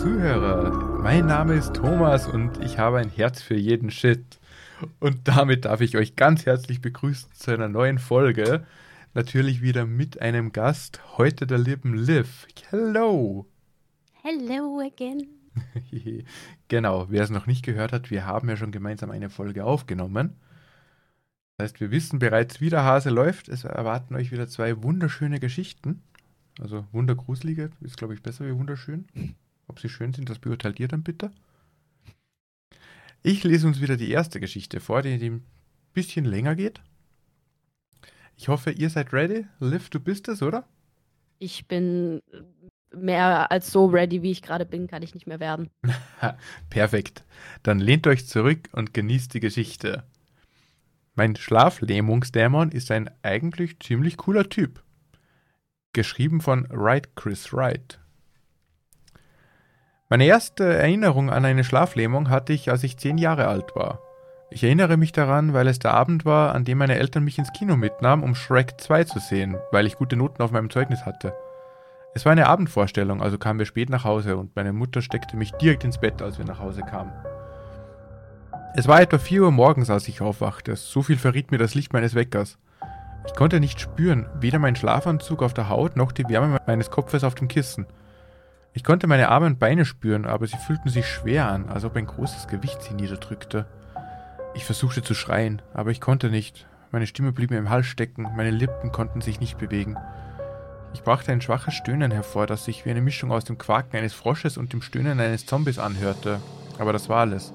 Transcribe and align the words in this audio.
Zuhörer, 0.00 0.98
mein 1.02 1.26
Name 1.26 1.56
ist 1.56 1.74
Thomas 1.74 2.26
und 2.26 2.64
ich 2.64 2.78
habe 2.78 2.96
ein 2.96 3.10
Herz 3.10 3.42
für 3.42 3.54
jeden 3.54 3.90
Shit. 3.90 4.40
Und 4.98 5.28
damit 5.28 5.66
darf 5.66 5.82
ich 5.82 5.94
euch 5.94 6.16
ganz 6.16 6.46
herzlich 6.46 6.80
begrüßen 6.80 7.30
zu 7.34 7.50
einer 7.50 7.68
neuen 7.68 7.98
Folge. 7.98 8.64
Natürlich 9.12 9.60
wieder 9.60 9.84
mit 9.84 10.22
einem 10.22 10.52
Gast, 10.52 11.02
heute 11.18 11.46
der 11.46 11.58
lieben 11.58 11.92
Liv. 11.92 12.46
Hello! 12.70 13.46
Hello 14.22 14.80
again. 14.80 15.26
genau, 16.68 17.10
wer 17.10 17.22
es 17.22 17.28
noch 17.28 17.46
nicht 17.46 17.62
gehört 17.62 17.92
hat, 17.92 18.10
wir 18.10 18.24
haben 18.24 18.48
ja 18.48 18.56
schon 18.56 18.72
gemeinsam 18.72 19.10
eine 19.10 19.28
Folge 19.28 19.66
aufgenommen. 19.66 20.40
Das 21.58 21.64
heißt, 21.72 21.80
wir 21.80 21.90
wissen 21.90 22.18
bereits, 22.18 22.62
wie 22.62 22.70
der 22.70 22.84
Hase 22.84 23.10
läuft. 23.10 23.50
Es 23.50 23.64
erwarten 23.64 24.14
euch 24.14 24.32
wieder 24.32 24.48
zwei 24.48 24.82
wunderschöne 24.82 25.40
Geschichten. 25.40 26.02
Also 26.58 26.86
wundergruselige 26.90 27.68
ist, 27.82 27.98
glaube 27.98 28.14
ich, 28.14 28.22
besser 28.22 28.46
wie 28.46 28.54
wunderschön. 28.54 29.04
Ob 29.70 29.78
sie 29.78 29.88
schön 29.88 30.12
sind, 30.12 30.28
das 30.28 30.40
beurteilt 30.40 30.80
ihr 30.80 30.88
dann 30.88 31.04
bitte. 31.04 31.30
Ich 33.22 33.44
lese 33.44 33.68
uns 33.68 33.80
wieder 33.80 33.96
die 33.96 34.10
erste 34.10 34.40
Geschichte 34.40 34.80
vor, 34.80 35.02
die 35.02 35.10
ein 35.12 35.44
bisschen 35.92 36.24
länger 36.24 36.56
geht. 36.56 36.80
Ich 38.36 38.48
hoffe, 38.48 38.72
ihr 38.72 38.90
seid 38.90 39.12
ready. 39.12 39.46
Liv, 39.60 39.88
du 39.88 40.00
bist 40.00 40.26
es, 40.26 40.42
oder? 40.42 40.66
Ich 41.38 41.68
bin 41.68 42.20
mehr 42.92 43.52
als 43.52 43.70
so 43.70 43.86
ready, 43.86 44.22
wie 44.22 44.32
ich 44.32 44.42
gerade 44.42 44.66
bin, 44.66 44.88
kann 44.88 45.04
ich 45.04 45.14
nicht 45.14 45.28
mehr 45.28 45.38
werden. 45.38 45.70
Perfekt. 46.68 47.24
Dann 47.62 47.78
lehnt 47.78 48.08
euch 48.08 48.26
zurück 48.26 48.70
und 48.72 48.92
genießt 48.92 49.32
die 49.34 49.40
Geschichte. 49.40 50.02
Mein 51.14 51.36
Schlaflähmungsdämon 51.36 52.72
ist 52.72 52.90
ein 52.90 53.08
eigentlich 53.22 53.78
ziemlich 53.78 54.16
cooler 54.16 54.48
Typ. 54.48 54.82
Geschrieben 55.92 56.40
von 56.40 56.66
Wright 56.70 57.14
Chris 57.14 57.52
Wright. 57.52 57.99
Meine 60.12 60.24
erste 60.24 60.64
Erinnerung 60.64 61.30
an 61.30 61.44
eine 61.44 61.62
Schlaflähmung 61.62 62.30
hatte 62.30 62.52
ich, 62.52 62.68
als 62.68 62.82
ich 62.82 62.98
zehn 62.98 63.16
Jahre 63.16 63.46
alt 63.46 63.76
war. 63.76 64.00
Ich 64.50 64.64
erinnere 64.64 64.96
mich 64.96 65.12
daran, 65.12 65.52
weil 65.52 65.68
es 65.68 65.78
der 65.78 65.94
Abend 65.94 66.24
war, 66.24 66.52
an 66.52 66.64
dem 66.64 66.78
meine 66.78 66.96
Eltern 66.96 67.22
mich 67.22 67.38
ins 67.38 67.52
Kino 67.52 67.76
mitnahmen, 67.76 68.24
um 68.24 68.34
Shrek 68.34 68.80
2 68.80 69.04
zu 69.04 69.20
sehen, 69.20 69.56
weil 69.70 69.86
ich 69.86 69.94
gute 69.94 70.16
Noten 70.16 70.42
auf 70.42 70.50
meinem 70.50 70.68
Zeugnis 70.68 71.06
hatte. 71.06 71.32
Es 72.12 72.24
war 72.24 72.32
eine 72.32 72.48
Abendvorstellung, 72.48 73.22
also 73.22 73.38
kamen 73.38 73.60
wir 73.60 73.66
spät 73.66 73.88
nach 73.88 74.02
Hause 74.02 74.36
und 74.36 74.56
meine 74.56 74.72
Mutter 74.72 75.00
steckte 75.00 75.36
mich 75.36 75.52
direkt 75.52 75.84
ins 75.84 75.98
Bett, 75.98 76.20
als 76.22 76.38
wir 76.38 76.44
nach 76.44 76.58
Hause 76.58 76.80
kamen. 76.80 77.12
Es 78.74 78.88
war 78.88 79.00
etwa 79.00 79.18
4 79.18 79.44
Uhr 79.44 79.52
morgens, 79.52 79.90
als 79.90 80.08
ich 80.08 80.22
aufwachte. 80.22 80.74
So 80.74 81.02
viel 81.02 81.18
verriet 81.18 81.52
mir 81.52 81.58
das 81.58 81.76
Licht 81.76 81.92
meines 81.92 82.16
Weckers. 82.16 82.58
Ich 83.28 83.34
konnte 83.36 83.60
nicht 83.60 83.80
spüren, 83.80 84.28
weder 84.40 84.58
meinen 84.58 84.74
Schlafanzug 84.74 85.40
auf 85.40 85.54
der 85.54 85.68
Haut 85.68 85.94
noch 85.94 86.10
die 86.10 86.28
Wärme 86.28 86.58
meines 86.66 86.90
Kopfes 86.90 87.22
auf 87.22 87.36
dem 87.36 87.46
Kissen. 87.46 87.86
Ich 88.72 88.84
konnte 88.84 89.08
meine 89.08 89.28
Arme 89.30 89.46
und 89.46 89.58
Beine 89.58 89.84
spüren, 89.84 90.26
aber 90.26 90.46
sie 90.46 90.56
fühlten 90.56 90.90
sich 90.90 91.06
schwer 91.06 91.48
an, 91.48 91.68
als 91.68 91.84
ob 91.84 91.96
ein 91.96 92.06
großes 92.06 92.46
Gewicht 92.46 92.82
sie 92.82 92.94
niederdrückte. 92.94 93.66
Ich 94.54 94.64
versuchte 94.64 95.02
zu 95.02 95.14
schreien, 95.14 95.60
aber 95.74 95.90
ich 95.90 96.00
konnte 96.00 96.30
nicht. 96.30 96.66
Meine 96.92 97.06
Stimme 97.08 97.32
blieb 97.32 97.50
mir 97.50 97.58
im 97.58 97.70
Hals 97.70 97.86
stecken, 97.86 98.28
meine 98.36 98.50
Lippen 98.50 98.92
konnten 98.92 99.20
sich 99.20 99.40
nicht 99.40 99.58
bewegen. 99.58 99.96
Ich 100.92 101.02
brachte 101.02 101.32
ein 101.32 101.40
schwaches 101.40 101.74
Stöhnen 101.74 102.12
hervor, 102.12 102.46
das 102.46 102.64
sich 102.64 102.84
wie 102.84 102.90
eine 102.90 103.00
Mischung 103.00 103.32
aus 103.32 103.44
dem 103.44 103.58
Quaken 103.58 103.96
eines 103.96 104.14
Frosches 104.14 104.56
und 104.56 104.72
dem 104.72 104.82
Stöhnen 104.82 105.18
eines 105.18 105.46
Zombies 105.46 105.78
anhörte, 105.78 106.40
aber 106.78 106.92
das 106.92 107.08
war 107.08 107.18
alles. 107.18 107.52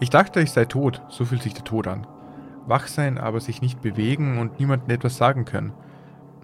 Ich 0.00 0.10
dachte, 0.10 0.40
ich 0.40 0.50
sei 0.50 0.64
tot, 0.66 1.00
so 1.08 1.24
fühlt 1.24 1.42
sich 1.42 1.54
der 1.54 1.64
Tod 1.64 1.86
an. 1.86 2.06
Wach 2.66 2.88
sein, 2.88 3.18
aber 3.18 3.40
sich 3.40 3.62
nicht 3.62 3.80
bewegen 3.80 4.38
und 4.38 4.58
niemandem 4.58 4.90
etwas 4.90 5.16
sagen 5.16 5.44
können. 5.44 5.72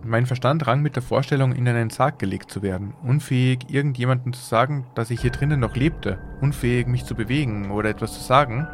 Mein 0.05 0.27
Verstand 0.27 0.67
rang 0.67 0.81
mit 0.81 0.95
der 0.95 1.03
Vorstellung, 1.03 1.53
in 1.53 1.67
einen 1.67 1.91
Sarg 1.91 2.21
gelegt 2.21 2.53
zu 2.53 2.63
werden, 2.63 2.95
unfähig, 3.03 3.67
irgendjemandem 3.69 4.33
zu 4.33 4.43
sagen, 4.43 4.87
dass 4.95 5.11
ich 5.11 5.21
hier 5.21 5.33
drinnen 5.33 5.59
noch 5.59 5.75
lebte, 5.75 6.19
unfähig, 6.41 6.87
mich 6.87 7.05
zu 7.05 7.17
bewegen 7.17 7.73
oder 7.73 7.91
etwas 7.91 8.15
zu 8.15 8.21
sagen, 8.21 8.69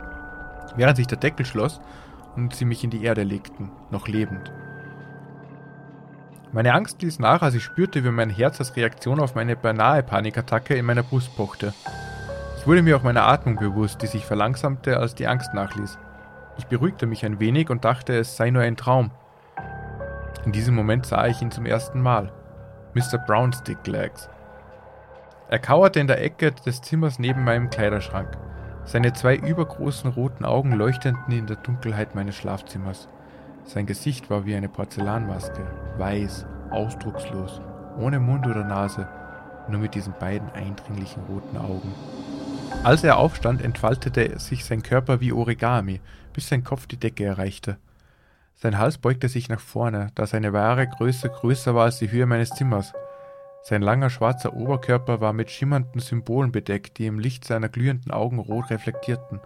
während 0.77 0.99
sich 0.99 1.07
der 1.07 1.19
Deckel 1.19 1.47
schloss 1.47 1.81
und 2.37 2.55
sie 2.55 2.67
mich 2.67 2.85
in 2.85 2.91
die 2.91 3.03
Erde 3.03 3.23
legten, 3.23 3.71
noch 3.91 4.07
lebend. 4.07 4.53
Meine 6.53 6.75
Angst 6.75 7.01
ließ 7.03 7.19
nach, 7.19 7.43
als 7.43 7.55
ich 7.55 7.65
spürte, 7.65 8.05
wie 8.05 8.11
mein 8.11 8.31
Herz 8.31 8.61
als 8.61 8.77
Reaktion 8.77 9.19
auf 9.19 9.35
meine 9.35 9.57
beinahe 9.57 10.03
Panikattacke 10.03 10.75
in 10.75 10.85
meiner 10.85 11.03
Brust 11.03 11.35
pochte. 11.37 11.73
Ich 12.59 12.67
wurde 12.67 12.83
mir 12.83 12.97
auch 12.97 13.03
meiner 13.03 13.27
Atmung 13.27 13.57
bewusst, 13.57 14.03
die 14.03 14.07
sich 14.07 14.25
verlangsamte, 14.25 14.99
als 14.99 15.15
die 15.15 15.27
Angst 15.27 15.55
nachließ. 15.55 15.99
Ich 16.59 16.67
beruhigte 16.67 17.07
mich 17.07 17.25
ein 17.25 17.41
wenig 17.41 17.71
und 17.71 17.85
dachte, 17.85 18.17
es 18.17 18.37
sei 18.37 18.51
nur 18.51 18.63
ein 18.63 18.77
Traum. 18.77 19.11
In 20.45 20.53
diesem 20.53 20.75
Moment 20.75 21.07
sah 21.07 21.27
ich 21.27 21.41
ihn 21.41 21.51
zum 21.51 21.65
ersten 21.65 22.03
Mal. 22.03 22.31
Mr. 22.93 23.19
Brownstick 23.27 23.87
Legs. 23.87 24.29
Er 25.49 25.59
kauerte 25.59 26.01
in 26.01 26.07
der 26.07 26.23
Ecke 26.23 26.53
des 26.53 26.83
Zimmers 26.83 27.19
neben 27.19 27.45
meinem 27.45 27.71
Kleiderschrank. 27.71 28.37
Seine 28.85 29.15
zwei 29.15 29.37
übergroßen 29.37 30.11
roten 30.11 30.45
Augen 30.45 30.73
leuchteten 30.73 31.33
in 31.33 31.47
der 31.47 31.57
Dunkelheit 31.57 32.15
meines 32.15 32.37
Schlafzimmers. 32.37 33.09
Sein 33.65 33.87
Gesicht 33.87 34.29
war 34.29 34.45
wie 34.45 34.55
eine 34.55 34.69
Porzellanmaske, 34.69 35.67
weiß, 35.97 36.45
ausdruckslos, 36.71 37.63
ohne 37.99 38.21
Mund 38.21 38.47
oder 38.47 38.65
Nase, 38.65 39.09
nur 39.69 39.81
mit 39.81 39.95
diesen 39.95 40.13
beiden 40.21 40.51
eindringlichen 40.51 41.23
roten 41.25 41.57
Augen. 41.57 41.95
Als 42.83 43.03
er 43.03 43.17
aufstand, 43.17 43.63
entfaltete 43.63 44.39
sich 44.39 44.67
sein 44.67 44.83
Körper 44.83 45.23
wie 45.23 45.33
Origami, 45.33 46.03
bis 46.35 46.51
sein 46.51 46.65
Kopf 46.65 46.87
die 46.87 46.99
Decke 46.99 47.25
erreichte. 47.25 47.79
Sein 48.57 48.79
Hals 48.79 48.99
beugte 48.99 49.29
sich 49.29 49.49
nach 49.49 49.61
vorne, 49.61 50.09
da 50.15 50.27
seine 50.27 50.53
wahre 50.53 50.87
Größe 50.87 51.29
größer 51.29 51.75
war 51.75 51.85
als 51.85 51.99
die 51.99 52.11
Höhe 52.11 52.27
meines 52.27 52.51
Zimmers. 52.51 52.93
Sein 53.63 53.83
langer 53.83 54.11
schwarzer 54.11 54.55
Oberkörper 54.55 55.21
war 55.21 55.33
mit 55.33 55.51
schimmernden 55.51 56.01
Symbolen 56.01 56.53
bedeckt, 56.53 56.99
die 56.99 57.07
im 57.07 57.19
Licht 57.19 57.45
seiner 57.45 57.69
glühenden 57.69 58.13
Augen 58.13 58.39
rot 58.39 58.71
reflektierten. 58.71 59.41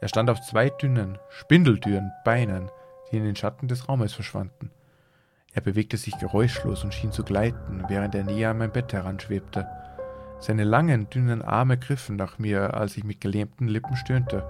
Er 0.00 0.08
stand 0.08 0.28
auf 0.28 0.40
zwei 0.40 0.70
dünnen, 0.70 1.18
spindeldürren 1.28 2.12
Beinen, 2.24 2.70
die 3.10 3.16
in 3.16 3.24
den 3.24 3.36
Schatten 3.36 3.68
des 3.68 3.88
Raumes 3.88 4.12
verschwanden. 4.12 4.70
Er 5.52 5.62
bewegte 5.62 5.96
sich 5.96 6.18
geräuschlos 6.18 6.82
und 6.82 6.92
schien 6.92 7.12
zu 7.12 7.22
gleiten, 7.22 7.84
während 7.88 8.14
er 8.16 8.24
näher 8.24 8.50
an 8.50 8.58
mein 8.58 8.72
Bett 8.72 8.92
heranschwebte. 8.92 9.68
Seine 10.40 10.64
langen, 10.64 11.08
dünnen 11.10 11.42
Arme 11.42 11.78
griffen 11.78 12.16
nach 12.16 12.38
mir, 12.38 12.74
als 12.74 12.96
ich 12.96 13.04
mit 13.04 13.20
gelähmten 13.20 13.68
Lippen 13.68 13.96
stöhnte. 13.96 14.44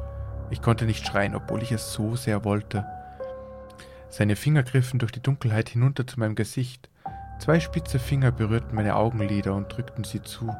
Ich 0.50 0.62
konnte 0.62 0.86
nicht 0.86 1.06
schreien, 1.06 1.34
obwohl 1.36 1.62
ich 1.62 1.72
es 1.72 1.92
so 1.92 2.16
sehr 2.16 2.44
wollte. 2.44 2.86
Seine 4.08 4.36
Finger 4.36 4.62
griffen 4.62 4.98
durch 4.98 5.12
die 5.12 5.22
Dunkelheit 5.22 5.68
hinunter 5.68 6.06
zu 6.06 6.20
meinem 6.20 6.34
Gesicht. 6.34 6.88
Zwei 7.38 7.60
spitze 7.60 7.98
Finger 7.98 8.30
berührten 8.30 8.74
meine 8.74 8.96
Augenlider 8.96 9.54
und 9.54 9.74
drückten 9.74 10.04
sie 10.04 10.22
zu. 10.22 10.54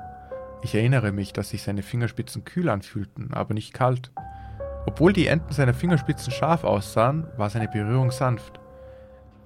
Ich 0.63 0.75
erinnere 0.75 1.13
mich, 1.13 1.33
dass 1.33 1.51
sich 1.51 1.63
seine 1.63 1.83
Fingerspitzen 1.83 2.45
kühl 2.45 2.69
anfühlten, 2.69 3.33
aber 3.33 3.55
nicht 3.55 3.75
kalt. 3.75 4.11
Obwohl 4.87 5.13
die 5.13 5.27
Enden 5.27 5.53
seiner 5.53 5.75
Fingerspitzen 5.75 6.33
scharf 6.33 6.65
aussahen, 6.65 7.27
war 7.37 7.51
seine 7.51 7.69
Berührung 7.69 8.11
sanft. 8.11 8.61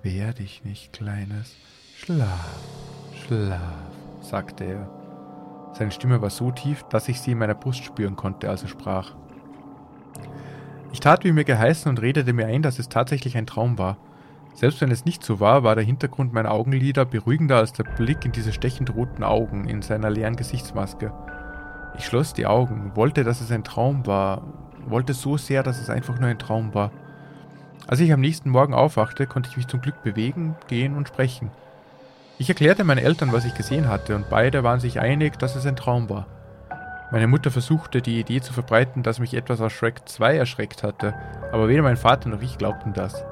Wehr 0.02 0.32
dich 0.32 0.64
nicht, 0.64 0.92
Kleines. 0.92 1.56
Schlaf, 1.96 2.58
schlaf, 3.26 3.60
sagte 4.20 4.64
er. 4.64 4.98
Seine 5.72 5.90
Stimme 5.90 6.22
war 6.22 6.30
so 6.30 6.50
tief, 6.50 6.84
dass 6.84 7.08
ich 7.08 7.20
sie 7.20 7.32
in 7.32 7.38
meiner 7.38 7.54
Brust 7.54 7.84
spüren 7.84 8.16
konnte, 8.16 8.48
als 8.48 8.62
er 8.62 8.68
sprach. 8.68 9.14
Ich 10.92 11.00
tat, 11.00 11.24
wie 11.24 11.32
mir 11.32 11.44
geheißen, 11.44 11.88
und 11.88 12.00
redete 12.00 12.32
mir 12.32 12.46
ein, 12.46 12.62
dass 12.62 12.78
es 12.78 12.88
tatsächlich 12.88 13.36
ein 13.36 13.46
Traum 13.46 13.78
war. 13.78 13.98
Selbst 14.54 14.80
wenn 14.80 14.90
es 14.90 15.04
nicht 15.04 15.22
so 15.22 15.38
war, 15.38 15.62
war 15.62 15.74
der 15.74 15.84
Hintergrund 15.84 16.32
meiner 16.32 16.50
Augenlider 16.50 17.04
beruhigender 17.04 17.58
als 17.58 17.72
der 17.72 17.84
Blick 17.84 18.24
in 18.24 18.32
diese 18.32 18.52
stechend 18.52 18.94
roten 18.94 19.22
Augen 19.22 19.68
in 19.68 19.82
seiner 19.82 20.10
leeren 20.10 20.34
Gesichtsmaske. 20.34 21.12
Ich 21.96 22.06
schloss 22.06 22.32
die 22.32 22.46
Augen, 22.46 22.92
wollte, 22.94 23.22
dass 23.22 23.40
es 23.40 23.52
ein 23.52 23.64
Traum 23.64 24.06
war, 24.06 24.42
wollte 24.86 25.14
so 25.14 25.36
sehr, 25.36 25.62
dass 25.62 25.80
es 25.80 25.90
einfach 25.90 26.18
nur 26.18 26.28
ein 26.28 26.38
Traum 26.38 26.74
war. 26.74 26.90
Als 27.86 28.00
ich 28.00 28.12
am 28.12 28.20
nächsten 28.20 28.50
Morgen 28.50 28.74
aufwachte, 28.74 29.26
konnte 29.26 29.48
ich 29.50 29.56
mich 29.56 29.68
zum 29.68 29.80
Glück 29.80 30.02
bewegen, 30.02 30.56
gehen 30.66 30.96
und 30.96 31.08
sprechen. 31.08 31.50
Ich 32.38 32.48
erklärte 32.48 32.84
meinen 32.84 32.98
Eltern, 32.98 33.32
was 33.32 33.44
ich 33.44 33.54
gesehen 33.54 33.88
hatte, 33.88 34.16
und 34.16 34.28
beide 34.30 34.64
waren 34.64 34.80
sich 34.80 35.00
einig, 35.00 35.38
dass 35.38 35.56
es 35.56 35.66
ein 35.66 35.76
Traum 35.76 36.08
war. 36.08 36.26
Meine 37.10 37.26
Mutter 37.26 37.50
versuchte, 37.50 38.02
die 38.02 38.20
Idee 38.20 38.42
zu 38.42 38.52
verbreiten, 38.52 39.02
dass 39.02 39.18
mich 39.18 39.32
etwas 39.32 39.62
aus 39.62 39.72
Shrek 39.72 40.06
2 40.06 40.36
erschreckt 40.36 40.82
hatte, 40.82 41.14
aber 41.52 41.68
weder 41.68 41.82
mein 41.82 41.96
Vater 41.96 42.28
noch 42.28 42.42
ich 42.42 42.58
glaubten 42.58 42.92
das. 42.92 43.24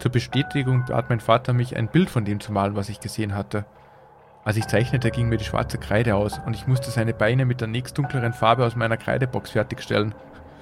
Zur 0.00 0.10
Bestätigung 0.10 0.84
bat 0.88 1.08
mein 1.08 1.20
Vater 1.20 1.52
mich, 1.52 1.76
ein 1.76 1.86
Bild 1.86 2.10
von 2.10 2.24
dem 2.24 2.40
zu 2.40 2.52
malen, 2.52 2.74
was 2.74 2.88
ich 2.88 2.98
gesehen 2.98 3.36
hatte. 3.36 3.66
Als 4.44 4.56
ich 4.56 4.66
zeichnete, 4.66 5.12
ging 5.12 5.28
mir 5.28 5.36
die 5.36 5.44
schwarze 5.44 5.78
Kreide 5.78 6.16
aus 6.16 6.40
und 6.44 6.54
ich 6.54 6.66
musste 6.66 6.90
seine 6.90 7.14
Beine 7.14 7.44
mit 7.44 7.60
der 7.60 7.68
nächstdunkleren 7.68 8.32
Farbe 8.32 8.64
aus 8.64 8.74
meiner 8.74 8.96
Kreidebox 8.96 9.50
fertigstellen. 9.50 10.12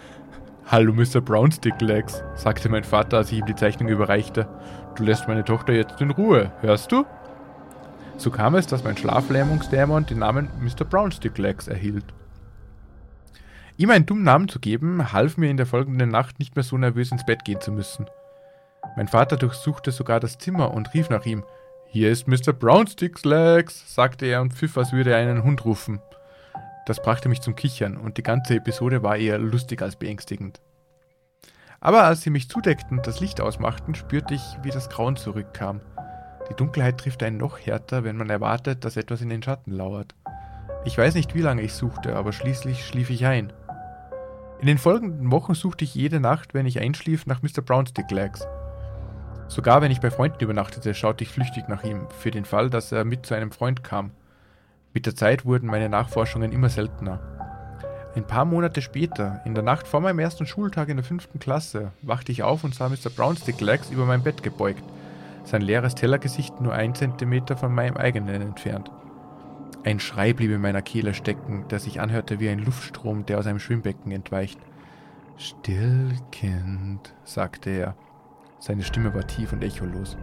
Hallo, 0.66 0.92
Mr. 0.92 1.22
Brownstick 1.22 1.80
Legs, 1.80 2.22
sagte 2.34 2.68
mein 2.68 2.84
Vater, 2.84 3.16
als 3.16 3.32
ich 3.32 3.38
ihm 3.38 3.46
die 3.46 3.54
Zeichnung 3.54 3.88
überreichte. 3.88 4.46
Du 4.94 5.04
lässt 5.04 5.26
meine 5.26 5.44
Tochter 5.44 5.72
jetzt 5.72 6.02
in 6.02 6.10
Ruhe, 6.10 6.52
hörst 6.60 6.92
du? 6.92 7.06
So 8.18 8.30
kam 8.30 8.54
es, 8.56 8.66
dass 8.66 8.84
mein 8.84 8.96
Schlaflähmungsdämon 8.96 10.04
den 10.04 10.18
Namen 10.18 10.50
Mr. 10.60 10.84
Brownstick 10.84 11.38
Legs 11.38 11.68
erhielt. 11.68 12.04
Ihm 13.78 13.90
einen 13.90 14.06
dummen 14.06 14.24
Namen 14.24 14.48
zu 14.48 14.58
geben, 14.58 15.12
half 15.12 15.36
mir 15.36 15.50
in 15.50 15.58
der 15.58 15.66
folgenden 15.66 16.08
Nacht 16.08 16.38
nicht 16.38 16.56
mehr 16.56 16.62
so 16.62 16.78
nervös 16.78 17.12
ins 17.12 17.26
Bett 17.26 17.44
gehen 17.44 17.60
zu 17.60 17.72
müssen. 17.72 18.06
Mein 18.96 19.08
Vater 19.08 19.36
durchsuchte 19.36 19.90
sogar 19.90 20.18
das 20.18 20.38
Zimmer 20.38 20.72
und 20.72 20.94
rief 20.94 21.10
nach 21.10 21.26
ihm: 21.26 21.44
Hier 21.86 22.10
ist 22.10 22.26
Mr. 22.26 22.54
Brownsticks 22.54 23.24
Legs, 23.26 23.94
sagte 23.94 24.24
er 24.24 24.40
und 24.40 24.54
pfiff, 24.54 24.78
als 24.78 24.92
würde 24.92 25.10
er 25.10 25.18
einen 25.18 25.42
Hund 25.42 25.66
rufen. 25.66 26.00
Das 26.86 27.02
brachte 27.02 27.28
mich 27.28 27.42
zum 27.42 27.54
Kichern 27.54 27.98
und 27.98 28.16
die 28.16 28.22
ganze 28.22 28.54
Episode 28.54 29.02
war 29.02 29.16
eher 29.16 29.38
lustig 29.38 29.82
als 29.82 29.96
beängstigend. 29.96 30.60
Aber 31.80 32.04
als 32.04 32.22
sie 32.22 32.30
mich 32.30 32.48
zudeckten 32.48 32.96
und 32.96 33.06
das 33.06 33.20
Licht 33.20 33.42
ausmachten, 33.42 33.94
spürte 33.94 34.34
ich, 34.34 34.42
wie 34.62 34.70
das 34.70 34.88
Grauen 34.88 35.16
zurückkam. 35.16 35.80
Die 36.48 36.54
Dunkelheit 36.54 36.96
trifft 36.96 37.22
einen 37.22 37.36
noch 37.36 37.58
härter, 37.58 38.04
wenn 38.04 38.16
man 38.16 38.30
erwartet, 38.30 38.84
dass 38.84 38.96
etwas 38.96 39.20
in 39.20 39.28
den 39.28 39.42
Schatten 39.42 39.72
lauert. 39.72 40.14
Ich 40.84 40.96
weiß 40.96 41.14
nicht, 41.14 41.34
wie 41.34 41.42
lange 41.42 41.62
ich 41.62 41.74
suchte, 41.74 42.16
aber 42.16 42.32
schließlich 42.32 42.86
schlief 42.86 43.10
ich 43.10 43.26
ein. 43.26 43.52
In 44.58 44.66
den 44.66 44.78
folgenden 44.78 45.30
Wochen 45.30 45.54
suchte 45.54 45.84
ich 45.84 45.94
jede 45.94 46.18
Nacht, 46.18 46.54
wenn 46.54 46.64
ich 46.64 46.80
einschlief, 46.80 47.26
nach 47.26 47.42
Mr. 47.42 47.60
Brownstick 47.60 48.10
Legs. 48.10 48.46
Sogar 49.48 49.82
wenn 49.82 49.90
ich 49.90 50.00
bei 50.00 50.10
Freunden 50.10 50.42
übernachtete, 50.42 50.94
schaute 50.94 51.24
ich 51.24 51.30
flüchtig 51.30 51.68
nach 51.68 51.84
ihm, 51.84 52.06
für 52.18 52.30
den 52.30 52.46
Fall, 52.46 52.70
dass 52.70 52.90
er 52.90 53.04
mit 53.04 53.26
zu 53.26 53.34
einem 53.34 53.52
Freund 53.52 53.84
kam. 53.84 54.12
Mit 54.94 55.04
der 55.04 55.14
Zeit 55.14 55.44
wurden 55.44 55.68
meine 55.68 55.90
Nachforschungen 55.90 56.52
immer 56.52 56.70
seltener. 56.70 57.20
Ein 58.16 58.26
paar 58.26 58.46
Monate 58.46 58.80
später, 58.80 59.42
in 59.44 59.54
der 59.54 59.62
Nacht 59.62 59.86
vor 59.86 60.00
meinem 60.00 60.20
ersten 60.20 60.46
Schultag 60.46 60.88
in 60.88 60.96
der 60.96 61.04
fünften 61.04 61.38
Klasse, 61.38 61.92
wachte 62.00 62.32
ich 62.32 62.42
auf 62.42 62.64
und 62.64 62.74
sah 62.74 62.88
Mr. 62.88 63.10
Brownstick 63.14 63.60
Legs 63.60 63.90
über 63.90 64.06
mein 64.06 64.22
Bett 64.22 64.42
gebeugt, 64.42 64.82
sein 65.44 65.60
leeres 65.60 65.94
Tellergesicht 65.94 66.62
nur 66.62 66.72
ein 66.72 66.94
Zentimeter 66.94 67.58
von 67.58 67.74
meinem 67.74 67.98
eigenen 67.98 68.40
entfernt. 68.40 68.90
Ein 69.86 70.00
Schrei 70.00 70.32
blieb 70.32 70.50
in 70.50 70.60
meiner 70.60 70.82
Kehle 70.82 71.14
stecken, 71.14 71.68
der 71.70 71.78
sich 71.78 72.00
anhörte 72.00 72.40
wie 72.40 72.48
ein 72.48 72.58
Luftstrom, 72.58 73.24
der 73.24 73.38
aus 73.38 73.46
einem 73.46 73.60
Schwimmbecken 73.60 74.10
entweicht. 74.10 74.58
Still, 75.36 76.10
Kind, 76.32 77.14
sagte 77.22 77.70
er. 77.70 77.94
Seine 78.58 78.82
Stimme 78.82 79.14
war 79.14 79.24
tief 79.28 79.52
und 79.52 79.62
echolos. 79.62 80.16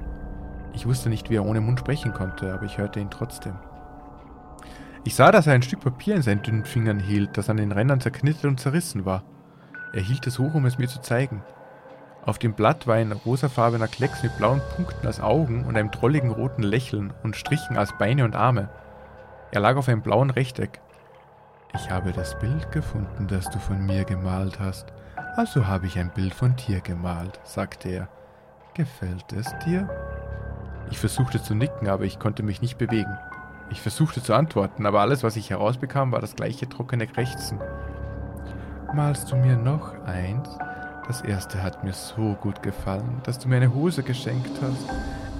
Ich 0.73 0.85
wusste 0.85 1.07
nicht, 1.07 1.29
wie 1.29 1.37
er 1.37 1.45
ohne 1.45 1.61
Mund 1.61 1.79
sprechen 1.79 2.11
konnte, 2.11 2.53
aber 2.53 2.65
ich 2.65 2.77
hörte 2.77 2.99
ihn 2.99 3.09
trotzdem. 3.09 3.53
Ich 5.05 5.15
sah, 5.15 5.31
dass 5.31 5.47
er 5.47 5.53
ein 5.53 5.61
Stück 5.61 5.79
Papier 5.79 6.15
in 6.15 6.23
seinen 6.23 6.41
dünnen 6.41 6.65
Fingern 6.65 6.99
hielt, 6.99 7.37
das 7.37 7.49
an 7.49 7.55
den 7.55 7.71
Rändern 7.71 8.01
zerknittert 8.01 8.43
und 8.43 8.59
zerrissen 8.59 9.05
war. 9.05 9.23
Er 9.93 10.01
hielt 10.01 10.27
es 10.27 10.39
hoch, 10.39 10.55
um 10.55 10.65
es 10.65 10.77
mir 10.77 10.89
zu 10.89 10.99
zeigen. 10.99 11.41
Auf 12.25 12.37
dem 12.37 12.53
Blatt 12.53 12.85
war 12.85 12.95
ein 12.95 13.13
rosafarbener 13.13 13.87
Klecks 13.87 14.23
mit 14.23 14.35
blauen 14.37 14.61
Punkten 14.75 15.07
als 15.07 15.21
Augen 15.21 15.63
und 15.63 15.77
einem 15.77 15.91
drolligen 15.91 16.31
roten 16.31 16.63
Lächeln 16.63 17.13
und 17.23 17.37
Strichen 17.37 17.77
als 17.77 17.97
Beine 17.97 18.25
und 18.25 18.35
Arme. 18.35 18.67
Er 19.53 19.59
lag 19.59 19.75
auf 19.75 19.87
einem 19.87 20.01
blauen 20.01 20.31
Rechteck. 20.31 20.81
Ich 21.75 21.91
habe 21.91 22.11
das 22.11 22.39
Bild 22.39 22.71
gefunden, 22.71 23.27
das 23.27 23.51
du 23.51 23.59
von 23.59 23.85
mir 23.85 24.03
gemalt 24.03 24.59
hast. 24.59 24.91
Also 25.35 25.67
habe 25.67 25.85
ich 25.85 25.99
ein 25.99 26.09
Bild 26.09 26.33
von 26.33 26.55
dir 26.55 26.81
gemalt, 26.81 27.39
sagte 27.43 27.89
er. 27.89 28.07
Gefällt 28.73 29.31
es 29.31 29.53
dir? 29.63 29.87
Ich 30.89 30.97
versuchte 30.97 31.39
zu 31.39 31.53
nicken, 31.53 31.87
aber 31.87 32.05
ich 32.05 32.17
konnte 32.17 32.41
mich 32.41 32.63
nicht 32.63 32.79
bewegen. 32.79 33.15
Ich 33.69 33.79
versuchte 33.79 34.23
zu 34.23 34.33
antworten, 34.33 34.87
aber 34.87 35.01
alles, 35.01 35.21
was 35.21 35.35
ich 35.35 35.51
herausbekam, 35.51 36.11
war 36.11 36.19
das 36.19 36.35
gleiche 36.35 36.67
trockene 36.67 37.05
Krächzen. 37.05 37.59
Malst 38.91 39.31
du 39.31 39.35
mir 39.35 39.55
noch 39.55 39.93
eins? 40.05 40.49
Das 41.05 41.21
erste 41.21 41.61
hat 41.61 41.83
mir 41.83 41.93
so 41.93 42.33
gut 42.41 42.63
gefallen, 42.63 43.21
dass 43.23 43.37
du 43.37 43.49
mir 43.49 43.57
eine 43.57 43.71
Hose 43.75 44.01
geschenkt 44.01 44.59
hast. 44.63 44.89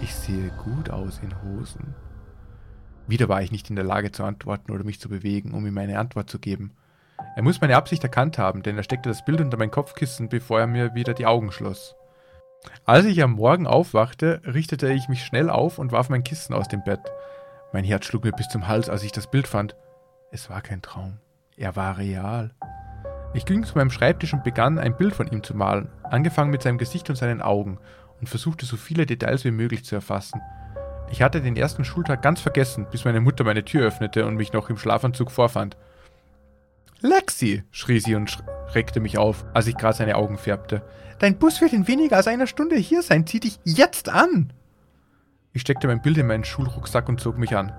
Ich 0.01 0.13
sehe 0.13 0.51
gut 0.63 0.92
aus 0.92 1.19
in 1.24 1.33
Hosen. 1.42 1.95
Wieder 3.07 3.27
war 3.29 3.41
ich 3.41 3.51
nicht 3.51 3.69
in 3.69 3.75
der 3.75 3.85
Lage 3.85 4.11
zu 4.11 4.23
antworten 4.23 4.71
oder 4.71 4.83
mich 4.83 5.00
zu 5.00 5.09
bewegen, 5.09 5.53
um 5.53 5.65
ihm 5.65 5.77
eine 5.77 6.00
Antwort 6.00 6.29
zu 6.29 6.39
geben. 6.39 6.71
Er 7.35 7.44
muss 7.44 7.61
meine 7.61 7.75
Absicht 7.75 8.03
erkannt 8.03 8.38
haben, 8.38 8.63
denn 8.63 8.77
er 8.77 8.83
steckte 8.83 9.09
das 9.09 9.25
Bild 9.25 9.41
unter 9.41 9.57
mein 9.57 9.71
Kopfkissen, 9.71 10.29
bevor 10.29 10.59
er 10.59 10.67
mir 10.67 10.95
wieder 10.95 11.13
die 11.13 11.25
Augen 11.25 11.51
schloss. 11.51 11.95
Als 12.85 13.05
ich 13.05 13.21
am 13.21 13.33
Morgen 13.33 13.67
aufwachte, 13.67 14.41
richtete 14.45 14.91
ich 14.94 15.09
mich 15.09 15.25
schnell 15.25 15.50
auf 15.50 15.79
und 15.79 15.91
warf 15.91 16.09
mein 16.09 16.23
Kissen 16.23 16.53
aus 16.53 16.67
dem 16.67 16.83
Bett. 16.83 17.01
Mein 17.73 17.83
Herz 17.83 18.05
schlug 18.05 18.23
mir 18.23 18.31
bis 18.31 18.47
zum 18.47 18.67
Hals, 18.67 18.89
als 18.89 19.03
ich 19.03 19.11
das 19.11 19.29
Bild 19.29 19.47
fand. 19.47 19.75
Es 20.31 20.49
war 20.49 20.61
kein 20.61 20.81
Traum. 20.81 21.17
Er 21.57 21.75
war 21.75 21.97
real. 21.97 22.51
Ich 23.33 23.45
ging 23.45 23.63
zu 23.63 23.77
meinem 23.77 23.89
Schreibtisch 23.89 24.33
und 24.33 24.44
begann, 24.44 24.79
ein 24.79 24.95
Bild 24.95 25.15
von 25.15 25.27
ihm 25.27 25.44
zu 25.44 25.56
malen, 25.56 25.89
angefangen 26.03 26.51
mit 26.51 26.61
seinem 26.61 26.77
Gesicht 26.77 27.09
und 27.09 27.15
seinen 27.15 27.41
Augen, 27.41 27.79
und 28.19 28.29
versuchte 28.29 28.65
so 28.65 28.77
viele 28.77 29.06
Details 29.06 29.44
wie 29.44 29.51
möglich 29.51 29.83
zu 29.83 29.95
erfassen. 29.95 30.39
Ich 31.11 31.21
hatte 31.21 31.41
den 31.41 31.55
ersten 31.55 31.85
Schultag 31.85 32.21
ganz 32.21 32.41
vergessen, 32.41 32.88
bis 32.91 33.05
meine 33.05 33.21
Mutter 33.21 33.44
meine 33.44 33.63
Tür 33.63 33.88
öffnete 33.88 34.25
und 34.25 34.35
mich 34.35 34.53
noch 34.53 34.69
im 34.69 34.77
Schlafanzug 34.77 35.31
vorfand. 35.31 35.77
Lexi, 37.01 37.63
schrie 37.71 38.00
sie 38.00 38.15
und 38.15 38.38
schreckte 38.71 39.00
mich 39.00 39.17
auf, 39.17 39.45
als 39.53 39.67
ich 39.67 39.77
gerade 39.77 39.97
seine 39.97 40.15
Augen 40.15 40.38
färbte. 40.38 40.81
Dein 41.19 41.38
Bus 41.38 41.61
wird 41.61 41.73
in 41.73 41.88
weniger 41.88 42.17
als 42.17 42.27
einer 42.27 42.47
Stunde 42.47 42.75
hier 42.75 43.01
sein. 43.01 43.27
Zieh 43.27 43.39
dich 43.39 43.59
jetzt 43.63 44.09
an! 44.09 44.53
Ich 45.51 45.61
steckte 45.61 45.88
mein 45.88 46.01
Bild 46.01 46.17
in 46.17 46.27
meinen 46.27 46.44
Schulrucksack 46.44 47.07
und 47.09 47.19
zog 47.19 47.38
mich 47.38 47.56
an. 47.56 47.71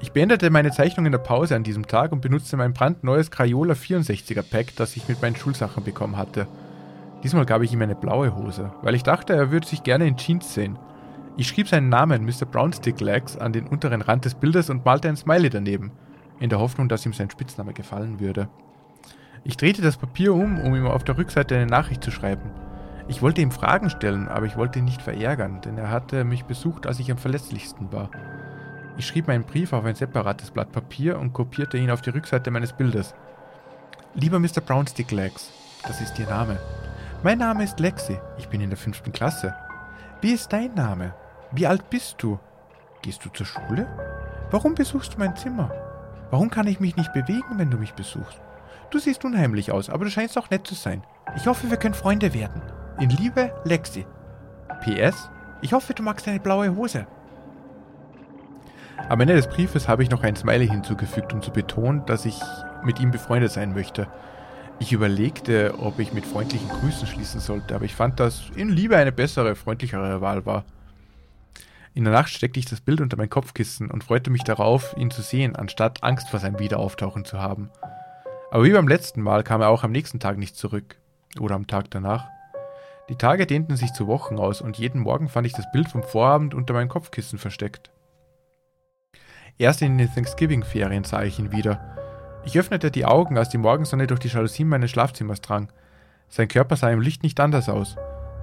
Ich 0.00 0.12
beendete 0.12 0.50
meine 0.50 0.70
Zeichnung 0.70 1.06
in 1.06 1.12
der 1.12 1.18
Pause 1.18 1.56
an 1.56 1.64
diesem 1.64 1.86
Tag 1.86 2.12
und 2.12 2.20
benutzte 2.20 2.56
mein 2.56 2.72
brandneues 2.72 3.30
Crayola 3.30 3.74
64er 3.74 4.42
Pack, 4.42 4.76
das 4.76 4.96
ich 4.96 5.08
mit 5.08 5.20
meinen 5.20 5.36
Schulsachen 5.36 5.84
bekommen 5.84 6.16
hatte. 6.16 6.46
Diesmal 7.22 7.46
gab 7.46 7.62
ich 7.62 7.72
ihm 7.72 7.82
eine 7.82 7.94
blaue 7.94 8.36
Hose, 8.36 8.72
weil 8.82 8.94
ich 8.94 9.02
dachte, 9.02 9.32
er 9.34 9.50
würde 9.50 9.66
sich 9.66 9.82
gerne 9.82 10.06
in 10.06 10.16
Jeans 10.16 10.52
sehen. 10.52 10.78
Ich 11.36 11.48
schrieb 11.48 11.66
seinen 11.66 11.88
Namen 11.88 12.24
Mr. 12.24 12.46
Brownstick 12.46 13.00
Legs 13.00 13.36
an 13.36 13.52
den 13.52 13.66
unteren 13.66 14.02
Rand 14.02 14.24
des 14.24 14.36
Bildes 14.36 14.70
und 14.70 14.84
malte 14.84 15.08
ein 15.08 15.16
Smiley 15.16 15.50
daneben, 15.50 15.90
in 16.38 16.48
der 16.48 16.60
Hoffnung, 16.60 16.88
dass 16.88 17.04
ihm 17.04 17.12
sein 17.12 17.28
Spitzname 17.28 17.72
gefallen 17.72 18.20
würde. 18.20 18.48
Ich 19.42 19.56
drehte 19.56 19.82
das 19.82 19.96
Papier 19.96 20.32
um, 20.32 20.60
um 20.60 20.76
ihm 20.76 20.86
auf 20.86 21.02
der 21.02 21.18
Rückseite 21.18 21.56
eine 21.56 21.66
Nachricht 21.66 22.04
zu 22.04 22.12
schreiben. 22.12 22.50
Ich 23.08 23.20
wollte 23.20 23.40
ihm 23.40 23.50
Fragen 23.50 23.90
stellen, 23.90 24.28
aber 24.28 24.46
ich 24.46 24.56
wollte 24.56 24.78
ihn 24.78 24.84
nicht 24.84 25.02
verärgern, 25.02 25.60
denn 25.60 25.76
er 25.76 25.90
hatte 25.90 26.22
mich 26.22 26.44
besucht, 26.44 26.86
als 26.86 27.00
ich 27.00 27.10
am 27.10 27.18
verletzlichsten 27.18 27.92
war. 27.92 28.10
Ich 28.96 29.06
schrieb 29.06 29.26
meinen 29.26 29.44
Brief 29.44 29.72
auf 29.72 29.84
ein 29.84 29.96
separates 29.96 30.52
Blatt 30.52 30.70
Papier 30.70 31.18
und 31.18 31.32
kopierte 31.32 31.78
ihn 31.78 31.90
auf 31.90 32.00
die 32.00 32.10
Rückseite 32.10 32.52
meines 32.52 32.72
Bildes. 32.72 33.12
Lieber 34.14 34.38
Mr. 34.38 34.60
Brownstick 34.64 35.10
Legs, 35.10 35.50
das 35.82 36.00
ist 36.00 36.16
Ihr 36.20 36.28
Name. 36.28 36.60
Mein 37.24 37.38
Name 37.38 37.64
ist 37.64 37.80
Lexi, 37.80 38.18
ich 38.38 38.48
bin 38.48 38.60
in 38.60 38.70
der 38.70 38.78
fünften 38.78 39.10
Klasse. 39.10 39.52
Wie 40.20 40.32
ist 40.32 40.52
dein 40.52 40.74
Name? 40.74 41.12
Wie 41.54 41.68
alt 41.68 41.88
bist 41.88 42.16
du? 42.18 42.40
Gehst 43.02 43.24
du 43.24 43.28
zur 43.28 43.46
Schule? 43.46 43.86
Warum 44.50 44.74
besuchst 44.74 45.14
du 45.14 45.18
mein 45.18 45.36
Zimmer? 45.36 45.70
Warum 46.30 46.50
kann 46.50 46.66
ich 46.66 46.80
mich 46.80 46.96
nicht 46.96 47.12
bewegen, 47.12 47.58
wenn 47.58 47.70
du 47.70 47.78
mich 47.78 47.94
besuchst? 47.94 48.40
Du 48.90 48.98
siehst 48.98 49.24
unheimlich 49.24 49.70
aus, 49.70 49.88
aber 49.88 50.04
du 50.04 50.10
scheinst 50.10 50.36
auch 50.36 50.50
nett 50.50 50.66
zu 50.66 50.74
sein. 50.74 51.04
Ich 51.36 51.46
hoffe, 51.46 51.70
wir 51.70 51.76
können 51.76 51.94
Freunde 51.94 52.34
werden. 52.34 52.60
In 52.98 53.10
Liebe, 53.10 53.52
Lexi. 53.64 54.04
PS, 54.82 55.30
ich 55.62 55.72
hoffe, 55.72 55.94
du 55.94 56.02
magst 56.02 56.26
eine 56.26 56.40
blaue 56.40 56.74
Hose. 56.74 57.06
Am 59.08 59.20
Ende 59.20 59.34
des 59.34 59.46
Briefes 59.46 59.86
habe 59.86 60.02
ich 60.02 60.10
noch 60.10 60.24
ein 60.24 60.34
Smiley 60.34 60.66
hinzugefügt, 60.66 61.32
um 61.32 61.40
zu 61.40 61.52
betonen, 61.52 62.04
dass 62.06 62.24
ich 62.24 62.40
mit 62.82 62.98
ihm 62.98 63.12
befreundet 63.12 63.52
sein 63.52 63.74
möchte. 63.74 64.08
Ich 64.80 64.92
überlegte, 64.92 65.74
ob 65.78 66.00
ich 66.00 66.12
mit 66.12 66.26
freundlichen 66.26 66.68
Grüßen 66.68 67.06
schließen 67.06 67.38
sollte, 67.38 67.76
aber 67.76 67.84
ich 67.84 67.94
fand, 67.94 68.18
dass 68.18 68.42
in 68.56 68.70
Liebe 68.70 68.96
eine 68.96 69.12
bessere, 69.12 69.54
freundlichere 69.54 70.20
Wahl 70.20 70.44
war. 70.46 70.64
In 71.96 72.02
der 72.02 72.12
Nacht 72.12 72.30
steckte 72.30 72.58
ich 72.58 72.66
das 72.66 72.80
Bild 72.80 73.00
unter 73.00 73.16
mein 73.16 73.30
Kopfkissen 73.30 73.88
und 73.88 74.02
freute 74.02 74.30
mich 74.30 74.42
darauf, 74.42 74.96
ihn 74.96 75.12
zu 75.12 75.22
sehen, 75.22 75.54
anstatt 75.54 76.02
Angst 76.02 76.28
vor 76.28 76.40
seinem 76.40 76.58
Wiederauftauchen 76.58 77.24
zu 77.24 77.38
haben. 77.40 77.70
Aber 78.50 78.64
wie 78.64 78.72
beim 78.72 78.88
letzten 78.88 79.22
Mal 79.22 79.44
kam 79.44 79.60
er 79.60 79.68
auch 79.68 79.84
am 79.84 79.92
nächsten 79.92 80.18
Tag 80.18 80.36
nicht 80.36 80.56
zurück. 80.56 80.96
Oder 81.38 81.54
am 81.54 81.68
Tag 81.68 81.90
danach. 81.90 82.28
Die 83.08 83.16
Tage 83.16 83.46
dehnten 83.46 83.76
sich 83.76 83.92
zu 83.92 84.08
Wochen 84.08 84.38
aus 84.38 84.60
und 84.60 84.76
jeden 84.76 85.02
Morgen 85.02 85.28
fand 85.28 85.46
ich 85.46 85.52
das 85.52 85.70
Bild 85.70 85.88
vom 85.88 86.02
Vorabend 86.02 86.52
unter 86.52 86.74
meinem 86.74 86.88
Kopfkissen 86.88 87.38
versteckt. 87.38 87.92
Erst 89.56 89.80
in 89.82 89.96
den 89.96 90.12
Thanksgiving-Ferien 90.12 91.04
sah 91.04 91.22
ich 91.22 91.38
ihn 91.38 91.52
wieder. 91.52 91.96
Ich 92.44 92.58
öffnete 92.58 92.90
die 92.90 93.04
Augen, 93.04 93.38
als 93.38 93.50
die 93.50 93.58
Morgensonne 93.58 94.08
durch 94.08 94.20
die 94.20 94.28
Jalousien 94.28 94.68
meines 94.68 94.90
Schlafzimmers 94.90 95.40
drang. 95.42 95.70
Sein 96.28 96.48
Körper 96.48 96.74
sah 96.74 96.90
im 96.90 97.00
Licht 97.00 97.22
nicht 97.22 97.38
anders 97.38 97.68
aus. 97.68 97.96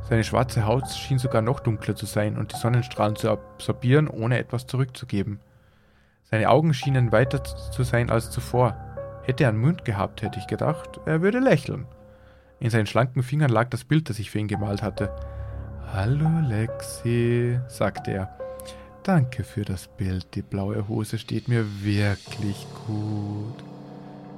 Seine 0.09 0.23
schwarze 0.23 0.65
Haut 0.65 0.89
schien 0.89 1.19
sogar 1.19 1.41
noch 1.41 1.59
dunkler 1.59 1.95
zu 1.95 2.05
sein 2.05 2.37
und 2.37 2.51
die 2.51 2.57
Sonnenstrahlen 2.57 3.15
zu 3.15 3.29
absorbieren, 3.29 4.07
ohne 4.07 4.39
etwas 4.39 4.67
zurückzugeben. 4.67 5.39
Seine 6.29 6.49
Augen 6.49 6.73
schienen 6.73 7.11
weiter 7.11 7.43
zu 7.43 7.83
sein 7.83 8.09
als 8.09 8.31
zuvor. 8.31 8.75
Hätte 9.23 9.43
er 9.43 9.49
einen 9.49 9.59
Mund 9.59 9.85
gehabt, 9.85 10.21
hätte 10.21 10.39
ich 10.39 10.47
gedacht, 10.47 10.99
er 11.05 11.21
würde 11.21 11.39
lächeln. 11.39 11.85
In 12.59 12.69
seinen 12.69 12.87
schlanken 12.87 13.23
Fingern 13.23 13.49
lag 13.49 13.69
das 13.69 13.83
Bild, 13.83 14.09
das 14.09 14.19
ich 14.19 14.31
für 14.31 14.39
ihn 14.39 14.47
gemalt 14.47 14.81
hatte. 14.81 15.13
Hallo 15.93 16.29
Lexi, 16.47 17.59
sagte 17.67 18.11
er. 18.11 18.37
Danke 19.03 19.43
für 19.43 19.65
das 19.65 19.87
Bild, 19.87 20.35
die 20.35 20.41
blaue 20.41 20.87
Hose 20.87 21.17
steht 21.17 21.47
mir 21.47 21.65
wirklich 21.83 22.67
gut. 22.85 23.63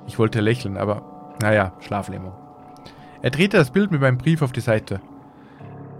Ich 0.08 0.18
wollte 0.18 0.40
lächeln, 0.40 0.78
aber 0.78 1.36
naja, 1.42 1.74
Schlaflähmung. 1.82 2.34
Er 3.22 3.30
drehte 3.30 3.58
das 3.58 3.72
Bild 3.72 3.92
mit 3.92 4.02
meinem 4.02 4.18
Brief 4.18 4.42
auf 4.42 4.52
die 4.52 4.62
Seite. 4.62 5.02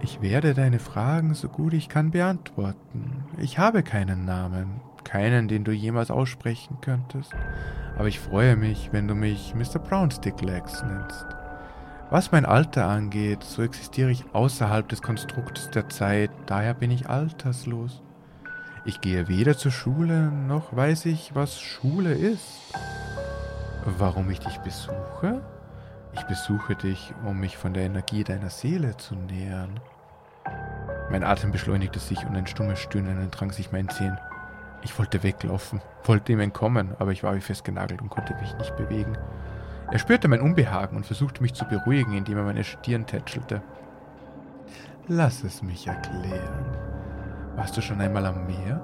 Ich 0.04 0.20
werde 0.20 0.52
deine 0.52 0.80
Fragen 0.80 1.32
so 1.32 1.48
gut 1.48 1.72
ich 1.72 1.88
kann 1.88 2.10
beantworten. 2.10 3.24
Ich 3.38 3.58
habe 3.58 3.82
keinen 3.82 4.26
Namen, 4.26 4.82
keinen, 5.02 5.48
den 5.48 5.64
du 5.64 5.72
jemals 5.72 6.10
aussprechen 6.10 6.76
könntest. 6.82 7.32
Aber 7.96 8.06
ich 8.06 8.20
freue 8.20 8.54
mich, 8.54 8.90
wenn 8.92 9.08
du 9.08 9.14
mich 9.14 9.54
Mr. 9.54 9.78
Brownstick 9.78 10.42
Legs 10.42 10.82
nennst. 10.82 11.24
Was 12.10 12.32
mein 12.32 12.44
Alter 12.44 12.86
angeht, 12.86 13.44
so 13.44 13.62
existiere 13.62 14.10
ich 14.10 14.26
außerhalb 14.34 14.86
des 14.90 15.00
Konstrukts 15.00 15.70
der 15.70 15.88
Zeit, 15.88 16.30
daher 16.44 16.74
bin 16.74 16.90
ich 16.90 17.08
alterslos. 17.08 18.02
Ich 18.84 19.00
gehe 19.00 19.26
weder 19.26 19.56
zur 19.56 19.72
Schule, 19.72 20.30
noch 20.30 20.76
weiß 20.76 21.06
ich, 21.06 21.34
was 21.34 21.58
Schule 21.58 22.12
ist. 22.12 22.74
Warum 23.86 24.28
ich 24.28 24.40
dich 24.40 24.58
besuche? 24.58 25.40
Ich 26.12 26.24
besuche 26.24 26.76
dich, 26.76 27.14
um 27.24 27.40
mich 27.40 27.56
von 27.56 27.72
der 27.72 27.84
Energie 27.84 28.22
deiner 28.22 28.50
Seele 28.50 28.98
zu 28.98 29.14
nähern. 29.14 29.80
Mein 31.14 31.22
Atem 31.22 31.52
beschleunigte 31.52 32.00
sich 32.00 32.26
und 32.26 32.34
ein 32.34 32.48
stummes 32.48 32.80
Stöhnen 32.80 33.22
entrang 33.22 33.52
sich 33.52 33.70
meinen 33.70 33.88
Zehen. 33.88 34.18
Ich 34.82 34.98
wollte 34.98 35.22
weglaufen, 35.22 35.80
wollte 36.02 36.32
ihm 36.32 36.40
entkommen, 36.40 36.96
aber 36.98 37.12
ich 37.12 37.22
war 37.22 37.36
wie 37.36 37.40
festgenagelt 37.40 38.02
und 38.02 38.08
konnte 38.08 38.34
mich 38.34 38.52
nicht 38.56 38.76
bewegen. 38.76 39.16
Er 39.92 40.00
spürte 40.00 40.26
mein 40.26 40.40
Unbehagen 40.40 40.96
und 40.96 41.06
versuchte 41.06 41.40
mich 41.40 41.54
zu 41.54 41.66
beruhigen, 41.66 42.14
indem 42.14 42.38
er 42.38 42.42
meine 42.42 42.64
Stirn 42.64 43.06
tätschelte. 43.06 43.62
Lass 45.06 45.44
es 45.44 45.62
mich 45.62 45.86
erklären. 45.86 46.64
Warst 47.54 47.76
du 47.76 47.80
schon 47.80 48.00
einmal 48.00 48.26
am 48.26 48.48
Meer? 48.48 48.82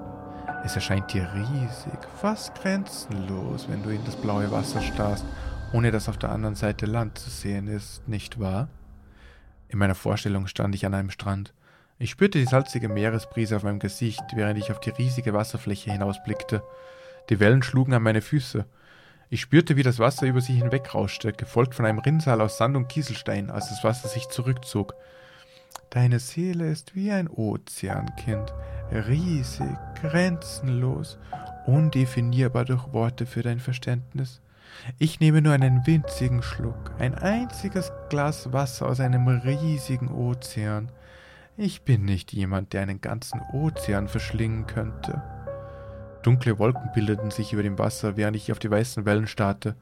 Es 0.63 0.75
erscheint 0.75 1.11
dir 1.11 1.27
riesig, 1.33 1.99
fast 2.21 2.55
grenzenlos, 2.55 3.67
wenn 3.67 3.83
du 3.83 3.89
in 3.89 4.05
das 4.05 4.15
blaue 4.15 4.49
Wasser 4.51 4.79
starrst, 4.79 5.25
ohne 5.73 5.91
dass 5.91 6.07
auf 6.07 6.17
der 6.17 6.31
anderen 6.31 6.55
Seite 6.55 6.85
Land 6.85 7.17
zu 7.17 7.29
sehen 7.29 7.67
ist, 7.67 8.07
nicht 8.07 8.39
wahr? 8.39 8.69
In 9.67 9.79
meiner 9.79 9.95
Vorstellung 9.95 10.47
stand 10.47 10.75
ich 10.75 10.85
an 10.85 10.93
einem 10.93 11.09
Strand. 11.09 11.53
Ich 12.01 12.09
spürte 12.09 12.39
die 12.39 12.45
salzige 12.45 12.89
Meeresbrise 12.89 13.55
auf 13.55 13.61
meinem 13.61 13.77
Gesicht, 13.77 14.23
während 14.33 14.57
ich 14.57 14.71
auf 14.71 14.79
die 14.79 14.89
riesige 14.89 15.35
Wasserfläche 15.35 15.91
hinausblickte. 15.91 16.63
Die 17.29 17.39
Wellen 17.39 17.61
schlugen 17.61 17.93
an 17.93 18.01
meine 18.01 18.21
Füße. 18.21 18.65
Ich 19.29 19.41
spürte, 19.41 19.75
wie 19.75 19.83
das 19.83 19.99
Wasser 19.99 20.25
über 20.25 20.41
sie 20.41 20.53
hinwegrauschte, 20.53 21.31
gefolgt 21.31 21.75
von 21.75 21.85
einem 21.85 21.99
Rinnsal 21.99 22.41
aus 22.41 22.57
Sand 22.57 22.75
und 22.75 22.87
Kieselstein, 22.87 23.51
als 23.51 23.69
das 23.69 23.83
Wasser 23.83 24.07
sich 24.07 24.27
zurückzog. 24.29 24.95
Deine 25.91 26.17
Seele 26.17 26.71
ist 26.71 26.95
wie 26.95 27.11
ein 27.11 27.29
Ozeankind, 27.29 28.51
riesig, 28.91 29.77
grenzenlos, 30.01 31.19
undefinierbar 31.67 32.65
durch 32.65 32.93
Worte 32.93 33.27
für 33.27 33.43
dein 33.43 33.59
Verständnis. 33.59 34.41
Ich 34.97 35.19
nehme 35.19 35.43
nur 35.43 35.53
einen 35.53 35.85
winzigen 35.85 36.41
Schluck, 36.41 36.93
ein 36.97 37.13
einziges 37.13 37.91
Glas 38.09 38.51
Wasser 38.51 38.87
aus 38.87 38.99
einem 38.99 39.27
riesigen 39.27 40.09
Ozean. 40.11 40.89
Ich 41.63 41.83
bin 41.83 42.05
nicht 42.05 42.33
jemand, 42.33 42.73
der 42.73 42.81
einen 42.81 43.01
ganzen 43.01 43.39
Ozean 43.53 44.07
verschlingen 44.07 44.65
könnte. 44.65 45.21
Dunkle 46.23 46.57
Wolken 46.57 46.89
bildeten 46.95 47.29
sich 47.29 47.53
über 47.53 47.61
dem 47.61 47.77
Wasser, 47.77 48.17
während 48.17 48.35
ich 48.35 48.51
auf 48.51 48.57
die 48.57 48.71
weißen 48.71 49.05
Wellen 49.05 49.27
starrte. 49.27 49.75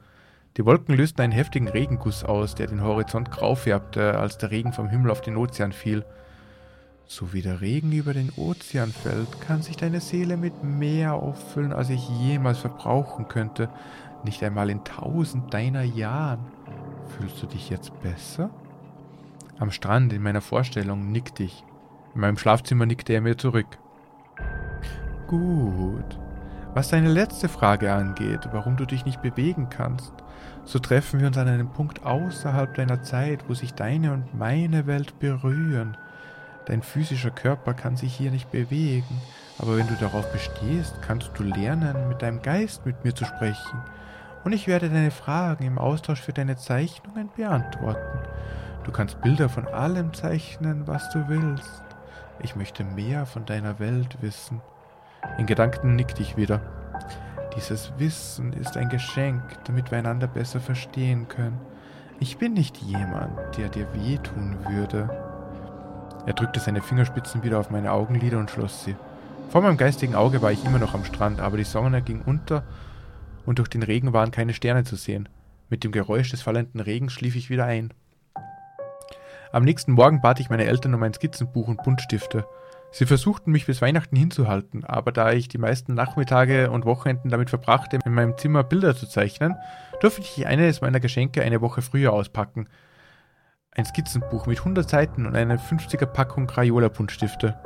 Die 0.58 0.66
Wolken 0.66 0.94
lösten 0.94 1.22
einen 1.22 1.32
heftigen 1.32 1.68
Regenguss 1.68 2.22
aus, 2.22 2.54
der 2.54 2.66
den 2.66 2.82
Horizont 2.82 3.30
grau 3.30 3.54
färbte, 3.54 4.18
als 4.18 4.36
der 4.36 4.50
Regen 4.50 4.74
vom 4.74 4.90
Himmel 4.90 5.10
auf 5.10 5.22
den 5.22 5.38
Ozean 5.38 5.72
fiel. 5.72 6.04
So 7.06 7.32
wie 7.32 7.40
der 7.40 7.62
Regen 7.62 7.92
über 7.92 8.12
den 8.12 8.30
Ozean 8.36 8.92
fällt, 8.92 9.40
kann 9.40 9.62
sich 9.62 9.78
deine 9.78 10.02
Seele 10.02 10.36
mit 10.36 10.62
mehr 10.62 11.14
auffüllen, 11.14 11.72
als 11.72 11.88
ich 11.88 12.06
jemals 12.10 12.58
verbrauchen 12.58 13.26
könnte, 13.26 13.70
nicht 14.22 14.42
einmal 14.42 14.68
in 14.68 14.84
tausend 14.84 15.54
deiner 15.54 15.84
Jahren. 15.84 16.44
Fühlst 17.16 17.42
du 17.42 17.46
dich 17.46 17.70
jetzt 17.70 17.98
besser? 18.02 18.50
Am 19.58 19.70
Strand 19.70 20.12
in 20.12 20.22
meiner 20.22 20.42
Vorstellung 20.42 21.10
nickte 21.10 21.44
ich. 21.44 21.64
In 22.14 22.20
meinem 22.20 22.38
Schlafzimmer 22.38 22.86
nickte 22.86 23.12
er 23.12 23.20
mir 23.20 23.38
zurück. 23.38 23.78
Gut. 25.26 26.18
Was 26.74 26.88
deine 26.88 27.08
letzte 27.08 27.48
Frage 27.48 27.92
angeht, 27.92 28.48
warum 28.52 28.76
du 28.76 28.84
dich 28.84 29.04
nicht 29.04 29.22
bewegen 29.22 29.68
kannst, 29.70 30.12
so 30.64 30.78
treffen 30.78 31.20
wir 31.20 31.26
uns 31.26 31.38
an 31.38 31.48
einem 31.48 31.70
Punkt 31.70 32.04
außerhalb 32.04 32.74
deiner 32.74 33.02
Zeit, 33.02 33.48
wo 33.48 33.54
sich 33.54 33.74
deine 33.74 34.12
und 34.12 34.34
meine 34.38 34.86
Welt 34.86 35.18
berühren. 35.18 35.96
Dein 36.66 36.82
physischer 36.82 37.30
Körper 37.30 37.74
kann 37.74 37.96
sich 37.96 38.14
hier 38.14 38.30
nicht 38.30 38.50
bewegen, 38.52 39.20
aber 39.58 39.76
wenn 39.76 39.88
du 39.88 39.94
darauf 39.94 40.30
bestehst, 40.30 41.02
kannst 41.02 41.30
du 41.34 41.42
lernen, 41.42 42.08
mit 42.08 42.22
deinem 42.22 42.42
Geist 42.42 42.86
mit 42.86 43.04
mir 43.04 43.14
zu 43.14 43.24
sprechen. 43.24 43.80
Und 44.44 44.52
ich 44.52 44.68
werde 44.68 44.88
deine 44.88 45.10
Fragen 45.10 45.64
im 45.64 45.78
Austausch 45.78 46.20
für 46.20 46.32
deine 46.32 46.56
Zeichnungen 46.56 47.30
beantworten. 47.36 48.20
Du 48.84 48.92
kannst 48.92 49.20
Bilder 49.20 49.48
von 49.48 49.66
allem 49.66 50.14
zeichnen, 50.14 50.86
was 50.86 51.10
du 51.10 51.28
willst. 51.28 51.89
Ich 52.42 52.56
möchte 52.56 52.84
mehr 52.84 53.26
von 53.26 53.44
deiner 53.44 53.78
Welt 53.78 54.18
wissen. 54.22 54.60
In 55.38 55.46
Gedanken 55.46 55.94
nickte 55.96 56.22
ich 56.22 56.36
wieder. 56.36 56.60
Dieses 57.56 57.92
Wissen 57.98 58.52
ist 58.52 58.76
ein 58.76 58.88
Geschenk, 58.88 59.42
damit 59.64 59.90
wir 59.90 59.98
einander 59.98 60.26
besser 60.26 60.60
verstehen 60.60 61.28
können. 61.28 61.58
Ich 62.18 62.38
bin 62.38 62.54
nicht 62.54 62.78
jemand, 62.78 63.56
der 63.56 63.68
dir 63.68 63.86
wehtun 63.94 64.56
würde. 64.68 65.08
Er 66.26 66.34
drückte 66.34 66.60
seine 66.60 66.82
Fingerspitzen 66.82 67.42
wieder 67.42 67.58
auf 67.58 67.70
meine 67.70 67.92
Augenlider 67.92 68.38
und 68.38 68.50
schloss 68.50 68.84
sie. 68.84 68.96
Vor 69.50 69.62
meinem 69.62 69.76
geistigen 69.76 70.14
Auge 70.14 70.42
war 70.42 70.52
ich 70.52 70.64
immer 70.64 70.78
noch 70.78 70.94
am 70.94 71.04
Strand, 71.04 71.40
aber 71.40 71.56
die 71.56 71.64
Sonne 71.64 72.02
ging 72.02 72.22
unter 72.22 72.62
und 73.46 73.58
durch 73.58 73.68
den 73.68 73.82
Regen 73.82 74.12
waren 74.12 74.30
keine 74.30 74.54
Sterne 74.54 74.84
zu 74.84 74.96
sehen. 74.96 75.28
Mit 75.68 75.82
dem 75.82 75.92
Geräusch 75.92 76.30
des 76.30 76.42
fallenden 76.42 76.80
Regens 76.80 77.12
schlief 77.12 77.36
ich 77.36 77.50
wieder 77.50 77.64
ein. 77.64 77.92
Am 79.52 79.64
nächsten 79.64 79.92
Morgen 79.92 80.20
bat 80.20 80.38
ich 80.38 80.48
meine 80.48 80.66
Eltern 80.66 80.94
um 80.94 81.02
ein 81.02 81.12
Skizzenbuch 81.12 81.66
und 81.66 81.82
Buntstifte. 81.82 82.46
Sie 82.92 83.04
versuchten 83.04 83.50
mich 83.50 83.66
bis 83.66 83.82
Weihnachten 83.82 84.14
hinzuhalten, 84.14 84.84
aber 84.84 85.10
da 85.10 85.32
ich 85.32 85.48
die 85.48 85.58
meisten 85.58 85.94
Nachmittage 85.94 86.70
und 86.70 86.84
Wochenenden 86.84 87.30
damit 87.30 87.50
verbrachte, 87.50 87.98
in 88.04 88.14
meinem 88.14 88.38
Zimmer 88.38 88.62
Bilder 88.62 88.94
zu 88.94 89.08
zeichnen, 89.08 89.56
durfte 90.00 90.20
ich 90.20 90.46
eines 90.46 90.82
meiner 90.82 91.00
Geschenke 91.00 91.42
eine 91.42 91.60
Woche 91.60 91.82
früher 91.82 92.12
auspacken. 92.12 92.68
Ein 93.72 93.84
Skizzenbuch 93.84 94.46
mit 94.46 94.58
100 94.58 94.88
Seiten 94.88 95.26
und 95.26 95.34
eine 95.34 95.56
50er 95.56 96.06
Packung 96.06 96.46
Crayola-Buntstifte. 96.46 97.58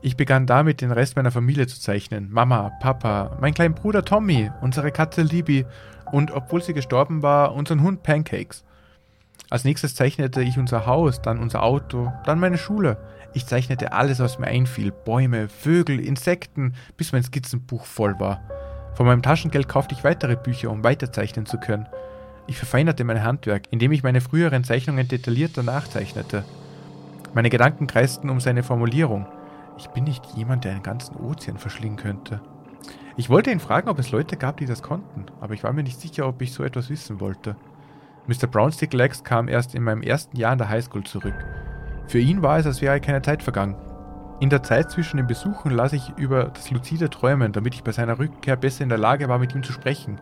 Ich 0.00 0.16
begann 0.16 0.46
damit, 0.46 0.80
den 0.80 0.92
Rest 0.92 1.16
meiner 1.16 1.30
Familie 1.30 1.66
zu 1.66 1.78
zeichnen. 1.78 2.30
Mama, 2.30 2.72
Papa, 2.80 3.36
mein 3.38 3.52
kleiner 3.52 3.74
Bruder 3.74 4.04
Tommy, 4.04 4.50
unsere 4.62 4.92
Katze 4.92 5.22
Libby 5.22 5.66
und, 6.10 6.30
obwohl 6.30 6.62
sie 6.62 6.72
gestorben 6.72 7.22
war, 7.22 7.54
unseren 7.54 7.82
Hund 7.82 8.02
Pancakes. 8.02 8.64
Als 9.54 9.62
nächstes 9.62 9.94
zeichnete 9.94 10.42
ich 10.42 10.58
unser 10.58 10.84
Haus, 10.84 11.22
dann 11.22 11.38
unser 11.38 11.62
Auto, 11.62 12.12
dann 12.24 12.40
meine 12.40 12.58
Schule. 12.58 12.96
Ich 13.34 13.46
zeichnete 13.46 13.92
alles, 13.92 14.18
was 14.18 14.40
mir 14.40 14.48
einfiel. 14.48 14.90
Bäume, 14.90 15.48
Vögel, 15.48 16.00
Insekten, 16.00 16.74
bis 16.96 17.12
mein 17.12 17.22
Skizzenbuch 17.22 17.84
voll 17.84 18.18
war. 18.18 18.40
Von 18.94 19.06
meinem 19.06 19.22
Taschengeld 19.22 19.68
kaufte 19.68 19.94
ich 19.94 20.02
weitere 20.02 20.34
Bücher, 20.34 20.72
um 20.72 20.82
weiterzeichnen 20.82 21.46
zu 21.46 21.58
können. 21.58 21.86
Ich 22.48 22.56
verfeinerte 22.56 23.04
mein 23.04 23.22
Handwerk, 23.22 23.68
indem 23.70 23.92
ich 23.92 24.02
meine 24.02 24.20
früheren 24.20 24.64
Zeichnungen 24.64 25.06
detaillierter 25.06 25.62
nachzeichnete. 25.62 26.44
Meine 27.32 27.48
Gedanken 27.48 27.86
kreisten 27.86 28.30
um 28.30 28.40
seine 28.40 28.64
Formulierung. 28.64 29.24
Ich 29.78 29.86
bin 29.86 30.02
nicht 30.02 30.26
jemand, 30.34 30.64
der 30.64 30.72
einen 30.72 30.82
ganzen 30.82 31.14
Ozean 31.14 31.58
verschlingen 31.58 31.96
könnte. 31.96 32.40
Ich 33.16 33.30
wollte 33.30 33.52
ihn 33.52 33.60
fragen, 33.60 33.88
ob 33.88 34.00
es 34.00 34.10
Leute 34.10 34.36
gab, 34.36 34.56
die 34.56 34.66
das 34.66 34.82
konnten, 34.82 35.26
aber 35.40 35.54
ich 35.54 35.62
war 35.62 35.72
mir 35.72 35.84
nicht 35.84 36.00
sicher, 36.00 36.26
ob 36.26 36.42
ich 36.42 36.52
so 36.52 36.64
etwas 36.64 36.90
wissen 36.90 37.20
wollte. 37.20 37.54
Mr. 38.26 38.46
Brownstick 38.46 38.94
Legs 38.94 39.22
kam 39.22 39.48
erst 39.48 39.74
in 39.74 39.82
meinem 39.82 40.02
ersten 40.02 40.36
Jahr 40.36 40.52
in 40.52 40.58
der 40.58 40.70
Highschool 40.70 41.04
zurück. 41.04 41.34
Für 42.06 42.18
ihn 42.18 42.40
war 42.42 42.58
es, 42.58 42.66
als 42.66 42.80
wäre 42.80 43.00
keine 43.00 43.20
Zeit 43.20 43.42
vergangen. 43.42 43.76
In 44.40 44.50
der 44.50 44.62
Zeit 44.62 44.90
zwischen 44.90 45.18
den 45.18 45.26
Besuchen 45.26 45.70
las 45.70 45.92
ich 45.92 46.12
über 46.16 46.44
das 46.44 46.70
luzide 46.70 47.10
Träumen, 47.10 47.52
damit 47.52 47.74
ich 47.74 47.84
bei 47.84 47.92
seiner 47.92 48.18
Rückkehr 48.18 48.56
besser 48.56 48.82
in 48.82 48.88
der 48.88 48.98
Lage 48.98 49.28
war, 49.28 49.38
mit 49.38 49.54
ihm 49.54 49.62
zu 49.62 49.72
sprechen. 49.72 50.18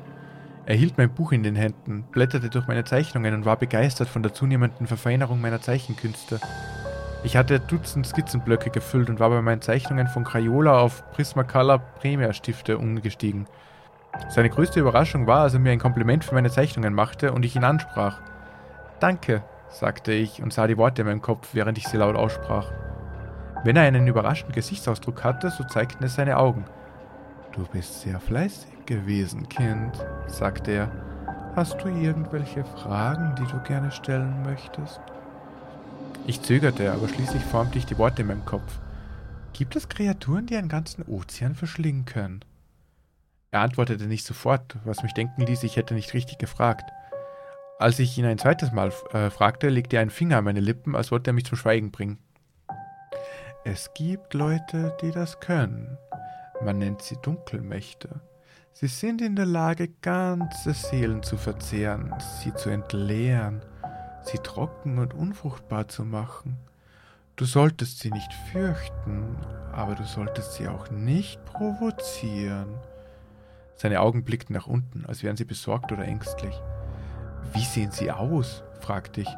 Er 0.67 0.75
hielt 0.75 0.99
mein 0.99 1.15
Buch 1.15 1.33
in 1.33 1.43
den 1.43 1.57
Händen, 1.57 2.05
blätterte 2.11 2.51
durch 2.51 2.67
meine 2.67 2.85
Zeichnungen 2.85 3.35
und 3.35 3.45
war 3.45 3.57
begeistert 3.57 4.09
von 4.09 4.23
der 4.23 4.35
zunehmenden 4.35 4.87
Verfeinerung 4.87 5.41
meiner 5.41 5.61
Zeichenkünste. 5.61 6.41
Ich 7.25 7.37
hatte 7.37 7.61
Dutzend 7.61 8.07
Skizzenblöcke 8.07 8.71
gefüllt 8.71 9.11
und 9.11 9.21
war 9.21 9.31
bei 9.31 9.43
meinen 9.43 9.63
Zeichnungen 9.63 10.09
von 10.09 10.25
Crayola 10.25 10.79
auf 10.81 11.09
Prismacolor 11.13 11.79
Premier 11.79 12.33
Stifte 12.33 12.79
umgestiegen. 12.79 13.47
Seine 14.28 14.50
größte 14.50 14.81
Überraschung 14.81 15.26
war, 15.26 15.42
als 15.42 15.54
er 15.54 15.61
mir 15.61 15.73
ein 15.73 15.78
Kompliment 15.78 16.25
für 16.25 16.35
meine 16.35 16.50
Zeichnungen 16.50 16.95
machte 16.95 17.33
und 17.33 17.45
ich 17.45 17.57
ihn 17.57 17.64
ansprach. 17.64 18.21
Danke, 19.00 19.42
sagte 19.69 20.12
ich 20.12 20.42
und 20.42 20.52
sah 20.52 20.66
die 20.66 20.76
Worte 20.76 21.02
in 21.02 21.09
meinem 21.09 21.23
Kopf, 21.23 21.50
während 21.52 21.78
ich 21.78 21.88
sie 21.88 21.97
laut 21.97 22.16
aussprach. 22.16 22.71
Wenn 23.64 23.76
er 23.76 23.83
einen 23.83 24.07
überraschten 24.07 24.52
Gesichtsausdruck 24.52 25.23
hatte, 25.25 25.50
so 25.50 25.64
zeigten 25.64 26.04
es 26.04 26.14
seine 26.14 26.37
Augen. 26.37 26.64
Du 27.52 27.64
bist 27.66 28.00
sehr 28.00 28.19
fleißig 28.19 28.87
gewesen, 28.87 29.49
Kind, 29.49 30.04
sagte 30.26 30.73
er. 30.73 30.90
Hast 31.54 31.83
du 31.83 31.88
irgendwelche 31.88 32.64
Fragen, 32.64 33.35
die 33.37 33.50
du 33.50 33.61
gerne 33.62 33.90
stellen 33.90 34.42
möchtest? 34.42 35.00
Ich 36.26 36.40
zögerte, 36.40 36.92
aber 36.92 37.09
schließlich 37.09 37.45
formte 37.45 37.78
ich 37.78 37.87
die 37.87 37.99
Worte 37.99 38.23
in 38.23 38.28
meinem 38.28 38.45
Kopf. 38.45 38.81
Gibt 39.52 39.76
es 39.76 39.88
Kreaturen, 39.88 40.47
die 40.47 40.57
einen 40.57 40.69
ganzen 40.69 41.02
Ozean 41.07 41.54
verschlingen 41.54 42.04
können? 42.04 42.45
Er 43.53 43.61
antwortete 43.61 44.07
nicht 44.07 44.25
sofort, 44.25 44.79
was 44.85 45.03
mich 45.03 45.13
denken 45.13 45.43
ließ, 45.43 45.63
ich 45.63 45.77
hätte 45.77 45.93
nicht 45.93 46.15
richtig 46.15 46.39
gefragt. 46.39 46.91
Als 47.79 47.99
ich 47.99 48.17
ihn 48.17 48.25
ein 48.25 48.39
zweites 48.39 48.73
Mal 48.73 48.91
äh, 49.13 49.29
fragte, 49.29 49.69
legte 49.69 49.97
er 49.97 50.03
einen 50.03 50.11
Finger 50.11 50.39
an 50.39 50.45
meine 50.45 50.61
Lippen, 50.61 50.97
als 50.97 51.11
wollte 51.11 51.31
er 51.31 51.35
mich 51.35 51.45
zum 51.45 51.59
Schweigen 51.59 51.91
bringen. 51.91 52.19
Es 53.65 53.93
gibt 53.93 54.33
Leute, 54.33 54.97
die 55.03 55.11
das 55.11 55.39
können. 55.39 55.99
Man 56.65 56.79
nennt 56.79 57.03
sie 57.03 57.17
Dunkelmächte. 57.21 58.23
Sie 58.73 58.87
sind 58.87 59.21
in 59.21 59.37
der 59.37 59.45
Lage, 59.45 59.89
ganze 60.01 60.73
Seelen 60.73 61.23
zu 61.23 61.37
verzehren, 61.37 62.15
sie 62.41 62.55
zu 62.55 62.71
entleeren, 62.71 63.61
sie 64.23 64.39
trocken 64.39 64.99
und 64.99 65.13
unfruchtbar 65.13 65.89
zu 65.89 66.07
machen. 66.07 66.57
Du 67.37 67.45
solltest 67.45 67.99
sie 67.99 68.11
nicht 68.11 68.33
fürchten, 68.51 69.37
aber 69.73 69.95
du 69.95 70.05
solltest 70.05 70.55
sie 70.55 70.69
auch 70.69 70.91
nicht 70.91 71.45
provozieren. 71.45 72.79
Seine 73.83 74.01
Augen 74.01 74.23
blickten 74.23 74.55
nach 74.55 74.69
unten, 74.69 75.05
als 75.07 75.25
wären 75.25 75.37
sie 75.37 75.45
besorgt 75.45 75.91
oder 75.91 76.05
ängstlich. 76.05 76.55
Wie 77.53 77.65
sehen 77.65 77.91
sie 77.91 78.12
aus? 78.12 78.62
fragte 78.81 79.23
ich. 79.23 79.29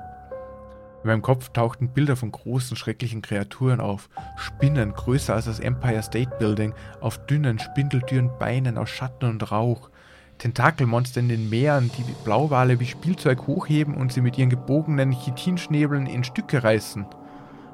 In 1.03 1.09
meinem 1.09 1.23
Kopf 1.23 1.49
tauchten 1.49 1.89
Bilder 1.89 2.15
von 2.15 2.31
großen, 2.31 2.77
schrecklichen 2.77 3.23
Kreaturen 3.23 3.81
auf. 3.81 4.11
Spinnen, 4.37 4.93
größer 4.93 5.33
als 5.35 5.47
das 5.47 5.61
Empire 5.61 6.03
State 6.03 6.31
Building, 6.39 6.75
auf 7.01 7.25
dünnen, 7.25 7.59
spindeldürren 7.59 8.37
Beinen 8.39 8.77
aus 8.77 8.91
Schatten 8.91 9.31
und 9.31 9.51
Rauch. 9.51 9.89
Tentakelmonster 10.37 11.21
in 11.21 11.31
den 11.31 11.49
Meeren, 11.49 11.91
die 11.97 12.05
Blauwale 12.23 12.79
wie 12.81 12.87
Spielzeug 12.87 13.47
hochheben 13.47 13.95
und 13.95 14.13
sie 14.13 14.21
mit 14.21 14.37
ihren 14.37 14.51
gebogenen 14.51 15.13
Chitinschnäbeln 15.13 16.05
in 16.05 16.23
Stücke 16.23 16.63
reißen. 16.63 17.07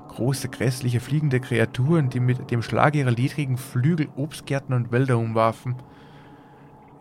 Große, 0.07 0.49
grässliche, 0.51 1.01
fliegende 1.01 1.41
Kreaturen, 1.41 2.11
die 2.11 2.21
mit 2.21 2.53
dem 2.53 2.63
Schlag 2.63 2.95
ihrer 2.95 3.11
ledrigen 3.11 3.57
Flügel 3.57 4.07
Obstgärten 4.15 4.73
und 4.73 4.93
Wälder 4.93 5.19
umwarfen. 5.19 5.75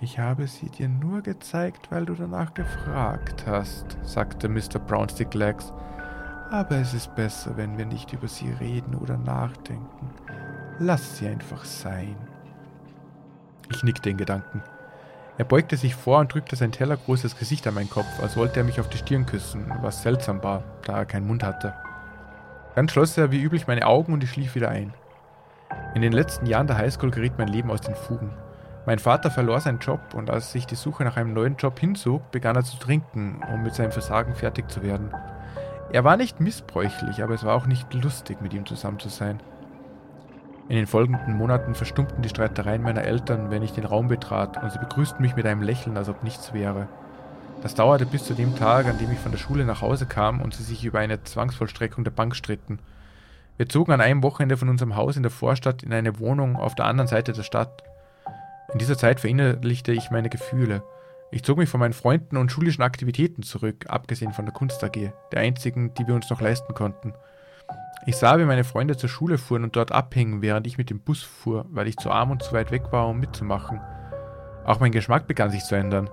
Ich 0.02 0.18
habe 0.18 0.48
sie 0.48 0.70
dir 0.70 0.88
nur 0.88 1.22
gezeigt, 1.22 1.92
weil 1.92 2.06
du 2.06 2.14
danach 2.14 2.54
gefragt 2.54 3.44
hast, 3.46 3.98
sagte 4.02 4.48
Mr. 4.48 4.80
Brownstick 4.80 5.34
Legs. 5.34 5.74
Aber 6.52 6.78
es 6.78 6.94
ist 6.94 7.14
besser, 7.16 7.58
wenn 7.58 7.78
wir 7.78 7.86
nicht 7.86 8.14
über 8.14 8.30
sie 8.30 8.50
reden 8.50 8.96
oder 8.96 9.18
nachdenken. 9.18 10.10
Lass 10.80 11.18
sie 11.18 11.28
einfach 11.28 11.66
sein. 11.66 12.16
Ich 13.70 13.84
nickte 13.84 14.10
in 14.10 14.16
Gedanken. 14.16 14.64
Er 15.38 15.44
beugte 15.44 15.76
sich 15.76 15.96
vor 15.96 16.20
und 16.20 16.34
drückte 16.34 16.56
sein 16.56 16.72
tellergroßes 16.72 17.38
Gesicht 17.38 17.68
an 17.68 17.74
meinen 17.74 17.90
Kopf, 17.90 18.22
als 18.22 18.38
wollte 18.38 18.62
er 18.62 18.66
mich 18.66 18.80
auf 18.80 18.88
die 18.88 18.98
Stirn 18.98 19.26
küssen, 19.26 19.70
was 19.82 20.02
seltsam 20.02 20.42
war, 20.42 20.64
da 20.86 20.98
er 21.00 21.06
keinen 21.06 21.28
Mund 21.28 21.44
hatte. 21.44 21.74
Dann 22.76 22.88
schloss 22.88 23.18
er 23.18 23.32
wie 23.32 23.42
üblich 23.42 23.68
meine 23.68 23.86
Augen 23.86 24.14
und 24.14 24.24
ich 24.24 24.32
schlief 24.32 24.56
wieder 24.56 24.70
ein. 24.70 24.94
In 25.94 26.02
den 26.02 26.14
letzten 26.14 26.46
Jahren 26.46 26.68
der 26.68 26.78
Highschool 26.78 27.12
geriet 27.12 27.38
mein 27.38 27.50
Leben 27.50 27.70
aus 27.70 27.82
den 27.82 27.96
Fugen. 27.96 28.32
Mein 28.90 28.98
Vater 28.98 29.30
verlor 29.30 29.62
seinen 29.62 29.78
Job 29.78 30.16
und 30.16 30.32
als 30.32 30.52
sich 30.52 30.66
die 30.66 30.74
Suche 30.74 31.04
nach 31.04 31.16
einem 31.16 31.32
neuen 31.32 31.58
Job 31.58 31.80
hinzog, 31.80 32.32
begann 32.32 32.56
er 32.56 32.64
zu 32.64 32.76
trinken, 32.78 33.40
um 33.54 33.62
mit 33.62 33.76
seinem 33.76 33.92
Versagen 33.92 34.34
fertig 34.34 34.68
zu 34.72 34.82
werden. 34.82 35.14
Er 35.92 36.04
war 36.04 36.18
nicht 36.18 36.40
missbräuchlich, 36.40 37.22
aber 37.22 37.36
es 37.36 37.44
war 37.44 37.54
auch 37.54 37.68
nicht 37.68 37.94
lustig, 37.94 38.42
mit 38.42 38.52
ihm 38.52 38.66
zusammen 38.66 38.98
zu 38.98 39.10
sein. 39.10 39.42
In 40.70 40.76
den 40.76 40.88
folgenden 40.88 41.38
Monaten 41.38 41.76
verstummten 41.76 42.24
die 42.24 42.30
Streitereien 42.30 42.82
meiner 42.82 43.04
Eltern, 43.04 43.52
wenn 43.52 43.62
ich 43.62 43.74
den 43.74 43.86
Raum 43.86 44.08
betrat, 44.08 44.64
und 44.64 44.72
sie 44.72 44.80
begrüßten 44.80 45.22
mich 45.22 45.36
mit 45.36 45.46
einem 45.46 45.62
Lächeln, 45.62 45.96
als 45.96 46.10
ob 46.10 46.24
nichts 46.24 46.54
wäre. 46.54 46.88
Das 47.62 47.76
dauerte 47.76 48.08
bis 48.08 48.24
zu 48.24 48.34
dem 48.34 48.56
Tag, 48.56 48.88
an 48.88 48.98
dem 48.98 49.12
ich 49.12 49.20
von 49.20 49.32
der 49.32 49.38
Schule 49.38 49.66
nach 49.66 49.84
Hause 49.84 50.08
kam 50.08 50.42
und 50.42 50.56
sie 50.56 50.64
sich 50.64 50.84
über 50.84 50.98
eine 50.98 51.22
Zwangsvollstreckung 51.22 52.06
der 52.06 52.10
Bank 52.10 52.36
stritten. 52.36 52.80
Wir 53.56 53.70
zogen 53.70 53.92
an 53.92 54.02
einem 54.02 54.24
Wochenende 54.24 54.58
von 54.58 54.68
unserem 54.70 54.96
Haus 54.96 55.16
in 55.16 55.22
der 55.22 55.32
Vorstadt 55.32 55.84
in 55.84 55.94
eine 55.94 56.18
Wohnung 56.18 56.56
auf 56.56 56.74
der 56.74 56.86
anderen 56.86 57.08
Seite 57.08 57.34
der 57.34 57.44
Stadt. 57.44 57.84
In 58.72 58.78
dieser 58.80 58.98
Zeit 58.98 59.20
verinnerlichte 59.20 59.92
ich 59.92 60.12
meine 60.12 60.30
Gefühle. 60.30 60.84
Ich 61.32 61.44
zog 61.44 61.58
mich 61.58 61.70
von 61.70 61.80
meinen 61.80 61.94
Freunden 61.94 62.38
und 62.38 62.52
schulischen 62.52 62.84
Aktivitäten 62.84 63.44
zurück, 63.44 63.86
abgesehen 63.88 64.34
von 64.34 64.46
der 64.46 64.54
Kunst 64.54 64.84
AG, 64.84 65.12
der 65.32 65.40
einzigen, 65.42 65.94
die 65.96 66.08
wir 66.08 66.16
uns 66.16 66.30
noch 66.30 66.42
leisten 66.42 66.74
konnten. 66.74 67.14
Ich 68.06 68.16
sah, 68.16 68.40
wie 68.40 68.46
meine 68.46 68.64
Freunde 68.64 68.96
zur 68.96 69.10
Schule 69.10 69.38
fuhren 69.38 69.64
und 69.64 69.76
dort 69.76 69.92
abhingen, 69.92 70.42
während 70.42 70.68
ich 70.68 70.78
mit 70.78 70.90
dem 70.90 71.00
Bus 71.00 71.22
fuhr, 71.22 71.66
weil 71.70 71.88
ich 71.88 71.98
zu 71.98 72.12
arm 72.12 72.32
und 72.32 72.44
zu 72.44 72.54
weit 72.54 72.72
weg 72.72 72.92
war, 72.92 73.08
um 73.08 73.20
mitzumachen. 73.20 73.82
Auch 74.66 74.80
mein 74.80 74.92
Geschmack 74.92 75.28
begann 75.28 75.52
sich 75.52 75.64
zu 75.64 75.76
ändern. 75.76 76.10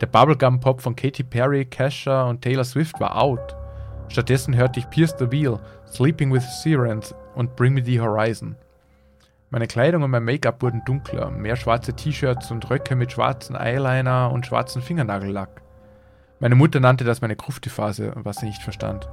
Der 0.00 0.06
Bubblegum-Pop 0.06 0.80
von 0.80 0.96
Katy 0.96 1.22
Perry, 1.22 1.64
Kesha 1.64 2.24
und 2.24 2.42
Taylor 2.42 2.64
Swift 2.64 2.98
war 3.00 3.20
out. 3.20 3.56
Stattdessen 4.08 4.54
hörte 4.54 4.80
ich 4.80 4.90
Pierce 4.90 5.14
the 5.18 5.30
Wheel, 5.30 5.58
Sleeping 5.86 6.32
with 6.32 6.44
Sirens 6.62 7.14
und 7.34 7.54
Bring 7.56 7.74
Me 7.74 7.82
the 7.84 8.00
Horizon. 8.00 8.56
Meine 9.54 9.68
Kleidung 9.68 10.02
und 10.02 10.10
mein 10.10 10.24
Make-up 10.24 10.62
wurden 10.62 10.82
dunkler, 10.84 11.30
mehr 11.30 11.54
schwarze 11.54 11.94
T-Shirts 11.94 12.50
und 12.50 12.68
Röcke 12.70 12.96
mit 12.96 13.12
schwarzen 13.12 13.54
Eyeliner 13.54 14.32
und 14.32 14.44
schwarzen 14.44 14.82
Fingernagellack. 14.82 15.62
Meine 16.40 16.56
Mutter 16.56 16.80
nannte 16.80 17.04
das 17.04 17.20
meine 17.20 17.36
Kruftephase, 17.36 18.14
was 18.16 18.38
sie 18.38 18.46
nicht 18.46 18.64
verstand. 18.64 19.08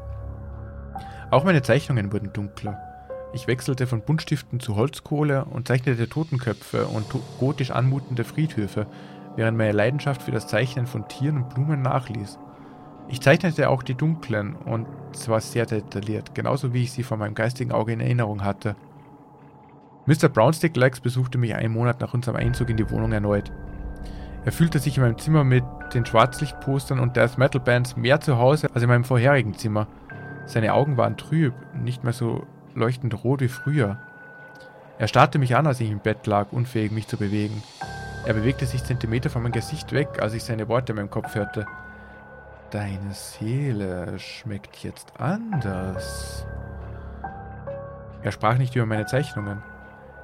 Auch 1.29 1.43
meine 1.43 1.61
Zeichnungen 1.61 2.11
wurden 2.11 2.33
dunkler. 2.33 2.79
Ich 3.33 3.45
wechselte 3.45 3.85
von 3.85 4.01
Buntstiften 4.01 4.59
zu 4.59 4.75
Holzkohle 4.75 5.45
und 5.45 5.67
zeichnete 5.67 6.09
Totenköpfe 6.09 6.87
und 6.87 7.05
gotisch 7.39 7.69
anmutende 7.69 8.23
Friedhöfe, 8.23 8.87
während 9.35 9.59
meine 9.59 9.73
Leidenschaft 9.73 10.23
für 10.23 10.31
das 10.31 10.47
Zeichnen 10.47 10.87
von 10.87 11.07
Tieren 11.07 11.37
und 11.37 11.53
Blumen 11.53 11.83
nachließ. 11.83 12.39
Ich 13.09 13.21
zeichnete 13.21 13.69
auch 13.69 13.83
die 13.83 13.93
dunklen 13.93 14.55
und 14.55 14.87
zwar 15.11 15.39
sehr 15.39 15.67
detailliert, 15.67 16.33
genauso 16.33 16.73
wie 16.73 16.81
ich 16.81 16.91
sie 16.93 17.03
von 17.03 17.19
meinem 17.19 17.35
geistigen 17.35 17.71
Auge 17.73 17.93
in 17.93 17.99
Erinnerung 17.99 18.43
hatte. 18.43 18.75
Mr. 20.11 20.27
Brownstick 20.27 20.75
Legs 20.75 20.99
besuchte 20.99 21.37
mich 21.37 21.55
einen 21.55 21.71
Monat 21.71 22.01
nach 22.01 22.13
unserem 22.13 22.35
Einzug 22.35 22.69
in 22.69 22.75
die 22.75 22.89
Wohnung 22.89 23.13
erneut. 23.13 23.49
Er 24.43 24.51
fühlte 24.51 24.77
sich 24.77 24.97
in 24.97 25.03
meinem 25.03 25.17
Zimmer 25.17 25.45
mit 25.45 25.63
den 25.93 26.05
Schwarzlichtpostern 26.05 26.99
und 26.99 27.15
Death 27.15 27.37
Metal 27.37 27.61
Bands 27.61 27.95
mehr 27.95 28.19
zu 28.19 28.37
Hause 28.37 28.67
als 28.73 28.83
in 28.83 28.89
meinem 28.89 29.05
vorherigen 29.05 29.53
Zimmer. 29.53 29.87
Seine 30.47 30.73
Augen 30.73 30.97
waren 30.97 31.15
trüb, 31.15 31.53
nicht 31.73 32.03
mehr 32.03 32.11
so 32.11 32.45
leuchtend 32.75 33.23
rot 33.23 33.39
wie 33.39 33.47
früher. 33.47 33.99
Er 34.99 35.07
starrte 35.07 35.39
mich 35.39 35.55
an, 35.55 35.65
als 35.65 35.79
ich 35.79 35.89
im 35.89 35.99
Bett 35.99 36.27
lag, 36.27 36.47
unfähig 36.51 36.91
mich 36.91 37.07
zu 37.07 37.15
bewegen. 37.15 37.63
Er 38.25 38.33
bewegte 38.33 38.65
sich 38.65 38.83
Zentimeter 38.83 39.29
von 39.29 39.41
meinem 39.43 39.53
Gesicht 39.53 39.93
weg, 39.93 40.09
als 40.19 40.33
ich 40.33 40.43
seine 40.43 40.67
Worte 40.67 40.91
in 40.91 40.97
meinem 40.97 41.09
Kopf 41.09 41.35
hörte. 41.35 41.65
Deine 42.71 43.13
Seele 43.13 44.19
schmeckt 44.19 44.83
jetzt 44.83 45.13
anders. 45.21 46.45
Er 48.23 48.33
sprach 48.33 48.57
nicht 48.57 48.75
über 48.75 48.85
meine 48.85 49.05
Zeichnungen. 49.05 49.70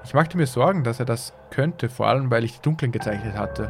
Ich 0.07 0.13
machte 0.13 0.37
mir 0.37 0.47
Sorgen, 0.47 0.85
dass 0.85 1.01
er 1.01 1.05
das 1.05 1.33
könnte, 1.49 1.89
vor 1.89 2.07
allem 2.07 2.31
weil 2.31 2.45
ich 2.45 2.53
die 2.53 2.61
Dunklen 2.61 2.93
gezeichnet 2.93 3.37
hatte. 3.37 3.69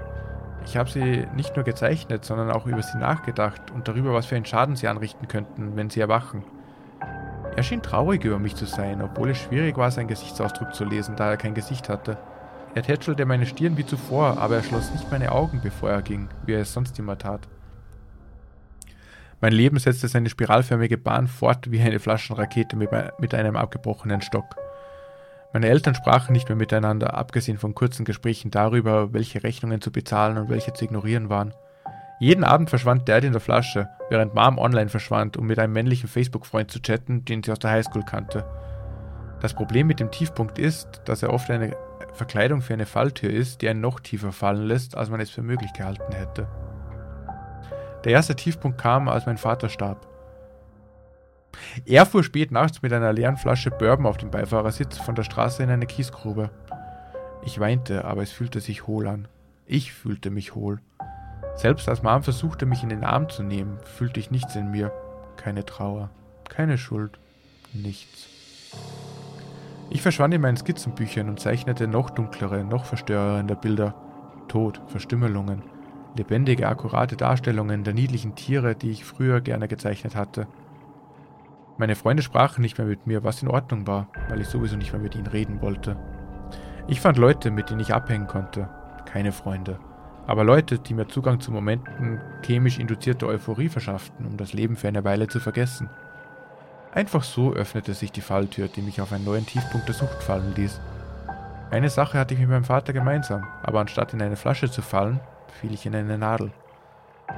Ich 0.68 0.78
habe 0.78 0.88
sie 0.88 1.26
nicht 1.36 1.56
nur 1.56 1.66
gezeichnet, 1.66 2.26
sondern 2.26 2.52
auch 2.52 2.68
über 2.68 2.84
sie 2.84 3.00
nachgedacht 3.00 3.72
und 3.72 3.88
darüber, 3.88 4.14
was 4.14 4.28
für 4.28 4.36
einen 4.36 4.46
Schaden 4.46 4.76
sie 4.76 4.88
anrichten 4.88 5.28
könnten, 5.28 5.76
wenn 5.76 5.90
sie 5.90 6.00
erwachen. 6.00 6.44
Er 7.56 7.64
schien 7.64 7.82
traurig 7.82 8.24
über 8.24 8.38
mich 8.38 8.56
zu 8.56 8.66
sein, 8.66 9.02
obwohl 9.02 9.32
es 9.32 9.40
schwierig 9.40 9.78
war, 9.78 9.90
seinen 9.90 10.10
Gesichtsausdruck 10.10 10.76
zu 10.76 10.86
lesen, 10.86 11.16
da 11.16 11.32
er 11.32 11.38
kein 11.38 11.56
Gesicht 11.56 11.90
hatte. 11.90 12.20
Er 12.76 12.84
tätschelte 12.84 13.26
meine 13.26 13.48
Stirn 13.48 13.76
wie 13.76 13.86
zuvor, 13.88 14.38
aber 14.38 14.58
er 14.58 14.64
schloss 14.64 14.92
nicht 14.92 15.10
meine 15.10 15.32
Augen, 15.32 15.60
bevor 15.64 15.90
er 15.90 16.04
ging, 16.04 16.28
wie 16.46 16.54
er 16.54 16.62
es 16.62 16.72
sonst 16.72 17.00
immer 17.00 17.18
tat. 17.18 17.48
Mein 19.42 19.54
Leben 19.54 19.80
setzte 19.80 20.08
seine 20.08 20.30
spiralförmige 20.30 21.00
Bahn 21.00 21.26
fort 21.26 21.72
wie 21.72 21.82
eine 21.82 21.98
Flaschenrakete 21.98 22.76
mit 22.76 23.34
einem 23.34 23.56
abgebrochenen 23.56 24.22
Stock. 24.22 24.56
Meine 25.58 25.70
Eltern 25.70 25.96
sprachen 25.96 26.34
nicht 26.34 26.50
mehr 26.50 26.56
miteinander, 26.56 27.16
abgesehen 27.16 27.58
von 27.58 27.74
kurzen 27.74 28.06
Gesprächen 28.06 28.52
darüber, 28.52 29.12
welche 29.12 29.42
Rechnungen 29.42 29.82
zu 29.82 29.92
bezahlen 29.92 30.38
und 30.38 30.50
welche 30.50 30.72
zu 30.74 30.86
ignorieren 30.86 31.32
waren. 31.32 31.52
Jeden 32.20 32.44
Abend 32.44 32.70
verschwand 32.70 33.10
Dad 33.10 33.24
in 33.24 33.32
der 33.32 33.42
Flasche, 33.42 33.90
während 34.12 34.36
Mom 34.36 34.60
online 34.60 34.88
verschwand, 34.88 35.36
um 35.36 35.48
mit 35.48 35.58
einem 35.58 35.74
männlichen 35.74 36.08
Facebook-Freund 36.10 36.70
zu 36.70 36.80
chatten, 36.80 37.26
den 37.26 37.42
sie 37.42 37.52
aus 37.52 37.58
der 37.58 37.72
Highschool 37.72 38.04
kannte. 38.04 38.46
Das 39.42 39.56
Problem 39.56 39.88
mit 39.88 40.00
dem 40.00 40.12
Tiefpunkt 40.12 40.60
ist, 40.60 41.02
dass 41.06 41.24
er 41.24 41.34
oft 41.34 41.50
eine 41.50 41.76
Verkleidung 42.14 42.62
für 42.62 42.76
eine 42.76 42.86
Falltür 42.86 43.32
ist, 43.32 43.64
die 43.64 43.70
einen 43.70 43.82
noch 43.82 44.00
tiefer 44.00 44.34
fallen 44.34 44.68
lässt, 44.68 44.96
als 44.96 45.10
man 45.10 45.22
es 45.22 45.32
für 45.32 45.42
möglich 45.42 45.74
gehalten 45.74 46.14
hätte. 46.14 46.48
Der 48.04 48.12
erste 48.12 48.36
Tiefpunkt 48.36 48.78
kam, 48.78 49.10
als 49.10 49.26
mein 49.26 49.38
Vater 49.38 49.70
starb. 49.70 50.06
Er 51.86 52.06
fuhr 52.06 52.24
spät 52.24 52.52
nachts 52.52 52.82
mit 52.82 52.94
einer 52.94 53.14
leeren 53.14 53.38
Flasche 53.38 53.72
Bourbon 53.72 54.06
auf 54.06 54.18
dem 54.18 54.32
Beifahrersitz 54.32 54.98
von 54.98 55.16
der 55.16 55.24
Straße 55.24 55.64
in 55.64 55.70
eine 55.70 55.86
Kiesgrube. 55.86 56.50
Ich 57.44 57.60
weinte, 57.60 58.06
aber 58.06 58.24
es 58.24 58.32
fühlte 58.32 58.60
sich 58.60 58.88
hohl 58.88 59.08
an. 59.08 59.28
Ich 59.66 59.94
fühlte 59.94 60.30
mich 60.30 60.56
hohl. 60.56 60.80
Selbst 61.56 61.90
als 61.90 62.04
Mom 62.04 62.24
versuchte, 62.24 62.66
mich 62.66 62.84
in 62.84 62.90
den 62.90 63.04
Arm 63.04 63.30
zu 63.30 63.44
nehmen, 63.44 63.80
fühlte 63.84 64.20
ich 64.20 64.32
nichts 64.32 64.56
in 64.56 64.72
mir. 64.72 64.92
Keine 65.38 65.66
Trauer, 65.66 66.10
keine 66.50 66.78
Schuld, 66.78 67.20
nichts. 67.74 68.28
Ich 69.90 70.02
verschwand 70.02 70.34
in 70.34 70.42
meinen 70.42 70.58
Skizzenbüchern 70.58 71.30
und 71.30 71.40
zeichnete 71.40 71.88
noch 71.88 72.10
dunklere, 72.10 72.64
noch 72.64 72.86
verstörende 72.86 73.56
Bilder. 73.56 73.96
Tod, 74.48 74.82
Verstümmelungen, 74.88 75.64
lebendige, 76.16 76.68
akkurate 76.68 77.16
Darstellungen 77.16 77.84
der 77.84 77.94
niedlichen 77.94 78.36
Tiere, 78.36 78.76
die 78.76 78.92
ich 78.92 79.06
früher 79.06 79.42
gerne 79.42 79.68
gezeichnet 79.68 80.16
hatte. 80.16 80.48
Meine 81.80 81.96
Freunde 81.96 82.24
sprachen 82.24 82.62
nicht 82.62 82.78
mehr 82.80 82.88
mit 82.88 83.06
mir, 83.06 83.24
was 83.24 83.44
in 83.44 83.50
Ordnung 83.50 83.86
war, 83.86 84.08
weil 84.30 84.42
ich 84.42 84.48
sowieso 84.48 84.76
nicht 84.78 84.94
mehr 84.94 85.02
mit 85.02 85.16
ihnen 85.16 85.28
reden 85.28 85.62
wollte. 85.62 85.96
Ich 86.88 87.00
fand 87.00 87.18
Leute, 87.18 87.52
mit 87.52 87.70
denen 87.70 87.82
ich 87.82 87.94
abhängen 87.94 88.26
konnte. 88.26 88.68
Keine 89.06 89.32
Freunde. 89.32 89.80
Aber 90.26 90.44
Leute, 90.44 90.80
die 90.80 90.96
mir 90.96 91.08
Zugang 91.08 91.40
zu 91.40 91.52
Momenten 91.52 92.20
chemisch 92.44 92.80
induzierter 92.80 93.28
Euphorie 93.28 93.70
verschafften, 93.70 94.26
um 94.26 94.38
das 94.38 94.54
Leben 94.54 94.76
für 94.76 94.88
eine 94.88 95.04
Weile 95.04 95.28
zu 95.28 95.40
vergessen. 95.40 95.90
Einfach 96.94 97.24
so 97.24 97.54
öffnete 97.54 97.94
sich 97.94 98.12
die 98.12 98.22
Falltür, 98.22 98.68
die 98.70 98.82
mich 98.82 99.00
auf 99.00 99.14
einen 99.14 99.26
neuen 99.26 99.46
Tiefpunkt 99.46 99.88
der 99.88 99.94
Sucht 99.94 100.24
fallen 100.24 100.56
ließ. 100.56 100.82
Eine 101.70 101.90
Sache 101.90 102.18
hatte 102.18 102.34
ich 102.34 102.40
mit 102.40 102.50
meinem 102.50 102.64
Vater 102.64 102.92
gemeinsam, 102.92 103.46
aber 103.62 103.82
anstatt 103.82 104.14
in 104.14 104.22
eine 104.22 104.36
Flasche 104.36 104.72
zu 104.72 104.82
fallen, 104.82 105.20
fiel 105.62 105.74
ich 105.74 105.86
in 105.86 105.96
eine 105.96 106.18
Nadel. 106.18 106.52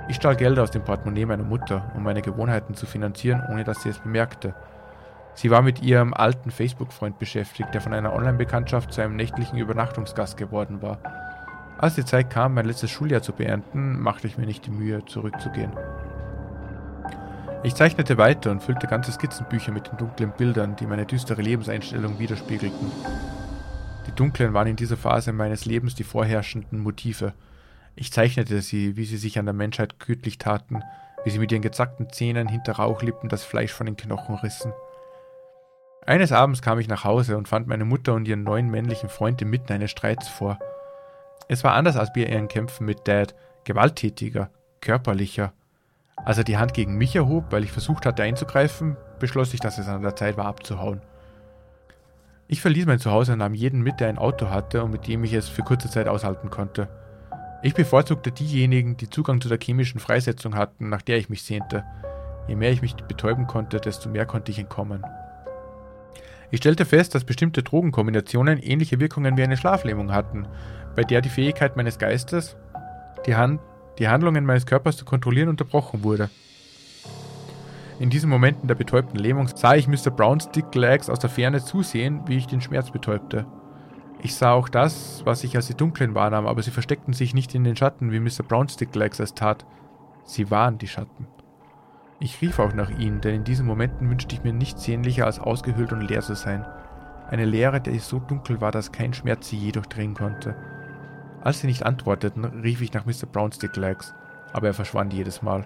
Ich 0.07 0.15
stahl 0.15 0.35
Geld 0.35 0.57
aus 0.59 0.71
dem 0.71 0.83
Portemonnaie 0.83 1.25
meiner 1.25 1.43
Mutter, 1.43 1.91
um 1.95 2.03
meine 2.03 2.21
Gewohnheiten 2.21 2.75
zu 2.75 2.85
finanzieren, 2.85 3.43
ohne 3.51 3.63
dass 3.63 3.83
sie 3.83 3.89
es 3.89 3.99
bemerkte. 3.99 4.55
Sie 5.35 5.51
war 5.51 5.61
mit 5.61 5.81
ihrem 5.81 6.13
alten 6.13 6.51
Facebook-Freund 6.51 7.19
beschäftigt, 7.19 7.73
der 7.73 7.81
von 7.81 7.93
einer 7.93 8.13
Online-Bekanntschaft 8.13 8.91
zu 8.91 9.01
einem 9.01 9.15
nächtlichen 9.15 9.57
Übernachtungsgast 9.57 10.35
geworden 10.35 10.81
war. 10.81 10.97
Als 11.77 11.95
die 11.95 12.03
Zeit 12.03 12.29
kam, 12.29 12.55
mein 12.55 12.65
letztes 12.65 12.91
Schuljahr 12.91 13.21
zu 13.21 13.31
beenden, 13.31 13.99
machte 14.01 14.27
ich 14.27 14.37
mir 14.37 14.45
nicht 14.45 14.65
die 14.65 14.71
Mühe, 14.71 15.05
zurückzugehen. 15.05 15.71
Ich 17.61 17.75
zeichnete 17.75 18.17
weiter 18.17 18.51
und 18.51 18.63
füllte 18.63 18.87
ganze 18.87 19.11
Skizzenbücher 19.11 19.71
mit 19.71 19.91
den 19.91 19.97
dunklen 19.97 20.31
Bildern, 20.31 20.75
die 20.75 20.87
meine 20.87 21.05
düstere 21.05 21.41
Lebenseinstellung 21.41 22.17
widerspiegelten. 22.17 22.91
Die 24.07 24.11
dunklen 24.11 24.53
waren 24.53 24.67
in 24.67 24.75
dieser 24.75 24.97
Phase 24.97 25.33
meines 25.33 25.65
Lebens 25.65 25.93
die 25.95 26.03
vorherrschenden 26.03 26.79
Motive. 26.79 27.33
Ich 27.95 28.11
zeichnete 28.13 28.61
sie, 28.61 28.95
wie 28.95 29.05
sie 29.05 29.17
sich 29.17 29.39
an 29.39 29.45
der 29.45 29.53
Menschheit 29.53 29.99
gütlich 29.99 30.37
taten, 30.37 30.83
wie 31.23 31.29
sie 31.29 31.39
mit 31.39 31.51
ihren 31.51 31.61
gezackten 31.61 32.09
Zähnen 32.11 32.47
hinter 32.47 32.73
Rauchlippen 32.73 33.29
das 33.29 33.43
Fleisch 33.43 33.73
von 33.73 33.85
den 33.85 33.97
Knochen 33.97 34.35
rissen. 34.35 34.73
Eines 36.05 36.31
Abends 36.31 36.61
kam 36.61 36.79
ich 36.79 36.87
nach 36.87 37.03
Hause 37.03 37.37
und 37.37 37.47
fand 37.47 37.67
meine 37.67 37.85
Mutter 37.85 38.13
und 38.13 38.27
ihren 38.27 38.43
neuen 38.43 38.69
männlichen 38.69 39.09
Freund 39.09 39.41
inmitten 39.41 39.73
eines 39.73 39.91
Streits 39.91 40.27
vor. 40.27 40.57
Es 41.47 41.63
war 41.63 41.73
anders 41.73 41.97
als 41.97 42.13
bei 42.13 42.21
ihren 42.21 42.47
Kämpfen 42.47 42.85
mit 42.85 43.07
Dad, 43.07 43.35
gewalttätiger, 43.63 44.49
körperlicher. 44.81 45.53
Als 46.15 46.37
er 46.37 46.43
die 46.43 46.57
Hand 46.57 46.73
gegen 46.73 46.95
mich 46.95 47.15
erhob, 47.15 47.51
weil 47.51 47.63
ich 47.63 47.71
versucht 47.71 48.05
hatte 48.05 48.23
einzugreifen, 48.23 48.97
beschloss 49.19 49.53
ich, 49.53 49.59
dass 49.59 49.77
es 49.77 49.87
an 49.87 50.01
der 50.01 50.15
Zeit 50.15 50.37
war 50.37 50.45
abzuhauen. 50.45 51.01
Ich 52.47 52.61
verließ 52.61 52.87
mein 52.87 52.99
Zuhause 52.99 53.33
und 53.33 53.39
nahm 53.39 53.53
jeden 53.53 53.81
mit, 53.81 53.99
der 53.99 54.09
ein 54.09 54.17
Auto 54.17 54.49
hatte 54.49 54.83
und 54.83 54.91
mit 54.91 55.07
dem 55.07 55.23
ich 55.23 55.33
es 55.33 55.47
für 55.47 55.61
kurze 55.61 55.89
Zeit 55.89 56.07
aushalten 56.07 56.49
konnte. 56.49 56.87
Ich 57.61 57.73
bevorzugte 57.73 58.31
diejenigen, 58.31 58.95
die 58.95 59.09
Zugang 59.09 59.41
zu 59.41 59.49
der 59.49 59.59
chemischen 59.61 59.99
Freisetzung 59.99 60.55
hatten, 60.55 60.87
nach 60.87 61.01
der 61.01 61.17
ich 61.17 61.29
mich 61.29 61.43
sehnte. 61.43 61.83
Je 62.47 62.55
mehr 62.55 62.71
ich 62.71 62.81
mich 62.81 62.95
betäuben 62.95 63.47
konnte, 63.47 63.81
desto 63.81 64.09
mehr 64.09 64.25
konnte 64.25 64.51
ich 64.51 64.59
entkommen. 64.59 65.03
Ich 66.51 66.59
stellte 66.59 66.85
fest, 66.85 67.13
dass 67.13 67.25
bestimmte 67.25 67.61
Drogenkombinationen 67.61 68.59
ähnliche 68.59 69.01
Wirkungen 69.01 69.35
wie 69.35 69.43
eine 69.43 69.57
Schlaflähmung 69.57 70.13
hatten, 70.13 70.47
bei 70.95 71.03
der 71.03 71.21
die 71.21 71.29
Fähigkeit 71.29 71.75
meines 71.75 71.99
Geistes, 71.99 72.55
die, 73.25 73.35
Hand, 73.35 73.59
die 73.99 74.07
Handlungen 74.07 74.45
meines 74.45 74.65
Körpers 74.65 74.95
zu 74.95 75.03
kontrollieren, 75.03 75.49
unterbrochen 75.49 76.03
wurde. 76.03 76.29
In 77.99 78.09
diesen 78.09 78.29
Momenten 78.29 78.69
der 78.69 78.75
betäubten 78.75 79.19
Lähmung 79.19 79.49
sah 79.53 79.75
ich 79.75 79.89
Mr. 79.89 80.11
Browns 80.11 80.49
Dick 80.51 80.73
Legs 80.73 81.09
aus 81.09 81.19
der 81.19 81.29
Ferne 81.29 81.61
zusehen, 81.61 82.21
wie 82.25 82.37
ich 82.37 82.47
den 82.47 82.61
Schmerz 82.61 82.89
betäubte. 82.89 83.45
Ich 84.21 84.35
sah 84.35 84.51
auch 84.51 84.67
das, 84.67 85.21
was 85.25 85.43
ich 85.45 85.55
als 85.55 85.67
die 85.67 85.75
Dunklen 85.75 86.13
wahrnahm, 86.13 86.45
aber 86.45 86.61
sie 86.61 86.71
versteckten 86.71 87.13
sich 87.13 87.33
nicht 87.33 87.55
in 87.55 87.63
den 87.63 87.77
Schatten, 87.77 88.11
wie 88.11 88.19
Mr. 88.19 88.43
Browns 88.47 88.75
Dick 88.75 88.93
Legs 88.95 89.19
es 89.19 89.33
tat. 89.33 89.65
Sie 90.25 90.51
waren 90.51 90.77
die 90.77 90.87
Schatten. 90.87 91.27
Ich 92.19 92.41
rief 92.41 92.59
auch 92.59 92.73
nach 92.73 92.89
ihnen, 92.89 93.21
denn 93.21 93.35
in 93.35 93.43
diesen 93.45 93.65
Momenten 93.65 94.09
wünschte 94.09 94.35
ich 94.35 94.43
mir 94.43 94.51
nichts 94.51 94.83
sehnlicher 94.83 95.25
als 95.25 95.39
ausgehöhlt 95.39 95.93
und 95.93 96.01
leer 96.01 96.21
zu 96.21 96.35
sein. 96.35 96.65
Eine 97.29 97.45
Leere, 97.45 97.79
die 97.79 97.97
so 97.99 98.19
dunkel 98.19 98.59
war, 98.59 98.71
dass 98.71 98.91
kein 98.91 99.13
Schmerz 99.13 99.47
sie 99.47 99.57
je 99.57 99.71
durchdringen 99.71 100.15
konnte. 100.15 100.55
Als 101.41 101.61
sie 101.61 101.67
nicht 101.67 101.85
antworteten, 101.85 102.43
rief 102.43 102.81
ich 102.81 102.91
nach 102.91 103.05
Mr. 103.05 103.25
Brownstick 103.31 103.77
Legs, 103.77 104.13
aber 104.51 104.67
er 104.67 104.73
verschwand 104.73 105.13
jedes 105.13 105.41
Mal. 105.41 105.65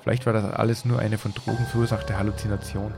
Vielleicht 0.00 0.26
war 0.26 0.32
das 0.32 0.52
alles 0.52 0.84
nur 0.84 0.98
eine 0.98 1.18
von 1.18 1.32
Drogen 1.32 1.66
verursachte 1.66 2.18
Halluzination. 2.18 2.92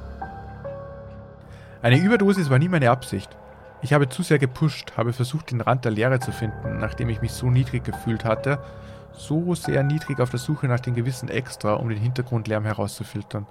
Eine 1.83 1.99
Überdosis 1.99 2.49
war 2.49 2.59
nie 2.59 2.69
meine 2.69 2.91
Absicht. 2.91 3.37
Ich 3.83 3.95
habe 3.95 4.09
zu 4.09 4.23
sehr 4.23 4.39
gepusht, 4.39 4.93
habe 4.97 5.13
versucht, 5.13 5.51
den 5.51 5.63
Rand 5.63 5.85
der 5.85 5.93
Leere 5.93 6.21
zu 6.21 6.33
finden, 6.33 6.79
nachdem 6.79 7.09
ich 7.09 7.23
mich 7.23 7.33
so 7.33 7.51
niedrig 7.51 7.83
gefühlt 7.85 8.25
hatte, 8.25 8.59
so 9.13 9.55
sehr 9.55 9.83
niedrig 9.83 10.21
auf 10.21 10.31
der 10.31 10.39
Suche 10.39 10.69
nach 10.69 10.81
dem 10.81 10.95
gewissen 10.95 11.29
Extra, 11.29 11.75
um 11.75 11.89
den 11.89 11.99
Hintergrundlärm 11.99 12.65
herauszufiltern. 12.65 13.47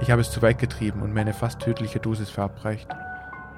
Ich 0.00 0.10
habe 0.10 0.20
es 0.20 0.30
zu 0.30 0.40
weit 0.42 0.58
getrieben 0.58 1.02
und 1.02 1.12
mir 1.12 1.20
eine 1.20 1.34
fast 1.34 1.60
tödliche 1.60 2.00
Dosis 2.00 2.30
verabreicht. 2.30 2.88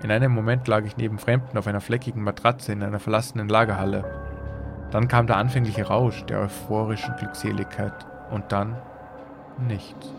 In 0.02 0.10
einem 0.10 0.32
Moment 0.32 0.66
lag 0.66 0.84
ich 0.84 0.96
neben 0.96 1.18
Fremden 1.18 1.56
auf 1.56 1.66
einer 1.66 1.80
fleckigen 1.80 2.22
Matratze 2.22 2.72
in 2.72 2.82
einer 2.82 3.00
verlassenen 3.00 3.48
Lagerhalle. 3.48 4.04
Dann 4.90 5.08
kam 5.08 5.26
der 5.26 5.36
anfängliche 5.36 5.86
Rausch 5.86 6.24
der 6.24 6.40
euphorischen 6.40 7.16
Glückseligkeit 7.16 8.06
und 8.30 8.52
dann 8.52 8.76
nichts. 9.58 10.12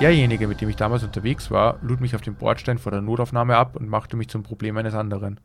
Derjenige, 0.00 0.48
mit 0.48 0.60
dem 0.60 0.68
ich 0.68 0.76
damals 0.76 1.04
unterwegs 1.04 1.50
war, 1.50 1.78
lud 1.80 2.00
mich 2.00 2.14
auf 2.14 2.20
den 2.20 2.34
Bordstein 2.34 2.78
vor 2.78 2.92
der 2.92 3.00
Notaufnahme 3.00 3.56
ab 3.56 3.76
und 3.76 3.88
machte 3.88 4.16
mich 4.16 4.28
zum 4.28 4.42
Problem 4.42 4.76
eines 4.76 4.94
anderen. 4.94 5.40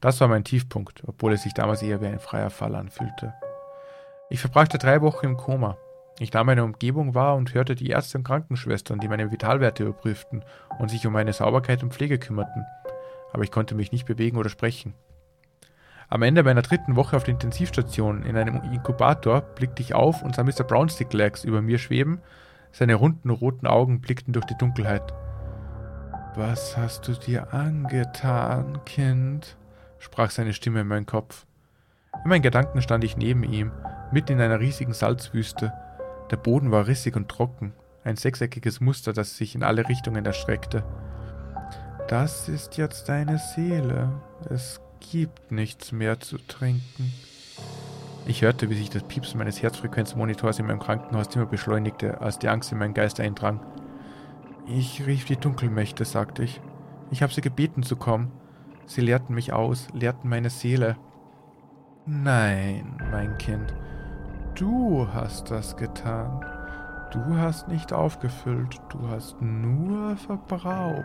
Das 0.00 0.20
war 0.20 0.28
mein 0.28 0.42
Tiefpunkt, 0.42 1.02
obwohl 1.06 1.32
es 1.32 1.42
sich 1.42 1.54
damals 1.54 1.82
eher 1.82 2.00
wie 2.00 2.06
ein 2.06 2.18
freier 2.18 2.50
Fall 2.50 2.74
anfühlte. 2.74 3.34
Ich 4.30 4.40
verbrachte 4.40 4.78
drei 4.78 5.00
Wochen 5.02 5.26
im 5.26 5.36
Koma. 5.36 5.76
Ich 6.18 6.32
nahm 6.32 6.46
meine 6.46 6.64
Umgebung 6.64 7.14
wahr 7.14 7.36
und 7.36 7.54
hörte 7.54 7.74
die 7.74 7.90
Ärzte 7.90 8.18
und 8.18 8.24
Krankenschwestern, 8.24 8.98
die 8.98 9.08
meine 9.08 9.30
Vitalwerte 9.30 9.84
überprüften 9.84 10.44
und 10.78 10.90
sich 10.90 11.06
um 11.06 11.12
meine 11.12 11.32
Sauberkeit 11.32 11.82
und 11.82 11.92
Pflege 11.92 12.18
kümmerten. 12.18 12.64
Aber 13.32 13.44
ich 13.44 13.50
konnte 13.50 13.74
mich 13.74 13.92
nicht 13.92 14.06
bewegen 14.06 14.38
oder 14.38 14.48
sprechen. 14.48 14.94
Am 16.08 16.22
Ende 16.22 16.42
meiner 16.42 16.62
dritten 16.62 16.96
Woche 16.96 17.16
auf 17.16 17.24
der 17.24 17.34
Intensivstation 17.34 18.24
in 18.24 18.36
einem 18.36 18.60
Inkubator 18.72 19.40
blickte 19.40 19.82
ich 19.82 19.94
auf 19.94 20.22
und 20.22 20.34
sah 20.34 20.42
Mr. 20.42 20.64
Brownstick 20.64 21.12
Legs 21.12 21.44
über 21.44 21.62
mir 21.62 21.78
schweben. 21.78 22.20
Seine 22.72 22.94
runden 22.94 23.30
roten 23.30 23.66
Augen 23.66 24.00
blickten 24.00 24.32
durch 24.32 24.46
die 24.46 24.56
Dunkelheit. 24.56 25.12
Was 26.34 26.76
hast 26.78 27.06
du 27.06 27.12
dir 27.12 27.52
angetan, 27.52 28.80
Kind? 28.86 29.56
sprach 29.98 30.30
seine 30.30 30.54
Stimme 30.54 30.80
in 30.80 30.88
meinen 30.88 31.06
Kopf. 31.06 31.46
In 32.24 32.30
meinen 32.30 32.42
Gedanken 32.42 32.80
stand 32.80 33.04
ich 33.04 33.16
neben 33.16 33.44
ihm, 33.44 33.70
mitten 34.10 34.32
in 34.32 34.40
einer 34.40 34.58
riesigen 34.58 34.94
Salzwüste. 34.94 35.72
Der 36.30 36.36
Boden 36.38 36.70
war 36.70 36.86
rissig 36.86 37.14
und 37.14 37.28
trocken, 37.28 37.74
ein 38.04 38.16
sechseckiges 38.16 38.80
Muster, 38.80 39.12
das 39.12 39.36
sich 39.36 39.54
in 39.54 39.62
alle 39.62 39.88
Richtungen 39.88 40.24
erstreckte. 40.24 40.82
Das 42.08 42.48
ist 42.48 42.78
jetzt 42.78 43.08
deine 43.08 43.38
Seele. 43.38 44.10
Es 44.48 44.80
gibt 45.10 45.52
nichts 45.52 45.92
mehr 45.92 46.20
zu 46.20 46.38
trinken. 46.38 47.12
Ich 48.24 48.42
hörte, 48.42 48.70
wie 48.70 48.74
sich 48.74 48.88
das 48.88 49.02
Piepsen 49.02 49.38
meines 49.38 49.62
Herzfrequenzmonitors 49.62 50.60
in 50.60 50.66
meinem 50.66 50.78
Krankenhauszimmer 50.78 51.46
beschleunigte, 51.46 52.20
als 52.20 52.38
die 52.38 52.48
Angst 52.48 52.70
in 52.70 52.78
meinen 52.78 52.94
Geist 52.94 53.18
eindrang. 53.18 53.60
Ich 54.66 55.04
rief 55.04 55.24
die 55.24 55.36
Dunkelmächte, 55.36 56.04
sagte 56.04 56.44
ich. 56.44 56.60
Ich 57.10 57.22
habe 57.22 57.32
sie 57.32 57.40
gebeten 57.40 57.82
zu 57.82 57.96
kommen. 57.96 58.30
Sie 58.86 59.00
lehrten 59.00 59.34
mich 59.34 59.52
aus, 59.52 59.88
lehrten 59.92 60.28
meine 60.28 60.50
Seele. 60.50 60.96
Nein, 62.06 62.96
mein 63.10 63.38
Kind, 63.38 63.74
du 64.54 65.08
hast 65.12 65.50
das 65.50 65.76
getan. 65.76 66.44
Du 67.12 67.36
hast 67.36 67.68
nicht 67.68 67.92
aufgefüllt, 67.92 68.80
du 68.88 69.08
hast 69.08 69.40
nur 69.42 70.16
verbraucht. 70.16 71.04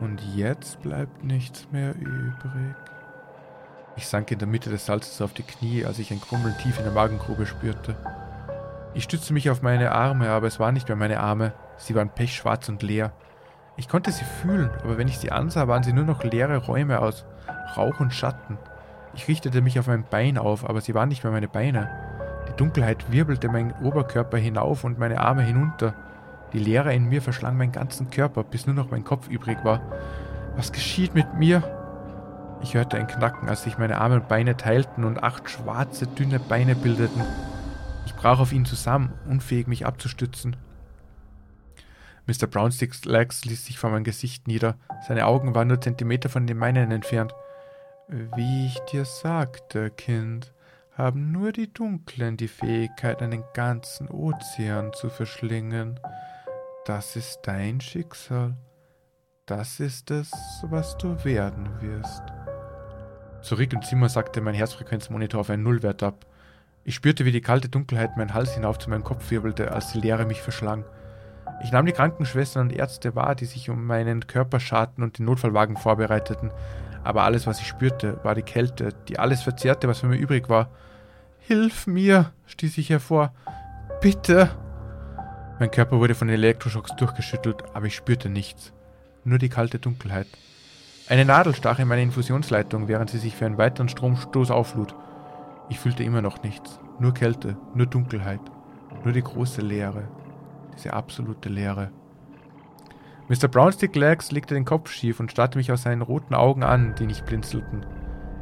Und 0.00 0.20
jetzt 0.34 0.80
bleibt 0.80 1.24
nichts 1.24 1.68
mehr 1.72 1.94
übrig. 1.96 2.93
Ich 3.96 4.08
sank 4.08 4.30
in 4.32 4.38
der 4.40 4.48
Mitte 4.48 4.70
des 4.70 4.86
Salzes 4.86 5.22
auf 5.22 5.34
die 5.34 5.44
Knie, 5.44 5.84
als 5.84 6.00
ich 6.00 6.10
ein 6.10 6.20
Krummeln 6.20 6.56
tief 6.58 6.78
in 6.78 6.84
der 6.84 6.92
Magengrube 6.92 7.46
spürte. 7.46 7.94
Ich 8.92 9.04
stützte 9.04 9.32
mich 9.32 9.50
auf 9.50 9.62
meine 9.62 9.92
Arme, 9.92 10.30
aber 10.30 10.48
es 10.48 10.58
waren 10.58 10.74
nicht 10.74 10.88
mehr 10.88 10.96
meine 10.96 11.20
Arme, 11.20 11.52
sie 11.76 11.94
waren 11.94 12.10
pechschwarz 12.10 12.68
und 12.68 12.82
leer. 12.82 13.12
Ich 13.76 13.88
konnte 13.88 14.10
sie 14.10 14.24
fühlen, 14.24 14.70
aber 14.82 14.98
wenn 14.98 15.08
ich 15.08 15.18
sie 15.18 15.30
ansah, 15.30 15.68
waren 15.68 15.84
sie 15.84 15.92
nur 15.92 16.04
noch 16.04 16.24
leere 16.24 16.58
Räume 16.58 17.00
aus 17.00 17.24
Rauch 17.76 18.00
und 18.00 18.12
Schatten. 18.12 18.58
Ich 19.14 19.28
richtete 19.28 19.62
mich 19.62 19.78
auf 19.78 19.86
mein 19.86 20.04
Bein 20.04 20.38
auf, 20.38 20.68
aber 20.68 20.80
sie 20.80 20.94
waren 20.94 21.08
nicht 21.08 21.22
mehr 21.22 21.32
meine 21.32 21.48
Beine. 21.48 21.88
Die 22.48 22.56
Dunkelheit 22.56 23.12
wirbelte 23.12 23.48
meinen 23.48 23.72
Oberkörper 23.82 24.38
hinauf 24.38 24.82
und 24.82 24.98
meine 24.98 25.20
Arme 25.20 25.42
hinunter. 25.42 25.94
Die 26.52 26.58
Leere 26.58 26.94
in 26.94 27.08
mir 27.08 27.22
verschlang 27.22 27.56
meinen 27.56 27.72
ganzen 27.72 28.10
Körper, 28.10 28.42
bis 28.42 28.66
nur 28.66 28.74
noch 28.74 28.90
mein 28.90 29.04
Kopf 29.04 29.28
übrig 29.28 29.58
war. 29.64 29.80
Was 30.56 30.72
geschieht 30.72 31.14
mit 31.14 31.34
mir? 31.34 31.62
Ich 32.64 32.72
hörte 32.72 32.96
ein 32.96 33.06
Knacken, 33.06 33.46
als 33.50 33.64
sich 33.64 33.76
meine 33.76 33.98
Arme 33.98 34.14
und 34.14 34.28
Beine 34.28 34.56
teilten 34.56 35.04
und 35.04 35.22
acht 35.22 35.50
schwarze, 35.50 36.06
dünne 36.06 36.40
Beine 36.40 36.74
bildeten. 36.74 37.22
Ich 38.06 38.14
brach 38.14 38.40
auf 38.40 38.54
ihn 38.54 38.64
zusammen, 38.64 39.12
unfähig 39.28 39.66
mich 39.66 39.84
abzustützen. 39.84 40.56
Mr. 42.26 42.46
Brownsticks 42.46 43.04
Legs 43.04 43.44
ließ 43.44 43.66
sich 43.66 43.78
vor 43.78 43.90
mein 43.90 44.02
Gesicht 44.02 44.48
nieder. 44.48 44.78
Seine 45.06 45.26
Augen 45.26 45.54
waren 45.54 45.68
nur 45.68 45.82
Zentimeter 45.82 46.30
von 46.30 46.46
den 46.46 46.56
meinen 46.56 46.90
entfernt. 46.90 47.34
Wie 48.08 48.66
ich 48.66 48.78
dir 48.90 49.04
sagte, 49.04 49.90
Kind, 49.90 50.54
haben 50.96 51.32
nur 51.32 51.52
die 51.52 51.70
Dunklen 51.70 52.38
die 52.38 52.48
Fähigkeit, 52.48 53.20
einen 53.20 53.44
ganzen 53.52 54.08
Ozean 54.08 54.94
zu 54.94 55.10
verschlingen. 55.10 56.00
Das 56.86 57.14
ist 57.14 57.40
dein 57.42 57.82
Schicksal. 57.82 58.56
Das 59.44 59.80
ist 59.80 60.10
es, 60.10 60.30
was 60.62 60.96
du 60.96 61.22
werden 61.24 61.68
wirst. 61.82 62.33
Zurück 63.44 63.74
im 63.74 63.82
Zimmer 63.82 64.08
sagte 64.08 64.40
mein 64.40 64.54
Herzfrequenzmonitor 64.54 65.38
auf 65.38 65.50
einen 65.50 65.64
Nullwert 65.64 66.02
ab. 66.02 66.24
Ich 66.82 66.94
spürte, 66.94 67.26
wie 67.26 67.30
die 67.30 67.42
kalte 67.42 67.68
Dunkelheit 67.68 68.16
meinen 68.16 68.32
Hals 68.32 68.54
hinauf 68.54 68.78
zu 68.78 68.88
meinem 68.88 69.04
Kopf 69.04 69.30
wirbelte, 69.30 69.70
als 69.70 69.92
die 69.92 70.00
Leere 70.00 70.24
mich 70.24 70.40
verschlang. 70.40 70.86
Ich 71.62 71.70
nahm 71.70 71.84
die 71.84 71.92
Krankenschwestern 71.92 72.68
und 72.68 72.72
Ärzte 72.74 73.14
wahr, 73.14 73.34
die 73.34 73.44
sich 73.44 73.68
um 73.68 73.84
meinen 73.84 74.26
Körper 74.26 74.60
scharten 74.60 75.04
und 75.04 75.18
den 75.18 75.26
Notfallwagen 75.26 75.76
vorbereiteten. 75.76 76.52
Aber 77.02 77.24
alles, 77.24 77.46
was 77.46 77.60
ich 77.60 77.66
spürte, 77.66 78.18
war 78.22 78.34
die 78.34 78.42
Kälte, 78.42 78.94
die 79.08 79.18
alles 79.18 79.42
verzehrte, 79.42 79.88
was 79.88 80.00
für 80.00 80.06
mir 80.06 80.16
übrig 80.16 80.48
war. 80.48 80.70
Hilf 81.38 81.86
mir, 81.86 82.32
stieß 82.46 82.78
ich 82.78 82.88
hervor. 82.88 83.34
Bitte. 84.00 84.48
Mein 85.58 85.70
Körper 85.70 85.98
wurde 85.98 86.14
von 86.14 86.28
den 86.28 86.36
Elektroschocks 86.36 86.96
durchgeschüttelt, 86.96 87.62
aber 87.74 87.84
ich 87.84 87.94
spürte 87.94 88.30
nichts. 88.30 88.72
Nur 89.22 89.36
die 89.36 89.50
kalte 89.50 89.78
Dunkelheit. 89.78 90.28
Eine 91.06 91.26
Nadel 91.26 91.54
stach 91.54 91.78
in 91.78 91.88
meine 91.88 92.02
Infusionsleitung, 92.02 92.88
während 92.88 93.10
sie 93.10 93.18
sich 93.18 93.36
für 93.36 93.44
einen 93.44 93.58
weiteren 93.58 93.90
Stromstoß 93.90 94.50
auflud. 94.50 94.94
Ich 95.68 95.78
fühlte 95.78 96.02
immer 96.02 96.22
noch 96.22 96.42
nichts. 96.42 96.80
Nur 96.98 97.12
Kälte, 97.12 97.58
nur 97.74 97.86
Dunkelheit. 97.86 98.40
Nur 99.04 99.12
die 99.12 99.22
große 99.22 99.60
Leere. 99.60 100.08
Diese 100.74 100.94
absolute 100.94 101.50
Leere. 101.50 101.90
Mr. 103.28 103.48
Brownstick 103.48 103.94
Legs 103.96 104.32
legte 104.32 104.54
den 104.54 104.64
Kopf 104.64 104.90
schief 104.90 105.20
und 105.20 105.30
starrte 105.30 105.58
mich 105.58 105.70
aus 105.70 105.82
seinen 105.82 106.00
roten 106.00 106.34
Augen 106.34 106.62
an, 106.62 106.94
die 106.98 107.06
nicht 107.06 107.26
blinzelten. 107.26 107.84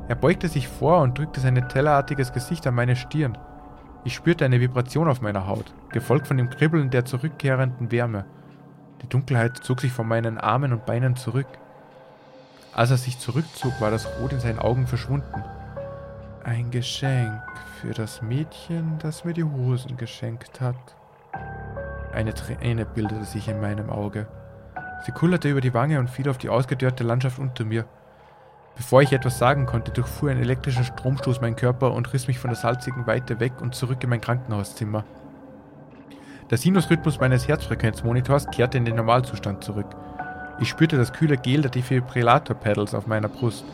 Er 0.07 0.15
beugte 0.15 0.47
sich 0.47 0.69
vor 0.69 1.01
und 1.01 1.19
drückte 1.19 1.41
sein 1.41 1.69
tellerartiges 1.69 2.33
Gesicht 2.33 2.65
an 2.67 2.77
meine 2.77 2.95
Stirn. 2.95 3.39
Ich 4.05 4.15
spürte 4.15 4.45
eine 4.45 4.61
Vibration 4.61 5.09
auf 5.09 5.21
meiner 5.21 5.49
Haut, 5.49 5.73
gefolgt 5.91 6.29
von 6.29 6.37
dem 6.37 6.51
Kribbeln 6.51 6.91
der 6.91 7.05
zurückkehrenden 7.05 7.91
Wärme. 7.91 8.25
Die 9.03 9.09
Dunkelheit 9.09 9.59
zog 9.59 9.81
sich 9.81 9.93
von 9.93 10.07
meinen 10.07 10.39
Armen 10.39 10.73
und 10.73 10.87
Beinen 10.87 11.17
zurück. 11.17 11.47
Als 12.75 12.91
er 12.91 12.97
sich 12.97 13.19
zurückzog, 13.19 13.81
war 13.81 13.91
das 13.91 14.09
Rot 14.19 14.33
in 14.33 14.41
seinen 14.41 14.59
Augen 14.59 14.87
verschwunden. 14.87 15.45
Ein 16.43 16.71
Geschenk 16.71 17.43
für 17.81 17.93
das 17.93 18.23
Mädchen, 18.23 18.99
das 18.99 19.25
mir 19.25 19.35
die 19.35 19.45
Hosen 19.45 19.99
geschenkt 19.99 20.61
hat. 20.61 20.97
Eine 22.13 22.33
Träne 22.33 22.87
bildete 22.87 23.25
sich 23.25 23.49
in 23.49 23.61
meinem 23.61 23.91
Auge. 23.91 24.27
Sie 25.05 25.13
kullerte 25.13 25.51
über 25.51 25.61
die 25.61 25.75
Wange 25.75 25.99
und 25.99 26.09
fiel 26.09 26.29
auf 26.31 26.39
die 26.39 26.49
ausgedörrte 26.49 27.05
Landschaft 27.05 27.39
unter 27.39 27.65
mir. 27.65 27.85
Bevor 28.75 29.03
ich 29.03 29.13
etwas 29.13 29.39
sagen 29.39 29.67
konnte, 29.67 29.93
durchfuhr 29.93 30.31
ein 30.31 30.41
elektrischer 30.41 30.85
Stromstoß 30.85 31.43
meinen 31.43 31.57
Körper 31.57 31.93
und 31.93 32.11
riss 32.15 32.27
mich 32.27 32.39
von 32.39 32.49
der 32.49 32.57
salzigen 32.57 33.07
Weite 33.07 33.39
weg 33.39 33.61
und 33.61 33.75
zurück 33.75 34.03
in 34.03 34.09
mein 34.09 34.23
Krankenhauszimmer. 34.23 35.05
Der 36.51 36.57
Sinusrhythmus 36.57 37.21
meines 37.21 37.49
Herzfrequenzmonitors 37.49 38.47
kehrte 38.51 38.79
in 38.79 38.87
den 38.87 38.97
Normalzustand 38.97 39.63
zurück. 39.63 39.95
Ich 40.61 40.69
spürte 40.69 40.97
das 40.97 41.13
kühle 41.13 41.37
Gel 41.37 41.63
der 41.63 41.71
Defibrillator-Pedals 41.71 42.95
auf 42.95 43.07
meiner 43.07 43.29
Brust. 43.29 43.65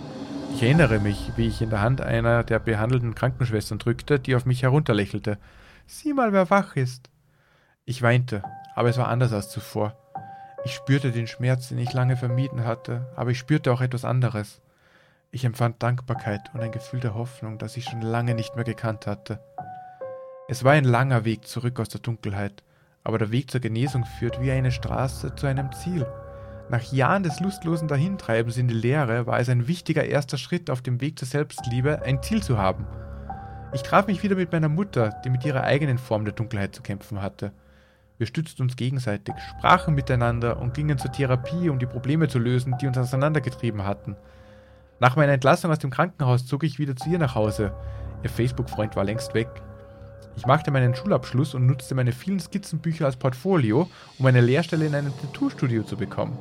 Ich 0.55 0.63
erinnere 0.63 0.99
mich, 1.01 1.33
wie 1.37 1.47
ich 1.47 1.61
in 1.61 1.71
der 1.71 1.83
Hand 1.83 2.01
einer 2.01 2.43
der 2.43 2.59
behandelnden 2.59 3.15
Krankenschwestern 3.15 3.79
drückte, 3.79 4.19
die 4.19 4.35
auf 4.35 4.47
mich 4.47 4.63
herunterlächelte. 4.63 5.39
Sieh 5.87 6.15
mal, 6.15 6.33
wer 6.33 6.51
wach 6.51 6.77
ist. 6.77 7.11
Ich 7.85 8.03
weinte, 8.03 8.43
aber 8.75 8.89
es 8.89 8.99
war 8.99 9.09
anders 9.09 9.33
als 9.33 9.51
zuvor. 9.51 9.97
Ich 10.65 10.73
spürte 10.73 11.13
den 11.13 11.27
Schmerz, 11.27 11.69
den 11.69 11.79
ich 11.79 11.93
lange 11.93 12.17
vermieden 12.17 12.65
hatte, 12.65 13.07
aber 13.17 13.31
ich 13.31 13.39
spürte 13.39 13.73
auch 13.73 13.81
etwas 13.81 14.05
anderes. 14.05 14.61
Ich 15.31 15.45
empfand 15.45 15.83
Dankbarkeit 15.83 16.51
und 16.55 16.61
ein 16.61 16.73
Gefühl 16.73 17.01
der 17.01 17.15
Hoffnung, 17.15 17.59
das 17.59 17.77
ich 17.77 17.85
schon 17.85 18.01
lange 18.01 18.35
nicht 18.35 18.57
mehr 18.57 18.65
gekannt 18.65 19.07
hatte. 19.07 19.41
Es 20.49 20.65
war 20.65 20.73
ein 20.73 20.85
langer 20.85 21.25
Weg 21.25 21.47
zurück 21.47 21.79
aus 21.79 21.91
der 21.91 22.01
Dunkelheit, 22.01 22.63
aber 23.05 23.19
der 23.19 23.31
Weg 23.31 23.51
zur 23.51 23.61
Genesung 23.61 24.05
führt 24.05 24.41
wie 24.41 24.51
eine 24.51 24.73
Straße 24.73 25.35
zu 25.35 25.47
einem 25.47 25.73
Ziel. 25.73 26.07
Nach 26.71 26.83
Jahren 26.93 27.23
des 27.23 27.41
lustlosen 27.41 27.89
Dahintreibens 27.89 28.59
in 28.59 28.69
die 28.69 28.75
Leere 28.75 29.27
war 29.27 29.41
es 29.41 29.49
ein 29.49 29.69
wichtiger 29.69 30.05
erster 30.05 30.37
Schritt 30.37 30.69
auf 30.69 30.83
dem 30.83 31.01
Weg 31.01 31.19
zur 31.19 31.27
Selbstliebe, 31.27 32.03
ein 32.03 32.23
Ziel 32.23 32.43
zu 32.43 32.59
haben. 32.59 32.87
Ich 33.73 33.83
traf 33.83 34.07
mich 34.07 34.23
wieder 34.23 34.37
mit 34.37 34.53
meiner 34.53 34.69
Mutter, 34.69 35.15
die 35.25 35.31
mit 35.31 35.47
ihrer 35.47 35.63
eigenen 35.63 35.97
Form 35.97 36.27
der 36.27 36.35
Dunkelheit 36.35 36.75
zu 36.75 36.83
kämpfen 36.83 37.23
hatte. 37.23 37.53
Wir 38.19 38.27
stützten 38.27 38.65
uns 38.65 38.77
gegenseitig, 38.77 39.35
sprachen 39.57 39.95
miteinander 39.95 40.61
und 40.61 40.75
gingen 40.75 40.99
zur 40.99 41.11
Therapie, 41.11 41.71
um 41.71 41.79
die 41.79 41.87
Probleme 41.87 42.29
zu 42.29 42.39
lösen, 42.39 42.77
die 42.79 42.87
uns 42.87 42.99
auseinandergetrieben 42.99 43.85
hatten. 43.85 44.15
Nach 45.01 45.17
meiner 45.17 45.33
Entlassung 45.33 45.71
aus 45.71 45.79
dem 45.79 45.91
Krankenhaus 45.91 46.45
zog 46.45 46.65
ich 46.65 46.79
wieder 46.79 46.97
zu 46.97 47.09
ihr 47.09 47.19
nach 47.19 47.35
Hause. 47.35 47.73
Ihr 48.23 48.31
Facebook-Freund 48.31 48.95
war 48.95 49.05
längst 49.05 49.33
weg. 49.33 49.49
Ich 50.37 50.45
machte 50.45 50.71
meinen 50.71 50.95
Schulabschluss 50.95 51.55
und 51.55 51.67
nutzte 51.67 51.95
meine 51.95 52.13
vielen 52.13 52.41
Skizzenbücher 52.41 53.07
als 53.07 53.17
Portfolio, 53.17 53.89
um 54.19 54.27
eine 54.27 54.43
Lehrstelle 54.43 54.87
in 54.87 54.95
einem 54.95 55.13
Tattoo-Studio 55.19 55.83
zu 55.83 55.97
bekommen. 55.97 56.37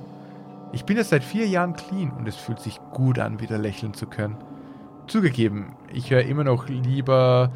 Ich 0.73 0.83
bin 0.83 0.97
jetzt 0.97 1.09
seit 1.09 1.23
vier 1.23 1.47
Jahren 1.47 1.73
clean 1.73 2.11
und 2.11 2.27
es 2.27 2.35
fühlt 2.35 2.59
sich 2.59 2.79
gut 2.91 3.19
an, 3.19 3.39
wieder 3.39 3.57
lächeln 3.57 3.93
zu 3.93 4.05
können. 4.05 4.37
Zugegeben, 5.07 5.75
ich 5.93 6.11
höre 6.11 6.23
immer 6.23 6.43
noch 6.43 6.67
lieber 6.67 7.51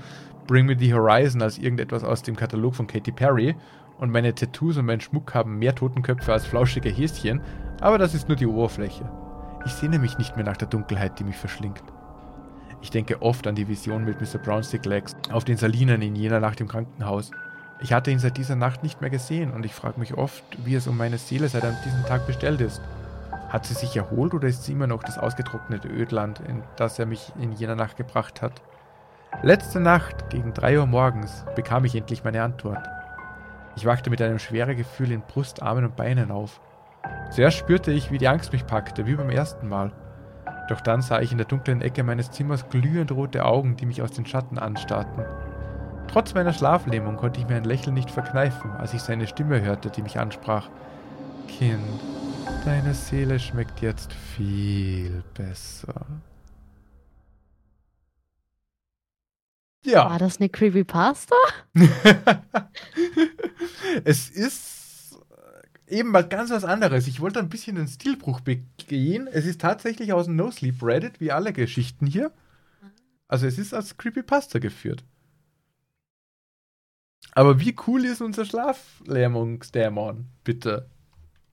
Bring 0.48 0.66
Me 0.66 0.78
the 0.78 0.94
Horizon 0.94 1.42
als 1.42 1.58
irgendetwas 1.58 2.04
aus 2.04 2.22
dem 2.24 2.36
Katalog 2.36 2.76
von 2.76 2.88
Katy 2.88 3.12
Perry 3.12 3.56
und 4.00 4.12
meine 4.12 4.34
Tattoos 4.34 4.78
und 4.78 4.86
mein 4.86 5.02
Schmuck 5.02 5.34
haben 5.34 5.60
mehr 5.60 5.76
Totenköpfe 5.76 6.32
als 6.32 6.46
flauschige 6.46 6.90
Häschen, 6.90 7.42
aber 7.82 7.98
das 7.98 8.14
ist 8.14 8.30
nur 8.30 8.38
die 8.38 8.48
Oberfläche. 8.48 9.10
Ich 9.66 9.74
sehne 9.74 10.00
mich 10.00 10.18
nicht 10.18 10.36
mehr 10.36 10.46
nach 10.46 10.58
der 10.58 10.70
Dunkelheit, 10.70 11.20
die 11.20 11.24
mich 11.26 11.36
verschlingt. 11.36 11.84
Ich 12.82 12.90
denke 12.90 13.22
oft 13.22 13.46
an 13.46 13.56
die 13.56 13.68
Vision 13.68 14.06
mit 14.06 14.20
Mr. 14.22 14.40
Brownstick 14.40 14.86
Legs 14.86 15.16
auf 15.32 15.44
den 15.44 15.58
Salinen 15.58 16.02
in 16.02 16.16
jener 16.16 16.40
Nacht 16.40 16.62
im 16.62 16.68
Krankenhaus. 16.68 17.32
Ich 17.82 17.94
hatte 17.94 18.12
ihn 18.12 18.20
seit 18.20 18.38
dieser 18.38 18.56
Nacht 18.56 18.82
nicht 18.82 19.02
mehr 19.02 19.10
gesehen 19.10 19.52
und 19.52 19.66
ich 19.66 19.74
frage 19.74 20.00
mich 20.00 20.16
oft, 20.16 20.44
wie 20.66 20.76
es 20.76 20.88
um 20.88 20.98
meine 20.98 21.18
Seele 21.18 21.48
seit 21.48 21.64
an 21.64 21.76
diesem 21.86 22.04
Tag 22.06 22.26
bestellt 22.26 22.62
ist. 22.62 22.82
Hat 23.52 23.66
sie 23.66 23.74
sich 23.74 23.98
erholt 23.98 24.34
oder 24.34 24.48
ist 24.48 24.64
sie 24.64 24.72
immer 24.72 24.88
noch 24.88 25.04
das 25.04 25.18
ausgetrocknete 25.18 25.90
Ödland, 25.90 26.40
in 26.40 26.64
das 26.78 26.98
er 26.98 27.06
mich 27.06 27.34
in 27.38 27.52
jener 27.52 27.76
Nacht 27.76 27.98
gebracht 27.98 28.42
hat? 28.42 28.62
Letzte 29.44 29.82
Nacht, 29.82 30.30
gegen 30.30 30.54
3 30.54 30.80
Uhr 30.80 30.86
morgens, 30.86 31.44
bekam 31.54 31.84
ich 31.84 31.94
endlich 31.94 32.24
meine 32.24 32.44
Antwort. 32.44 32.88
Ich 33.76 33.86
wachte 33.86 34.10
mit 34.10 34.22
einem 34.22 34.40
schweren 34.40 34.78
Gefühl 34.78 35.12
in 35.12 35.20
Brust, 35.22 35.62
Armen 35.62 35.84
und 35.84 35.98
Beinen 35.98 36.32
auf. 36.32 36.62
Zuerst 37.30 37.58
spürte 37.58 37.92
ich, 37.92 38.10
wie 38.10 38.18
die 38.18 38.30
Angst 38.30 38.54
mich 38.54 38.66
packte, 38.66 39.06
wie 39.06 39.16
beim 39.16 39.30
ersten 39.30 39.68
Mal. 39.68 39.92
Doch 40.70 40.80
dann 40.80 41.02
sah 41.02 41.20
ich 41.20 41.34
in 41.34 41.38
der 41.38 41.48
dunklen 41.48 41.82
Ecke 41.82 42.04
meines 42.04 42.32
Zimmers 42.32 42.70
glühend 42.70 43.12
rote 43.12 43.44
Augen, 43.44 43.76
die 43.76 43.86
mich 43.86 44.02
aus 44.02 44.12
den 44.12 44.26
Schatten 44.26 44.60
anstarrten. 44.60 45.26
Trotz 46.08 46.34
meiner 46.34 46.54
Schlaflähmung 46.54 47.18
konnte 47.18 47.42
ich 47.42 47.50
mir 47.50 47.56
ein 47.56 47.66
Lächeln 47.66 47.96
nicht 47.96 48.12
verkneifen, 48.12 48.72
als 48.72 48.94
ich 48.94 49.02
seine 49.02 49.28
Stimme 49.28 49.62
hörte, 49.62 49.90
die 49.90 50.04
mich 50.04 50.20
ansprach. 50.20 50.70
Kind, 51.50 52.00
deine 52.66 52.94
Seele 52.94 53.40
schmeckt 53.40 53.82
jetzt 53.82 54.14
viel 54.14 55.24
besser. 55.34 56.06
Ja. 59.84 60.10
War 60.10 60.20
das 60.20 60.40
eine 60.40 60.50
Creepypasta? 60.50 61.36
es 64.04 64.30
ist 64.30 65.18
eben 65.88 66.12
mal 66.12 66.28
ganz 66.28 66.52
was 66.52 66.64
anderes. 66.64 67.08
Ich 67.08 67.20
wollte 67.20 67.40
ein 67.40 67.50
bisschen 67.50 67.78
den 67.78 67.88
Stilbruch 67.88 68.42
begehen. 68.42 69.28
Es 69.28 69.46
ist 69.46 69.62
tatsächlich 69.62 70.14
aus 70.14 70.26
dem 70.26 70.36
No 70.36 70.52
Sleep 70.52 70.84
Reddit, 70.84 71.20
wie 71.20 71.32
alle 71.32 71.54
Geschichten 71.54 72.06
hier. 72.06 72.32
Also 73.28 73.48
es 73.48 73.58
ist 73.58 73.74
als 73.74 73.98
Creepypasta 73.98 74.60
geführt. 74.60 75.04
Aber 77.34 77.60
wie 77.60 77.76
cool 77.88 78.06
ist 78.06 78.22
unser 78.22 78.46
Schlaflähmungsdämon, 78.46 80.28
bitte? 80.44 80.90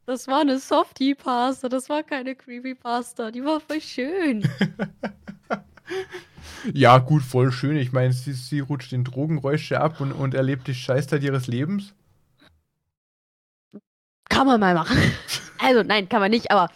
Das 0.08 0.26
war 0.26 0.40
eine 0.40 0.58
Softie-Pasta, 0.58 1.68
das 1.68 1.90
war 1.90 2.02
keine 2.02 2.34
Creepypasta. 2.34 3.30
Die 3.30 3.44
war 3.44 3.60
voll 3.60 3.82
schön. 3.82 4.48
Ja, 6.74 6.98
gut, 6.98 7.22
voll 7.22 7.52
schön. 7.52 7.76
Ich 7.76 7.92
meine, 7.92 8.12
sie, 8.12 8.32
sie 8.32 8.60
rutscht 8.60 8.92
in 8.92 9.04
Drogenräusche 9.04 9.80
ab 9.80 10.00
und, 10.00 10.12
und 10.12 10.34
erlebt 10.34 10.66
die 10.66 10.74
Scheißzeit 10.74 11.22
ihres 11.22 11.46
Lebens. 11.46 11.94
Kann 14.28 14.46
man 14.46 14.60
mal 14.60 14.74
machen. 14.74 14.96
Also, 15.60 15.82
nein, 15.82 16.08
kann 16.08 16.20
man 16.20 16.30
nicht, 16.30 16.50
aber 16.50 16.70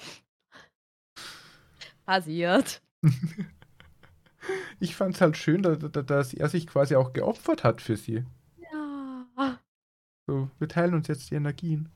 passiert. 2.04 2.82
ich 4.80 4.96
fand 4.96 5.14
es 5.14 5.20
halt 5.20 5.36
schön, 5.36 5.62
dass, 5.62 5.78
dass 5.78 6.34
er 6.34 6.48
sich 6.48 6.66
quasi 6.66 6.96
auch 6.96 7.12
geopfert 7.12 7.64
hat 7.64 7.80
für 7.80 7.96
sie. 7.96 8.24
Ja. 8.58 9.58
So, 10.26 10.50
wir 10.58 10.68
teilen 10.68 10.94
uns 10.94 11.06
jetzt 11.08 11.30
die 11.30 11.36
Energien. 11.36 11.90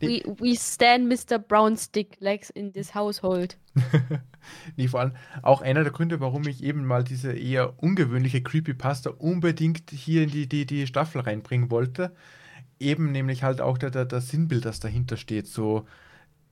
We, 0.00 0.22
we 0.38 0.56
stand 0.56 1.08
Mr. 1.08 1.38
Brownstick 1.38 2.16
legs 2.20 2.50
in 2.50 2.72
this 2.72 2.94
household. 2.94 3.56
nee, 4.76 4.88
vor 4.88 5.00
allem 5.00 5.12
auch 5.42 5.60
einer 5.60 5.82
der 5.82 5.92
Gründe, 5.92 6.20
warum 6.20 6.46
ich 6.46 6.62
eben 6.62 6.84
mal 6.84 7.04
diese 7.04 7.32
eher 7.32 7.82
ungewöhnliche 7.82 8.42
Creepypasta 8.42 9.10
unbedingt 9.10 9.90
hier 9.90 10.22
in 10.22 10.30
die, 10.30 10.48
die, 10.48 10.66
die 10.66 10.86
Staffel 10.86 11.20
reinbringen 11.20 11.70
wollte. 11.70 12.12
Eben 12.80 13.10
nämlich 13.12 13.42
halt 13.42 13.60
auch 13.60 13.78
der, 13.78 13.90
der, 13.90 14.04
der 14.04 14.20
Sinnbild, 14.20 14.64
das 14.64 14.80
dahinter 14.80 15.16
steht. 15.16 15.48
So, 15.48 15.86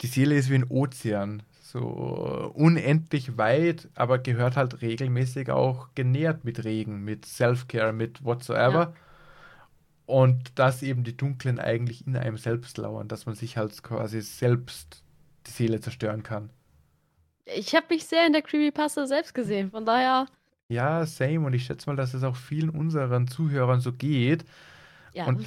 die 0.01 0.09
Seele 0.09 0.35
ist 0.35 0.51
wie 0.51 0.57
ein 0.57 0.69
Ozean. 0.69 1.43
So 1.63 2.53
unendlich 2.55 3.37
weit, 3.39 3.89
aber 3.97 4.19
gehört 4.19 4.57
halt 4.57 4.83
regelmäßig 4.83 5.51
auch 5.51 5.89
genährt 5.95 6.45
mit 6.45 6.65
Regen, 6.65 7.05
mit 7.05 7.27
Self-Care, 7.27 7.93
mit 7.93 8.25
whatsoever. 8.25 8.73
Ja. 8.73 9.06
Und 10.07 10.59
dass 10.59 10.83
eben 10.83 11.03
die 11.03 11.16
Dunklen 11.16 11.59
eigentlich 11.59 12.07
in 12.07 12.16
einem 12.16 12.38
selbst 12.38 12.79
lauern, 12.79 13.09
dass 13.09 13.27
man 13.27 13.35
sich 13.35 13.57
halt 13.57 13.83
quasi 13.83 14.21
selbst 14.21 15.03
die 15.47 15.51
Seele 15.51 15.81
zerstören 15.81 16.23
kann. 16.23 16.51
Ich 17.45 17.75
habe 17.75 17.87
mich 17.90 18.07
sehr 18.07 18.27
in 18.27 18.33
der 18.33 18.42
Creepypasta 18.42 19.07
selbst 19.07 19.35
gesehen, 19.35 19.71
von 19.71 19.85
daher. 19.85 20.27
Ja, 20.69 21.07
same. 21.07 21.47
Und 21.47 21.55
ich 21.55 21.64
schätze 21.64 21.88
mal, 21.88 21.97
dass 21.97 22.14
es 22.14 22.23
auch 22.23 22.37
vielen 22.37 22.71
unseren 22.71 23.29
Zuhörern 23.29 23.81
so 23.81 23.92
geht. 23.92 24.45
Ja. 25.12 25.27
Und 25.27 25.47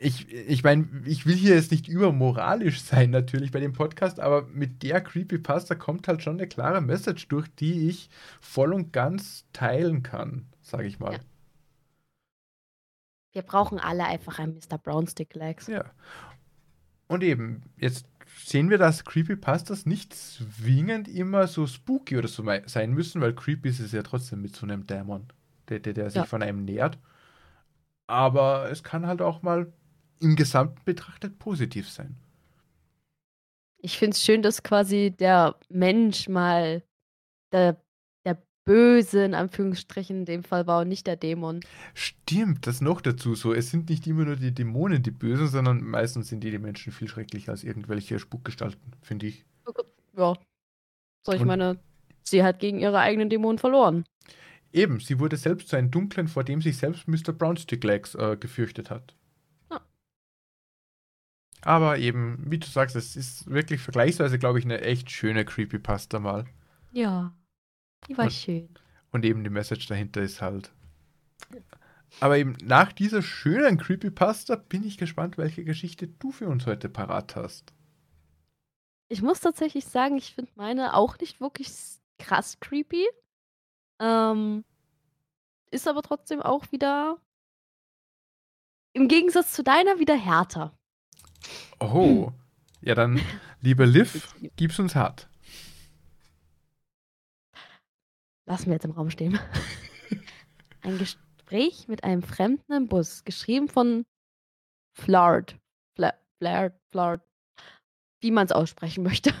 ich, 0.00 0.32
ich 0.32 0.64
meine, 0.64 0.88
ich 1.04 1.26
will 1.26 1.36
hier 1.36 1.54
jetzt 1.54 1.70
nicht 1.70 1.86
übermoralisch 1.86 2.80
sein, 2.80 3.10
natürlich 3.10 3.50
bei 3.50 3.60
dem 3.60 3.74
Podcast, 3.74 4.18
aber 4.18 4.46
mit 4.46 4.82
der 4.82 5.02
Creepypasta 5.02 5.74
kommt 5.74 6.08
halt 6.08 6.22
schon 6.22 6.38
eine 6.38 6.48
klare 6.48 6.80
Message 6.80 7.28
durch, 7.28 7.48
die 7.56 7.88
ich 7.88 8.08
voll 8.40 8.72
und 8.72 8.92
ganz 8.92 9.44
teilen 9.52 10.02
kann, 10.02 10.46
sage 10.62 10.86
ich 10.86 10.98
mal. 10.98 11.14
Ja. 11.14 11.18
Wir 13.32 13.42
brauchen 13.42 13.78
alle 13.78 14.04
einfach 14.04 14.38
einen 14.38 14.54
Mr. 14.54 14.78
Brownstick 14.78 15.34
Legs. 15.34 15.66
Ja. 15.66 15.84
Und 17.06 17.22
eben, 17.22 17.62
jetzt 17.76 18.06
sehen 18.44 18.70
wir, 18.70 18.78
dass 18.78 19.04
Creepypastas 19.04 19.86
nicht 19.86 20.14
zwingend 20.14 21.08
immer 21.08 21.46
so 21.46 21.66
spooky 21.66 22.16
oder 22.16 22.28
so 22.28 22.44
sein 22.66 22.92
müssen, 22.92 23.20
weil 23.20 23.34
creepy 23.34 23.68
ist 23.68 23.80
es 23.80 23.92
ja 23.92 24.02
trotzdem 24.02 24.42
mit 24.42 24.54
so 24.54 24.66
einem 24.66 24.86
Dämon, 24.86 25.26
der, 25.68 25.80
der, 25.80 25.92
der 25.92 26.10
sich 26.10 26.16
ja. 26.16 26.24
von 26.24 26.42
einem 26.42 26.64
nähert. 26.64 26.98
Aber 28.06 28.70
es 28.70 28.82
kann 28.82 29.06
halt 29.06 29.22
auch 29.22 29.42
mal 29.42 29.72
im 30.20 30.36
Gesamten 30.36 30.80
betrachtet 30.84 31.38
positiv 31.38 31.88
sein. 31.88 32.16
Ich 33.78 33.98
finde 33.98 34.14
es 34.14 34.22
schön, 34.22 34.42
dass 34.42 34.62
quasi 34.62 35.14
der 35.16 35.56
Mensch 35.68 36.28
mal 36.28 36.82
der, 37.52 37.72
der 37.72 37.80
Böse 38.70 39.24
in 39.24 39.34
Anführungsstrichen 39.34 40.18
in 40.18 40.24
dem 40.26 40.44
Fall 40.44 40.68
war 40.68 40.82
und 40.82 40.88
nicht 40.88 41.08
der 41.08 41.16
Dämon. 41.16 41.58
Stimmt, 41.92 42.68
das 42.68 42.80
noch 42.80 43.00
dazu 43.00 43.34
so. 43.34 43.52
Es 43.52 43.68
sind 43.68 43.90
nicht 43.90 44.06
immer 44.06 44.24
nur 44.24 44.36
die 44.36 44.54
Dämonen 44.54 45.02
die 45.02 45.10
Bösen, 45.10 45.48
sondern 45.48 45.82
meistens 45.82 46.28
sind 46.28 46.44
die, 46.44 46.52
die 46.52 46.60
Menschen 46.60 46.92
viel 46.92 47.08
schrecklicher 47.08 47.50
als 47.50 47.64
irgendwelche 47.64 48.20
Spukgestalten, 48.20 48.92
finde 49.02 49.26
ich. 49.26 49.44
Ja. 50.16 50.34
So, 51.22 51.32
ich 51.32 51.40
und 51.40 51.48
meine, 51.48 51.80
sie 52.22 52.44
hat 52.44 52.60
gegen 52.60 52.78
ihre 52.78 53.00
eigenen 53.00 53.28
Dämonen 53.28 53.58
verloren. 53.58 54.04
Eben, 54.72 55.00
sie 55.00 55.18
wurde 55.18 55.36
selbst 55.36 55.68
zu 55.68 55.74
einem 55.74 55.90
Dunklen, 55.90 56.28
vor 56.28 56.44
dem 56.44 56.62
sich 56.62 56.76
selbst 56.76 57.08
Mr. 57.08 57.32
Brownstick 57.32 57.82
Legs 57.82 58.14
äh, 58.14 58.36
gefürchtet 58.38 58.88
hat. 58.88 59.16
Aber 61.62 61.98
eben, 61.98 62.38
wie 62.46 62.58
du 62.58 62.68
sagst, 62.68 62.94
es 62.94 63.16
ist 63.16 63.50
wirklich 63.50 63.80
vergleichsweise, 63.80 64.38
glaube 64.38 64.60
ich, 64.60 64.64
eine 64.64 64.80
echt 64.80 65.10
schöne 65.10 65.44
Creepypasta 65.44 66.20
mal. 66.20 66.44
Ja, 66.92 67.34
die 68.08 68.16
war 68.16 68.24
und, 68.24 68.32
schön. 68.32 68.68
Und 69.12 69.24
eben 69.24 69.44
die 69.44 69.50
Message 69.50 69.86
dahinter 69.86 70.22
ist 70.22 70.40
halt. 70.40 70.72
Aber 72.18 72.38
eben 72.38 72.56
nach 72.62 72.92
dieser 72.92 73.22
schönen 73.22 73.78
Creepypasta 73.78 74.56
bin 74.56 74.84
ich 74.84 74.98
gespannt, 74.98 75.38
welche 75.38 75.64
Geschichte 75.64 76.08
du 76.08 76.32
für 76.32 76.48
uns 76.48 76.66
heute 76.66 76.88
parat 76.88 77.36
hast. 77.36 77.72
Ich 79.08 79.22
muss 79.22 79.40
tatsächlich 79.40 79.86
sagen, 79.86 80.16
ich 80.16 80.34
finde 80.34 80.50
meine 80.56 80.94
auch 80.94 81.18
nicht 81.18 81.40
wirklich 81.40 81.70
krass 82.18 82.58
creepy. 82.60 83.06
Ähm, 84.00 84.64
ist 85.70 85.88
aber 85.88 86.02
trotzdem 86.02 86.42
auch 86.42 86.70
wieder 86.72 87.18
im 88.92 89.08
Gegensatz 89.08 89.52
zu 89.52 89.62
deiner 89.62 89.98
wieder 89.98 90.16
härter. 90.16 90.72
Oh, 91.78 92.32
ja 92.80 92.94
dann, 92.94 93.20
liebe 93.60 93.84
Liv, 93.84 94.34
gib's 94.56 94.78
uns 94.78 94.94
hart. 94.94 95.29
Lassen 98.50 98.66
wir 98.66 98.72
jetzt 98.72 98.84
im 98.84 98.90
Raum 98.90 99.10
stehen. 99.10 99.38
Ein 100.82 100.98
Gespräch 100.98 101.86
mit 101.86 102.02
einem 102.02 102.24
Fremden 102.24 102.72
im 102.72 102.88
Bus, 102.88 103.22
geschrieben 103.22 103.68
von 103.68 104.04
Flard. 104.92 105.56
Flard, 105.94 106.74
Flard, 106.90 107.22
wie 108.20 108.32
man 108.32 108.46
es 108.46 108.52
aussprechen 108.52 109.04
möchte. 109.04 109.32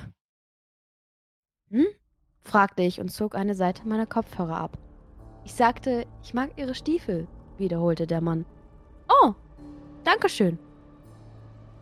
Hm? 1.70 1.86
fragte 2.42 2.82
ich 2.82 3.00
und 3.00 3.08
zog 3.08 3.34
eine 3.34 3.56
Seite 3.56 3.86
meiner 3.88 4.06
Kopfhörer 4.06 4.56
ab. 4.56 4.78
Ich 5.44 5.54
sagte, 5.54 6.06
ich 6.22 6.32
mag 6.32 6.56
ihre 6.56 6.76
Stiefel, 6.76 7.26
wiederholte 7.58 8.06
der 8.06 8.20
Mann. 8.20 8.46
Oh, 9.08 9.34
danke 10.04 10.28
schön. 10.28 10.56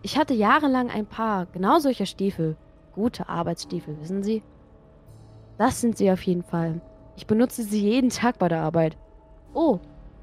Ich 0.01 0.17
hatte 0.17 0.33
jahrelang 0.33 0.89
ein 0.89 1.05
paar 1.05 1.45
genau 1.45 1.79
solcher 1.79 2.07
Stiefel. 2.07 2.57
Gute 2.93 3.29
Arbeitsstiefel, 3.29 4.01
wissen 4.01 4.23
Sie? 4.23 4.43
Das 5.59 5.83
sind 5.83 5.99
sie 5.99 6.11
auf 6.11 6.23
jeden 6.23 6.43
Fall. 6.43 6.81
Ich 7.19 7.27
benutze 7.27 7.65
sie 7.65 7.81
jeden 7.81 8.11
Tag 8.11 8.39
bei 8.39 8.47
der 8.47 8.61
Arbeit. 8.61 8.97
Oh, 9.53 9.81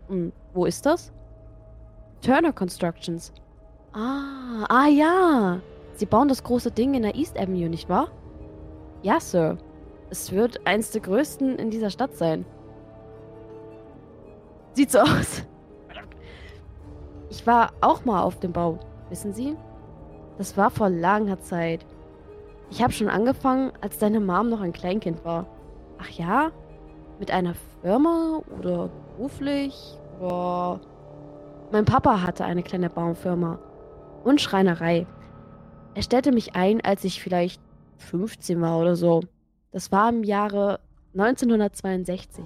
und 0.08 0.32
wo 0.54 0.64
ist 0.64 0.86
das? 0.86 1.12
Turner 2.22 2.54
Constructions. 2.54 3.34
Ah, 3.92 4.64
ah 4.70 4.88
ja. 4.88 5.60
Sie 5.96 6.06
bauen 6.06 6.30
das 6.30 6.42
große 6.42 6.72
Ding 6.72 6.94
in 6.94 7.02
der 7.02 7.16
East 7.16 7.38
Avenue, 7.38 7.68
nicht 7.68 7.90
wahr? 7.90 8.08
Ja, 9.04 9.20
Sir. 9.20 9.58
Es 10.10 10.32
wird 10.32 10.66
eins 10.66 10.92
der 10.92 11.02
größten 11.02 11.60
in 11.60 11.70
dieser 11.70 11.90
Stadt 11.90 12.16
sein. 12.16 12.46
Sieht 14.72 14.92
so 14.92 15.00
aus. 15.00 15.44
Ich 17.30 17.46
war 17.46 17.74
auch 17.82 18.06
mal 18.06 18.24
auf 18.24 18.40
dem 18.40 18.54
Bau, 18.54 18.80
wissen 19.10 19.34
Sie? 19.34 19.58
Das 20.38 20.56
war 20.56 20.70
vor 20.70 20.90
langer 20.90 21.42
Zeit. 21.42 21.86
Ich 22.72 22.82
habe 22.82 22.94
schon 22.94 23.10
angefangen, 23.10 23.74
als 23.82 23.98
deine 23.98 24.22
Mom 24.22 24.48
noch 24.48 24.62
ein 24.62 24.72
Kleinkind 24.72 25.26
war. 25.26 25.46
Ach 25.98 26.10
ja? 26.12 26.52
Mit 27.20 27.32
einer 27.32 27.54
Firma 27.82 28.42
oder 28.60 28.90
beruflich? 29.16 29.98
Oder... 30.20 30.80
Mein 31.72 31.86
Papa 31.86 32.22
hatte 32.22 32.46
eine 32.46 32.64
kleine 32.64 32.90
Baumfirma 32.90 33.60
und 34.24 34.42
Schreinerei. 34.42 35.08
Er 35.94 36.02
stellte 36.02 36.32
mich 36.32 36.56
ein, 36.56 36.82
als 36.82 37.04
ich 37.04 37.22
vielleicht 37.22 37.62
15 37.98 38.62
war 38.62 38.80
oder 38.80 38.96
so. 38.96 39.22
Das 39.72 39.92
war 39.92 40.10
im 40.10 40.24
Jahre 40.24 40.80
1962. 41.14 42.44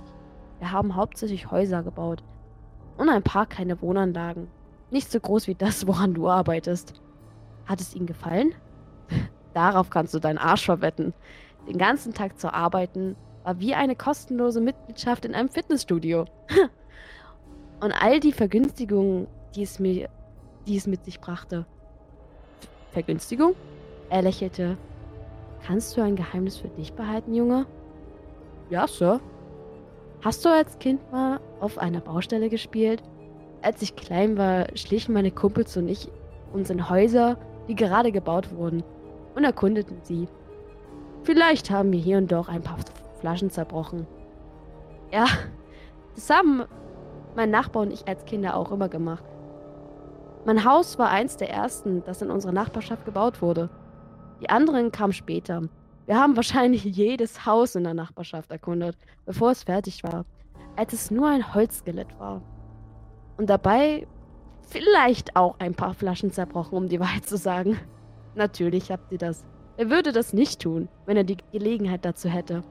Wir 0.60 0.72
haben 0.72 0.96
hauptsächlich 0.96 1.50
Häuser 1.52 1.84
gebaut 1.84 2.24
und 2.98 3.10
ein 3.10 3.24
paar 3.24 3.46
kleine 3.46 3.82
Wohnanlagen. 3.82 4.48
Nicht 4.92 5.12
so 5.12 5.20
groß 5.20 5.48
wie 5.48 5.56
das, 5.56 5.88
woran 5.88 6.14
du 6.14 6.30
arbeitest. 6.30 6.94
Hat 7.66 7.82
es 7.82 7.96
Ihnen 7.96 8.06
gefallen? 8.06 8.54
Darauf 9.54 9.90
kannst 9.90 10.14
du 10.14 10.20
deinen 10.20 10.38
Arsch 10.38 10.66
verwetten. 10.66 11.14
Den 11.68 11.78
ganzen 11.78 12.14
Tag 12.14 12.40
zu 12.40 12.54
arbeiten 12.54 13.16
war 13.50 13.60
wie 13.60 13.74
eine 13.74 13.96
kostenlose 13.96 14.62
Mitgliedschaft 14.62 15.26
in 15.26 15.34
einem 15.34 15.50
Fitnessstudio. 15.50 16.26
Und 17.82 17.92
all 17.92 18.20
die 18.20 18.32
Vergünstigungen, 18.32 19.28
die 19.56 19.64
es 19.64 19.80
mir, 19.80 20.10
die 20.68 20.78
es 20.78 20.86
mit 20.86 21.04
sich 21.04 21.20
brachte. 21.20 21.66
Vergünstigung? 22.92 23.56
Er 24.12 24.22
lächelte. 24.22 24.78
Kannst 25.66 25.98
du 25.98 26.02
ein 26.02 26.16
Geheimnis 26.16 26.58
für 26.58 26.68
dich 26.68 26.94
behalten, 26.94 27.34
Junge? 27.34 27.66
Ja, 28.70 28.88
Sir. 28.88 29.20
Hast 30.22 30.46
du 30.46 30.50
als 30.50 30.78
Kind 30.78 31.12
mal 31.12 31.40
auf 31.60 31.80
einer 31.80 32.02
Baustelle 32.02 32.50
gespielt? 32.50 33.02
Als 33.64 33.82
ich 33.82 33.96
klein 33.96 34.38
war, 34.38 34.68
schlichen 34.76 35.14
meine 35.14 35.32
Kumpels 35.32 35.76
und 35.76 35.88
ich 35.88 36.08
uns 36.54 36.70
in 36.70 36.88
Häuser, 36.88 37.38
die 37.68 37.76
gerade 37.76 38.12
gebaut 38.12 38.54
wurden, 38.54 38.84
und 39.34 39.44
erkundeten 39.44 39.98
sie. 40.04 40.28
Vielleicht 41.24 41.72
haben 41.72 41.92
wir 41.92 42.00
hier 42.00 42.18
und 42.18 42.32
dort 42.32 42.50
ein 42.50 42.62
paar 42.62 42.78
Flaschen 43.20 43.50
zerbrochen. 43.50 44.08
Ja, 45.12 45.26
das 46.16 46.30
haben 46.30 46.64
mein 47.36 47.52
Nachbar 47.52 47.84
und 47.84 47.92
ich 47.92 48.08
als 48.08 48.26
Kinder 48.26 48.56
auch 48.56 48.72
immer 48.72 48.90
gemacht. 48.90 49.24
Mein 50.46 50.64
Haus 50.64 50.98
war 50.98 51.10
eins 51.10 51.38
der 51.38 51.50
ersten, 51.50 52.04
das 52.06 52.22
in 52.22 52.32
unserer 52.32 52.52
Nachbarschaft 52.52 53.06
gebaut 53.06 53.42
wurde. 53.42 53.70
Die 54.42 54.50
anderen 54.50 54.92
kamen 54.92 55.14
später. 55.14 55.64
Wir 56.06 56.20
haben 56.20 56.36
wahrscheinlich 56.36 56.84
jedes 56.84 57.46
Haus 57.46 57.76
in 57.76 57.84
der 57.84 57.94
Nachbarschaft 57.94 58.52
erkundet, 58.52 58.98
bevor 59.26 59.52
es 59.52 59.64
fertig 59.64 60.04
war, 60.04 60.26
als 60.76 60.94
es 60.94 61.12
nur 61.12 61.28
ein 61.28 61.54
Holzskelett 61.54 62.18
war. 62.20 62.42
Und 63.38 63.50
dabei 63.50 64.08
vielleicht 64.70 65.36
auch 65.36 65.56
ein 65.60 65.76
paar 65.76 65.94
Flaschen 65.94 66.32
zerbrochen, 66.32 66.78
um 66.78 66.88
die 66.88 67.00
Wahrheit 67.00 67.26
zu 67.26 67.38
sagen. 67.38 67.80
Natürlich 68.36 68.92
habt 68.92 69.12
ihr 69.12 69.18
das. 69.18 69.46
Er 69.78 69.90
würde 69.90 70.12
das 70.12 70.34
nicht 70.34 70.62
tun, 70.62 70.90
wenn 71.06 71.18
er 71.18 71.24
die 71.24 71.38
Gelegenheit 71.52 72.06
dazu 72.06 72.30
hätte. 72.30 72.64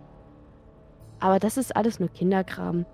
Aber 1.21 1.39
das 1.39 1.57
ist 1.57 1.75
alles 1.75 1.99
nur 1.99 2.09
Kinderkram. 2.09 2.87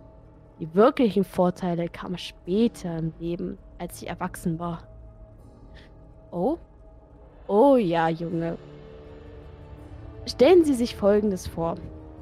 Die 0.61 0.75
wirklichen 0.75 1.25
Vorteile 1.25 1.89
kamen 1.89 2.19
später 2.19 2.99
im 2.99 3.13
Leben, 3.19 3.59
als 3.79 4.01
ich 4.01 4.09
erwachsen 4.09 4.59
war. 4.59 4.85
Oh? 6.31 6.59
Oh 7.47 7.77
ja, 7.77 8.09
Junge. 8.09 8.57
Stellen 10.27 10.65
Sie 10.65 10.75
sich 10.75 10.97
Folgendes 10.97 11.47
vor. 11.47 11.77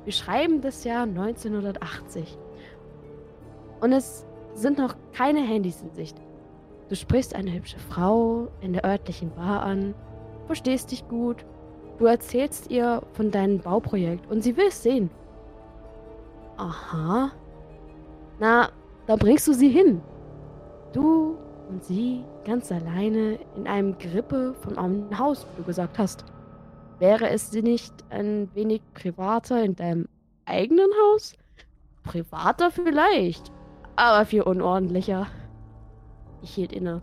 Wir 0.04 0.12
schreiben 0.12 0.60
das 0.60 0.82
Jahr 0.82 1.04
1980. 1.04 2.37
Und 3.81 3.92
es 3.92 4.27
sind 4.54 4.79
noch 4.79 4.96
keine 5.12 5.40
Handys 5.40 5.83
in 5.83 5.92
Sicht. 5.92 6.16
Du 6.88 6.96
sprichst 6.96 7.35
eine 7.35 7.52
hübsche 7.52 7.79
Frau 7.79 8.48
in 8.60 8.72
der 8.72 8.85
örtlichen 8.85 9.31
Bar 9.35 9.62
an, 9.62 9.94
verstehst 10.46 10.90
dich 10.90 11.06
gut, 11.08 11.44
du 11.98 12.06
erzählst 12.06 12.70
ihr 12.70 13.02
von 13.12 13.31
deinem 13.31 13.60
Bauprojekt 13.60 14.31
und 14.31 14.42
sie 14.42 14.56
will 14.56 14.66
es 14.68 14.83
sehen. 14.83 15.10
Aha. 16.63 17.33
Na, 18.38 18.69
da 19.06 19.17
bringst 19.17 19.48
du 19.48 19.52
sie 19.52 19.69
hin. 19.69 20.00
Du 20.92 21.37
und 21.69 21.83
sie 21.83 22.25
ganz 22.44 22.71
alleine 22.71 23.38
in 23.56 23.67
einem 23.67 23.98
Grippe 23.98 24.54
von 24.54 24.79
einem 24.79 25.19
Haus, 25.19 25.44
wie 25.44 25.63
du 25.63 25.67
gesagt 25.67 25.98
hast. 25.98 26.25
Wäre 27.00 27.31
es 27.31 27.50
sie 27.50 27.63
nicht 27.63 27.92
ein 28.10 28.48
wenig 28.54 28.81
privater 28.94 29.65
in 29.65 29.75
deinem 29.75 30.08
eigenen 30.44 30.90
Haus? 31.02 31.35
Privater 32.04 32.71
vielleicht, 32.71 33.50
aber 33.96 34.25
viel 34.25 34.42
unordentlicher. 34.42 35.27
Ich 36.42 36.54
hielt 36.54 36.73
inne. 36.73 37.02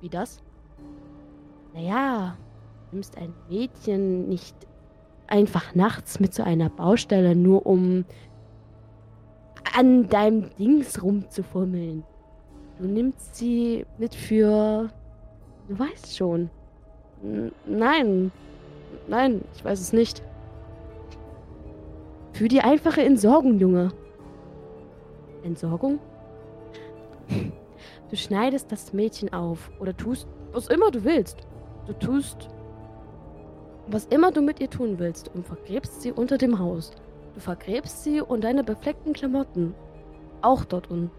Wie 0.00 0.10
das? 0.10 0.42
Naja, 1.72 2.36
du 2.90 2.96
nimmst 2.96 3.16
ein 3.16 3.32
Mädchen 3.48 4.28
nicht 4.28 4.56
einfach 5.30 5.74
nachts 5.74 6.20
mit 6.20 6.34
zu 6.34 6.44
einer 6.44 6.68
Baustelle, 6.68 7.34
nur 7.34 7.66
um 7.66 8.04
an 9.76 10.08
deinem 10.08 10.50
Dings 10.58 11.02
rumzufummeln. 11.02 12.04
du 12.78 12.86
nimmst 12.86 13.36
sie 13.36 13.86
mit 13.98 14.14
für. 14.14 14.90
Du 15.68 15.78
weißt 15.78 16.16
schon. 16.16 16.50
N 17.22 17.52
nein. 17.66 18.32
Nein, 19.06 19.42
ich 19.54 19.64
weiß 19.64 19.80
es 19.80 19.92
nicht. 19.92 20.22
Für 22.32 22.48
die 22.48 22.60
einfache 22.60 23.02
Entsorgung, 23.02 23.58
Junge. 23.58 23.92
Entsorgung? 25.42 25.98
Du 28.10 28.16
schneidest 28.16 28.72
das 28.72 28.92
Mädchen 28.92 29.32
auf 29.32 29.70
oder 29.78 29.96
tust, 29.96 30.26
was 30.52 30.68
immer 30.68 30.90
du 30.90 31.04
willst. 31.04 31.38
Du 31.86 31.92
tust, 31.92 32.48
was 33.92 34.06
immer 34.06 34.30
du 34.30 34.40
mit 34.42 34.60
ihr 34.60 34.70
tun 34.70 34.98
willst 34.98 35.30
und 35.34 35.46
vergräbst 35.46 36.02
sie 36.02 36.12
unter 36.12 36.38
dem 36.38 36.58
Haus. 36.58 36.92
Du 37.34 37.40
vergräbst 37.40 38.04
sie 38.04 38.20
und 38.20 38.44
deine 38.44 38.64
befleckten 38.64 39.12
Klamotten. 39.12 39.74
Auch 40.42 40.64
dort 40.64 40.90
unten. 40.90 41.10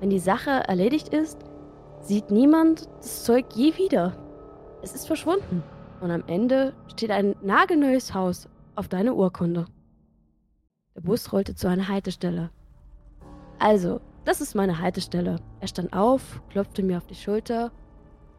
Wenn 0.00 0.10
die 0.10 0.18
Sache 0.18 0.50
erledigt 0.50 1.08
ist, 1.10 1.38
sieht 2.00 2.30
niemand 2.30 2.88
das 2.98 3.24
Zeug 3.24 3.46
je 3.54 3.76
wieder. 3.76 4.16
Es 4.82 4.94
ist 4.94 5.06
verschwunden. 5.06 5.62
Und 6.00 6.10
am 6.10 6.24
Ende 6.26 6.74
steht 6.88 7.10
ein 7.10 7.36
nagelneues 7.42 8.12
Haus 8.12 8.48
auf 8.74 8.88
deine 8.88 9.14
Urkunde. 9.14 9.66
Der 10.96 11.02
Bus 11.02 11.32
rollte 11.32 11.54
zu 11.54 11.68
einer 11.68 11.86
Haltestelle. 11.86 12.50
Also, 13.58 14.00
das 14.24 14.40
ist 14.40 14.54
meine 14.54 14.80
Haltestelle. 14.80 15.36
Er 15.60 15.68
stand 15.68 15.92
auf, 15.92 16.42
klopfte 16.50 16.82
mir 16.82 16.98
auf 16.98 17.06
die 17.06 17.14
Schulter 17.14 17.70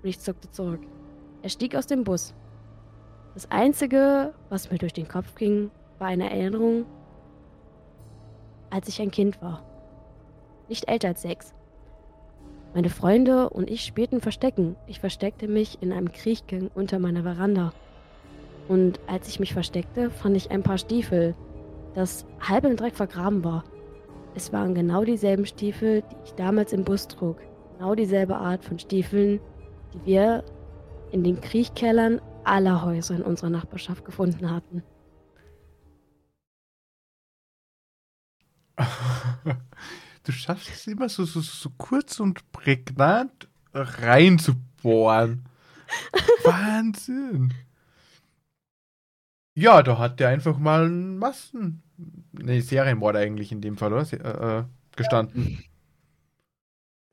und 0.01 0.09
ich 0.09 0.19
zuckte 0.19 0.51
zurück. 0.51 0.81
Er 1.41 1.49
stieg 1.49 1.75
aus 1.75 1.87
dem 1.87 2.03
Bus. 2.03 2.33
Das 3.33 3.49
Einzige, 3.49 4.33
was 4.49 4.69
mir 4.69 4.77
durch 4.77 4.93
den 4.93 5.07
Kopf 5.07 5.33
ging, 5.35 5.71
war 5.97 6.07
eine 6.07 6.29
Erinnerung, 6.29 6.85
als 8.69 8.87
ich 8.87 9.01
ein 9.01 9.09
Kind 9.09 9.41
war. 9.41 9.63
Nicht 10.69 10.87
älter 10.87 11.09
als 11.09 11.23
sechs. 11.23 11.53
Meine 12.75 12.89
Freunde 12.89 13.49
und 13.49 13.69
ich 13.69 13.85
spielten 13.85 14.21
Verstecken. 14.21 14.75
Ich 14.87 14.99
versteckte 14.99 15.47
mich 15.47 15.79
in 15.81 15.91
einem 15.91 16.11
Kriechgang 16.11 16.69
unter 16.75 16.99
meiner 16.99 17.23
Veranda. 17.23 17.73
Und 18.67 18.99
als 19.07 19.27
ich 19.27 19.39
mich 19.39 19.53
versteckte, 19.53 20.09
fand 20.11 20.37
ich 20.37 20.51
ein 20.51 20.63
paar 20.63 20.77
Stiefel, 20.77 21.35
das 21.95 22.25
halb 22.39 22.65
im 22.65 22.75
Dreck 22.75 22.95
vergraben 22.95 23.43
war. 23.43 23.63
Es 24.35 24.53
waren 24.53 24.73
genau 24.73 25.03
dieselben 25.03 25.45
Stiefel, 25.45 26.01
die 26.01 26.15
ich 26.25 26.33
damals 26.33 26.71
im 26.71 26.83
Bus 26.83 27.07
trug. 27.07 27.37
Genau 27.77 27.95
dieselbe 27.95 28.35
Art 28.35 28.63
von 28.63 28.79
Stiefeln, 28.79 29.39
die 29.93 30.05
wir 30.05 30.43
in 31.11 31.23
den 31.23 31.41
Kriechkellern 31.41 32.21
aller 32.45 32.81
Häuser 32.83 33.15
in 33.15 33.21
unserer 33.21 33.49
Nachbarschaft 33.49 34.05
gefunden 34.05 34.49
hatten. 34.49 34.83
Du 40.25 40.31
schaffst 40.31 40.69
es 40.69 40.87
immer 40.87 41.09
so, 41.09 41.25
so, 41.25 41.41
so 41.41 41.69
kurz 41.77 42.21
und 42.21 42.49
prägnant 42.53 43.49
reinzubohren. 43.73 45.43
Wahnsinn. 46.45 47.53
Ja, 49.55 49.83
da 49.83 49.99
hat 49.99 50.19
der 50.19 50.29
einfach 50.29 50.57
mal 50.57 50.85
einen 50.85 51.17
Massen. 51.17 51.83
Ne, 52.31 52.61
Serienmord 52.61 53.17
eigentlich 53.17 53.51
in 53.51 53.61
dem 53.61 53.77
Fall, 53.77 53.93
oder? 53.93 54.11
Äh, 54.13 54.59
äh, 54.59 54.63
gestanden. 54.95 55.63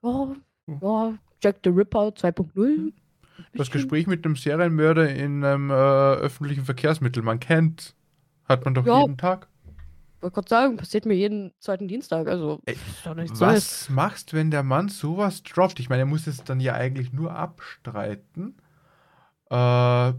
Ja, 0.03 0.37
ja, 0.81 1.19
Jack 1.43 1.57
the 1.65 1.71
Ripper 1.71 2.09
2.0. 2.09 2.93
Das 3.55 3.71
Gespräch 3.71 4.07
mit 4.07 4.25
einem 4.25 4.37
Serienmörder 4.37 5.11
in 5.11 5.45
einem 5.45 5.71
äh, 5.71 5.75
öffentlichen 5.75 6.65
Verkehrsmittel, 6.65 7.23
man 7.23 7.41
kennt, 7.41 7.95
hat 8.49 8.65
man 8.65 8.75
doch 8.75 8.87
ja. 8.87 9.01
jeden 9.01 9.17
Tag 9.17 9.49
wollte 10.21 10.35
gerade 10.35 10.49
sagen, 10.49 10.77
passiert 10.77 11.07
mir 11.07 11.15
jeden 11.15 11.53
zweiten 11.61 11.89
Dienstag. 11.89 12.29
Also, 12.29 12.61
Ey, 12.67 12.77
was 13.05 13.41
Neues. 13.41 13.91
machst, 13.91 14.33
wenn 14.33 14.51
der 14.51 14.63
Mann 14.63 14.89
sowas 14.89 15.43
droppt? 15.43 15.81
Ich 15.81 15.89
meine, 15.89 16.03
er 16.03 16.07
muss 16.07 16.27
es 16.27 16.45
dann 16.45 16.61
ja 16.61 16.75
eigentlich 16.75 17.13
nur 17.13 17.35
abstreiten. 17.35 18.57
Äh, 19.49 20.13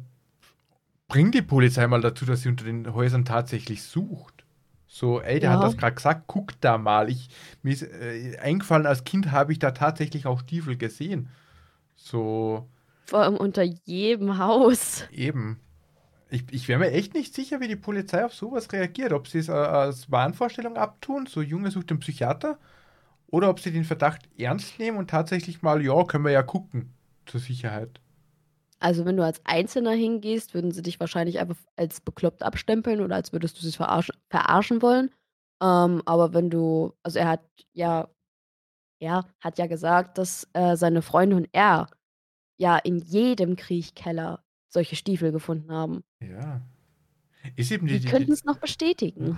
bring 1.07 1.32
die 1.32 1.41
Polizei 1.41 1.88
mal 1.88 2.01
dazu, 2.01 2.25
dass 2.25 2.41
sie 2.41 2.49
unter 2.49 2.65
den 2.65 2.93
Häusern 2.93 3.25
tatsächlich 3.25 3.84
sucht. 3.84 4.45
So, 4.88 5.21
ey, 5.21 5.39
der 5.39 5.51
ja. 5.51 5.55
hat 5.55 5.63
das 5.63 5.77
gerade 5.77 5.95
gesagt, 5.95 6.23
guck 6.27 6.59
da 6.59 6.77
mal. 6.77 7.09
Ich, 7.09 7.29
mir 7.61 7.73
ist 7.73 7.84
äh, 7.84 8.38
eingefallen, 8.39 8.86
als 8.86 9.03
Kind 9.03 9.32
habe 9.32 9.53
ich 9.53 9.59
da 9.59 9.71
tatsächlich 9.71 10.25
auch 10.25 10.41
Stiefel 10.41 10.77
gesehen. 10.77 11.29
So. 11.95 12.67
Vor 13.12 13.24
allem 13.24 13.36
unter 13.36 13.64
jedem 13.64 14.38
Haus. 14.38 15.03
Eben. 15.12 15.59
Ich, 16.30 16.45
ich 16.49 16.70
wäre 16.70 16.80
mir 16.80 16.91
echt 16.91 17.14
nicht 17.14 17.36
sicher, 17.36 17.59
wie 17.59 17.68
die 17.68 17.76
Polizei 17.76 18.24
auf 18.24 18.34
sowas 18.34 18.72
reagiert. 18.72 19.12
Ob 19.12 19.28
sie 19.28 19.39
es 19.39 19.49
äh, 19.49 19.51
als 19.51 20.09
Wahnvorstellung 20.09 20.78
abtun, 20.78 21.26
so 21.26 21.41
Junge 21.41 21.72
sucht 21.72 21.89
den 21.89 21.99
Psychiater, 21.99 22.57
oder 23.28 23.49
ob 23.49 23.59
sie 23.59 23.74
den 23.74 23.84
Verdacht 23.84 24.30
ernst 24.39 24.80
nehmen 24.80 24.97
und 24.97 25.09
tatsächlich 25.09 25.62
mal, 25.62 25.84
ja, 25.84 26.05
können 26.05 26.24
wir 26.24 26.32
ja 26.32 26.41
gucken, 26.41 26.93
zur 27.26 27.41
Sicherheit. 27.41 27.99
Also 28.80 29.03
wenn 29.03 29.18
du 29.18 29.26
als 29.26 29.41
Einzelner 29.43 29.91
hingehst, 29.91 30.53
würden 30.53 30.72
sie 30.72 30.82
dich 30.82 31.01
wahrscheinlich 31.01 31.39
einfach 31.39 31.57
als 31.76 31.99
bekloppt 31.99 32.43
abstempeln 32.43 33.01
oder 33.01 33.16
als 33.16 33.34
würdest 33.34 33.57
du 33.57 33.62
sie 33.62 33.74
verarschen, 33.74 34.16
verarschen 34.30 34.82
wollen. 34.82 35.09
Ähm, 35.62 36.01
aber 36.05 36.34
wenn 36.34 36.49
du, 36.49 36.93
also 37.03 37.20
er 37.20 37.28
hat 37.28 37.41
ja, 37.74 38.07
er 38.99 39.26
hat 39.41 39.57
ja 39.57 39.68
gesagt, 39.68 40.18
dass 40.18 40.47
äh, 40.53 40.78
seine 40.78 41.01
Freunde 41.01 41.36
und 41.36 41.49
er 41.51 41.88
ja 42.62 42.78
in 42.78 42.99
jedem 42.99 43.55
Kriechkeller 43.57 44.43
solche 44.70 44.95
Stiefel 44.95 45.32
gefunden 45.32 45.72
haben. 45.72 46.03
Ja. 46.22 46.62
Ist 47.55 47.72
eben 47.72 47.88
die, 47.88 47.93
die, 47.95 47.99
die 48.01 48.07
könnten 48.07 48.32
es 48.32 48.45
noch 48.45 48.59
bestätigen. 48.59 49.36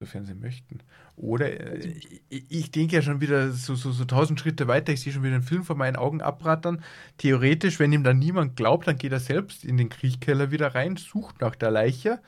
Sofern 0.00 0.24
sie 0.24 0.34
möchten. 0.34 0.78
Oder 1.16 1.60
äh, 1.60 1.86
ich, 2.30 2.44
ich 2.48 2.70
denke 2.70 2.96
ja 2.96 3.02
schon 3.02 3.20
wieder 3.20 3.50
so, 3.50 3.74
so, 3.74 3.92
so 3.92 4.04
tausend 4.06 4.40
Schritte 4.40 4.68
weiter, 4.68 4.92
ich 4.92 5.00
sehe 5.00 5.12
schon 5.12 5.22
wieder 5.22 5.34
einen 5.34 5.44
Film 5.44 5.64
vor 5.64 5.76
meinen 5.76 5.96
Augen 5.96 6.22
abrattern. 6.22 6.82
Theoretisch, 7.18 7.78
wenn 7.78 7.92
ihm 7.92 8.04
dann 8.04 8.18
niemand 8.18 8.56
glaubt, 8.56 8.86
dann 8.86 8.96
geht 8.96 9.12
er 9.12 9.20
selbst 9.20 9.64
in 9.64 9.76
den 9.76 9.90
Kriechkeller 9.90 10.50
wieder 10.50 10.74
rein, 10.74 10.96
sucht 10.96 11.40
nach 11.40 11.56
der 11.56 11.70
Leiche, 11.70 12.20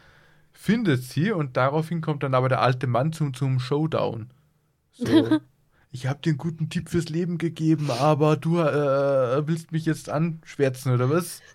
findet 0.53 1.03
sie 1.05 1.33
und 1.33 1.57
daraufhin 1.57 2.03
kommt 2.03 2.23
dann 2.23 2.35
aber 2.35 2.51
der 2.51 2.61
alte 2.61 2.87
Mann 2.87 3.13
zum, 3.13 3.33
zum 3.33 3.61
Showdown. 3.61 4.31
So. 4.93 5.41
ich 5.93 6.07
habe 6.07 6.21
dir 6.21 6.31
einen 6.31 6.39
guten 6.39 6.69
Tipp 6.69 6.89
fürs 6.89 7.09
Leben 7.09 7.39
gegeben, 7.39 7.91
aber 7.91 8.37
du 8.37 8.59
äh, 8.59 9.47
willst 9.47 9.73
mich 9.73 9.87
jetzt 9.87 10.09
anschwärzen, 10.09 10.93
oder 10.93 11.11
was? 11.11 11.41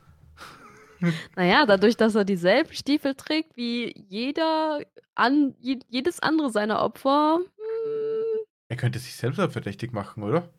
Naja, 1.35 1.65
dadurch, 1.65 1.97
dass 1.97 2.15
er 2.15 2.23
dieselben 2.23 2.73
Stiefel 2.73 3.15
trägt 3.15 3.57
wie 3.57 3.93
jeder, 4.07 4.79
an, 5.13 5.53
jedes 5.59 6.21
andere 6.21 6.49
seiner 6.49 6.81
Opfer. 6.81 7.37
Hm. 7.37 8.45
Er 8.69 8.77
könnte 8.77 8.97
sich 8.97 9.15
selbst 9.15 9.35
verdächtig 9.35 9.91
machen, 9.91 10.23
oder? 10.23 10.49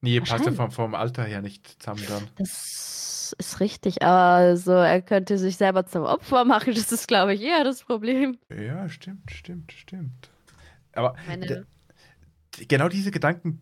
Nee, 0.00 0.20
passt 0.20 0.46
ja 0.46 0.52
vom, 0.52 0.70
vom 0.70 0.94
Alter 0.94 1.24
her 1.24 1.42
nicht 1.42 1.82
zusammen 1.82 2.04
dann. 2.08 2.28
Das 2.36 3.34
ist 3.36 3.60
richtig, 3.60 4.00
also 4.00 4.72
er 4.72 5.02
könnte 5.02 5.38
sich 5.38 5.56
selber 5.56 5.84
zum 5.86 6.04
Opfer 6.04 6.44
machen, 6.44 6.72
das 6.74 6.92
ist, 6.92 7.08
glaube 7.08 7.34
ich, 7.34 7.42
eher 7.42 7.64
das 7.64 7.82
Problem. 7.82 8.38
Ja, 8.48 8.88
stimmt, 8.88 9.30
stimmt, 9.30 9.72
stimmt. 9.72 10.30
Aber 10.92 11.14
Meine 11.26 11.66
genau 12.66 12.88
diese 12.88 13.10
Gedanken 13.10 13.60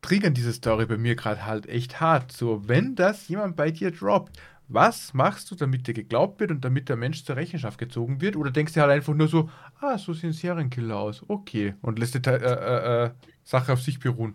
triggern 0.00 0.34
diese 0.34 0.52
Story 0.52 0.86
bei 0.86 0.96
mir 0.96 1.16
gerade 1.16 1.44
halt 1.44 1.66
echt 1.66 2.00
hart. 2.00 2.32
So, 2.32 2.68
wenn 2.68 2.94
das 2.94 3.28
jemand 3.28 3.56
bei 3.56 3.70
dir 3.70 3.90
droppt, 3.90 4.38
was 4.68 5.14
machst 5.14 5.50
du, 5.50 5.54
damit 5.54 5.86
dir 5.86 5.94
geglaubt 5.94 6.40
wird 6.40 6.50
und 6.50 6.64
damit 6.64 6.88
der 6.88 6.96
Mensch 6.96 7.24
zur 7.24 7.36
Rechenschaft 7.36 7.78
gezogen 7.78 8.20
wird? 8.20 8.36
Oder 8.36 8.50
denkst 8.50 8.74
du 8.74 8.80
halt 8.80 8.90
einfach 8.90 9.14
nur 9.14 9.28
so, 9.28 9.48
ah, 9.80 9.96
so 9.96 10.12
sehen 10.12 10.32
Serienkiller 10.32 10.96
aus, 10.96 11.24
okay, 11.26 11.74
und 11.80 11.98
lässt 11.98 12.14
die 12.14 12.28
äh, 12.28 12.36
äh, 12.36 13.04
äh, 13.04 13.10
Sache 13.42 13.72
auf 13.72 13.80
sich 13.80 13.98
beruhen? 13.98 14.34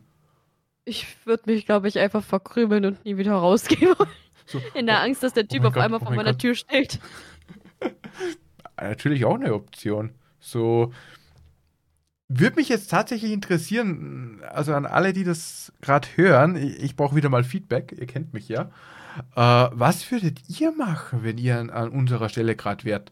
Ich 0.86 1.06
würde 1.26 1.44
mich, 1.46 1.66
glaube 1.66 1.88
ich, 1.88 2.00
einfach 2.00 2.24
verkrümeln 2.24 2.84
und 2.86 3.06
nie 3.06 3.16
wieder 3.18 3.34
rausgehen 3.34 3.94
wollen. 3.98 4.10
So, 4.46 4.60
In 4.74 4.88
der 4.88 4.98
oh, 4.98 5.04
Angst, 5.04 5.24
dass 5.24 5.34
der 5.34 5.48
Typ 5.48 5.64
oh 5.64 5.68
auf 5.68 5.74
Gott, 5.76 5.84
einmal 5.84 6.02
oh 6.02 6.06
vor 6.06 6.16
meiner 6.16 6.32
Gott. 6.32 6.42
Tür 6.42 6.56
steht. 6.56 7.00
Natürlich 8.82 9.24
auch 9.26 9.36
eine 9.36 9.54
Option. 9.54 10.12
So, 10.40 10.92
würde 12.40 12.56
mich 12.56 12.70
jetzt 12.70 12.90
tatsächlich 12.90 13.32
interessieren, 13.32 14.42
also 14.50 14.74
an 14.74 14.86
alle, 14.86 15.14
die 15.14 15.24
das 15.24 15.74
gerade 15.82 16.08
hören, 16.16 16.56
ich, 16.56 16.82
ich 16.82 16.96
brauche 16.96 17.16
wieder 17.16 17.30
mal 17.30 17.44
Feedback, 17.44 17.96
ihr 17.98 18.08
kennt 18.08 18.34
mich 18.34 18.48
ja. 18.50 18.72
Äh, 19.36 19.70
was 19.72 20.10
würdet 20.12 20.40
ihr 20.48 20.72
machen, 20.72 21.24
wenn 21.24 21.38
ihr 21.38 21.60
an, 21.60 21.70
an 21.70 21.90
unserer 21.90 22.30
Stelle 22.30 22.56
gerade 22.56 22.84
wärt? 22.86 23.12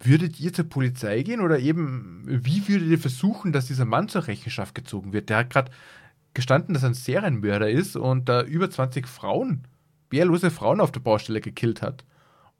Würdet 0.00 0.40
ihr 0.40 0.52
zur 0.52 0.68
Polizei 0.68 1.22
gehen 1.22 1.40
oder 1.40 1.58
eben, 1.58 2.22
wie 2.26 2.68
würdet 2.68 2.88
ihr 2.88 2.98
versuchen, 2.98 3.52
dass 3.52 3.66
dieser 3.66 3.84
Mann 3.84 4.08
zur 4.08 4.26
Rechenschaft 4.26 4.74
gezogen 4.74 5.12
wird? 5.12 5.30
Der 5.30 5.38
hat 5.38 5.50
gerade 5.50 5.70
gestanden, 6.34 6.74
dass 6.74 6.82
er 6.82 6.90
ein 6.90 6.94
Serienmörder 6.94 7.70
ist 7.70 7.96
und 7.96 8.28
da 8.28 8.42
über 8.42 8.70
20 8.70 9.06
Frauen, 9.06 9.62
wehrlose 10.10 10.50
Frauen 10.50 10.80
auf 10.80 10.92
der 10.92 11.00
Baustelle 11.00 11.40
gekillt 11.40 11.80
hat. 11.80 12.04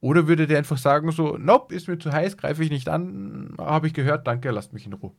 Oder 0.01 0.29
würdet 0.29 0.51
ihr 0.51 0.59
einfach 0.59 0.79
sagen, 0.79 1.11
so, 1.13 1.39
nope, 1.39 1.75
ist 1.75 1.89
mir 1.89 1.99
zu 1.99 2.13
heiß, 2.13 2.37
greife 2.37 2.63
ich 2.63 2.71
nicht 2.71 2.89
an, 2.89 3.55
habe 3.59 3.87
ich 3.87 3.95
gehört, 3.95 4.27
danke, 4.27 4.51
lasst 4.51 4.73
mich 4.73 4.87
in 4.87 4.93
Ruhe. 4.93 5.13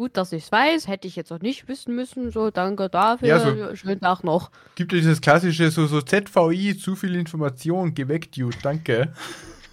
Gut, 0.00 0.16
dass 0.16 0.32
ich 0.32 0.44
es 0.44 0.52
weiß, 0.52 0.88
hätte 0.88 1.06
ich 1.06 1.14
jetzt 1.14 1.30
auch 1.30 1.40
nicht 1.40 1.68
wissen 1.68 1.94
müssen. 1.94 2.30
So, 2.30 2.50
danke 2.50 2.88
dafür. 2.88 3.28
Ja, 3.28 3.38
so 3.38 3.76
Schönen 3.76 4.00
Tag 4.00 4.24
noch. 4.24 4.50
Gibt 4.74 4.94
es 4.94 5.00
dieses 5.00 5.20
klassische, 5.20 5.70
so, 5.70 5.86
so 5.86 6.00
ZVI, 6.00 6.74
zu 6.78 6.96
viel 6.96 7.14
Information, 7.14 7.94
geweckt, 7.94 8.34
Dude, 8.34 8.56
danke. 8.62 9.12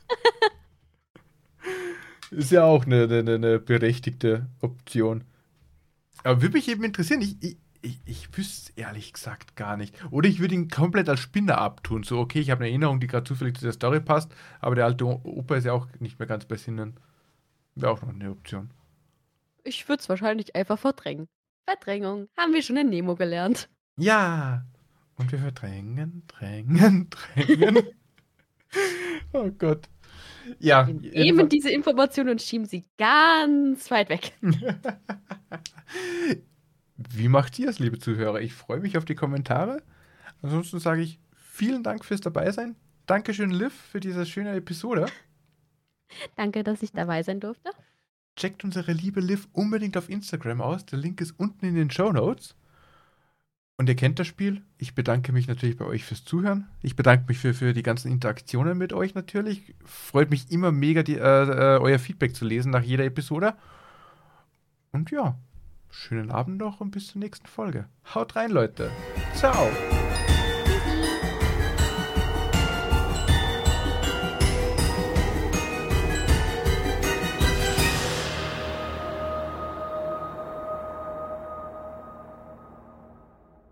Ist 2.31 2.51
ja 2.51 2.65
auch 2.65 2.85
eine, 2.85 3.03
eine, 3.03 3.35
eine 3.35 3.59
berechtigte 3.59 4.47
Option. 4.59 5.23
Aber 6.23 6.41
würde 6.41 6.57
mich 6.57 6.67
eben 6.67 6.83
interessieren, 6.83 7.21
ich, 7.21 7.41
ich, 7.41 7.57
ich, 7.81 8.01
ich 8.05 8.37
wüsste 8.37 8.71
es 8.71 8.73
ehrlich 8.75 9.13
gesagt 9.13 9.55
gar 9.55 9.77
nicht. 9.77 9.95
Oder 10.11 10.27
ich 10.27 10.41
würde 10.41 10.55
ihn 10.55 10.67
komplett 10.67 11.07
als 11.07 11.21
Spinner 11.21 11.59
abtun. 11.59 12.03
So, 12.03 12.19
okay, 12.19 12.39
ich 12.39 12.51
habe 12.51 12.63
eine 12.63 12.69
Erinnerung, 12.69 12.99
die 12.99 13.07
gerade 13.07 13.23
zufällig 13.23 13.55
zu 13.55 13.63
der 13.63 13.71
Story 13.71 14.01
passt, 14.01 14.29
aber 14.59 14.75
der 14.75 14.83
alte 14.83 15.05
Opa 15.05 15.55
ist 15.55 15.63
ja 15.63 15.71
auch 15.71 15.87
nicht 15.99 16.19
mehr 16.19 16.27
ganz 16.27 16.43
bei 16.43 16.57
Sinnen. 16.57 16.99
Wäre 17.81 17.91
auch 17.91 18.01
noch 18.01 18.09
eine 18.09 18.31
Option. 18.31 18.71
Ich 19.63 19.87
würde 19.87 20.01
es 20.01 20.09
wahrscheinlich 20.09 20.55
einfach 20.55 20.79
verdrängen. 20.79 21.27
Verdrängung. 21.65 22.27
Haben 22.37 22.53
wir 22.53 22.61
schon 22.61 22.77
in 22.77 22.89
Nemo 22.89 23.15
gelernt. 23.15 23.69
Ja. 23.97 24.65
Und 25.17 25.31
wir 25.31 25.39
verdrängen, 25.39 26.23
drängen, 26.27 27.09
drängen. 27.35 27.77
oh 29.33 29.49
Gott. 29.57 29.89
Ja. 30.59 30.87
Wir 30.87 31.25
nehmen 31.25 31.49
diese 31.49 31.69
Informationen 31.69 32.29
und 32.29 32.41
schieben 32.41 32.65
sie 32.65 32.85
ganz 32.97 33.91
weit 33.91 34.09
weg. 34.09 34.33
Wie 36.95 37.27
macht 37.27 37.59
ihr 37.59 37.69
es, 37.69 37.79
liebe 37.79 37.99
Zuhörer? 37.99 38.41
Ich 38.41 38.53
freue 38.53 38.79
mich 38.79 38.97
auf 38.97 39.05
die 39.05 39.15
Kommentare. 39.15 39.83
Ansonsten 40.41 40.79
sage 40.79 41.01
ich 41.01 41.19
vielen 41.35 41.83
Dank 41.83 42.05
fürs 42.05 42.21
Dabeisein. 42.21 42.75
Dankeschön, 43.05 43.51
Liv, 43.51 43.73
für 43.73 43.99
diese 43.99 44.25
schöne 44.25 44.55
Episode. 44.55 45.07
Danke, 46.35 46.63
dass 46.63 46.83
ich 46.83 46.91
dabei 46.91 47.23
sein 47.23 47.39
durfte. 47.39 47.71
Checkt 48.35 48.63
unsere 48.63 48.93
liebe 48.93 49.19
Liv 49.19 49.47
unbedingt 49.51 49.97
auf 49.97 50.09
Instagram 50.09 50.61
aus. 50.61 50.85
Der 50.85 50.99
Link 50.99 51.21
ist 51.21 51.39
unten 51.39 51.65
in 51.65 51.75
den 51.75 51.89
Show 51.89 52.11
Notes. 52.11 52.55
Und 53.77 53.89
ihr 53.89 53.95
kennt 53.95 54.17
das 54.17 54.25
Spiel. 54.27 54.63
Ich 54.79 54.95
bedanke 54.95 55.31
mich 55.31 55.47
natürlich 55.47 55.77
bei 55.77 55.85
euch 55.85 56.03
fürs 56.03 56.25
Zuhören. 56.25 56.67
Ich 56.81 56.95
bedanke 56.95 57.25
mich 57.27 57.37
für, 57.37 57.53
für 57.53 57.73
die 57.73 57.83
ganzen 57.83 58.11
Interaktionen 58.11 58.77
mit 58.77 58.91
euch 58.91 59.13
natürlich. 59.13 59.75
Freut 59.85 60.31
mich 60.31 60.51
immer 60.51 60.71
mega, 60.71 61.03
die, 61.03 61.15
äh, 61.15 61.19
äh, 61.19 61.79
euer 61.79 61.99
Feedback 61.99 62.35
zu 62.35 62.43
lesen 62.43 62.71
nach 62.71 62.83
jeder 62.83 63.05
Episode. 63.05 63.53
Und 64.91 65.11
ja, 65.11 65.37
schönen 65.91 66.31
Abend 66.31 66.57
noch 66.57 66.81
und 66.81 66.89
bis 66.89 67.07
zur 67.07 67.19
nächsten 67.19 67.47
Folge. 67.47 67.87
Haut 68.15 68.35
rein, 68.35 68.49
Leute. 68.49 68.89
Ciao. 69.35 69.69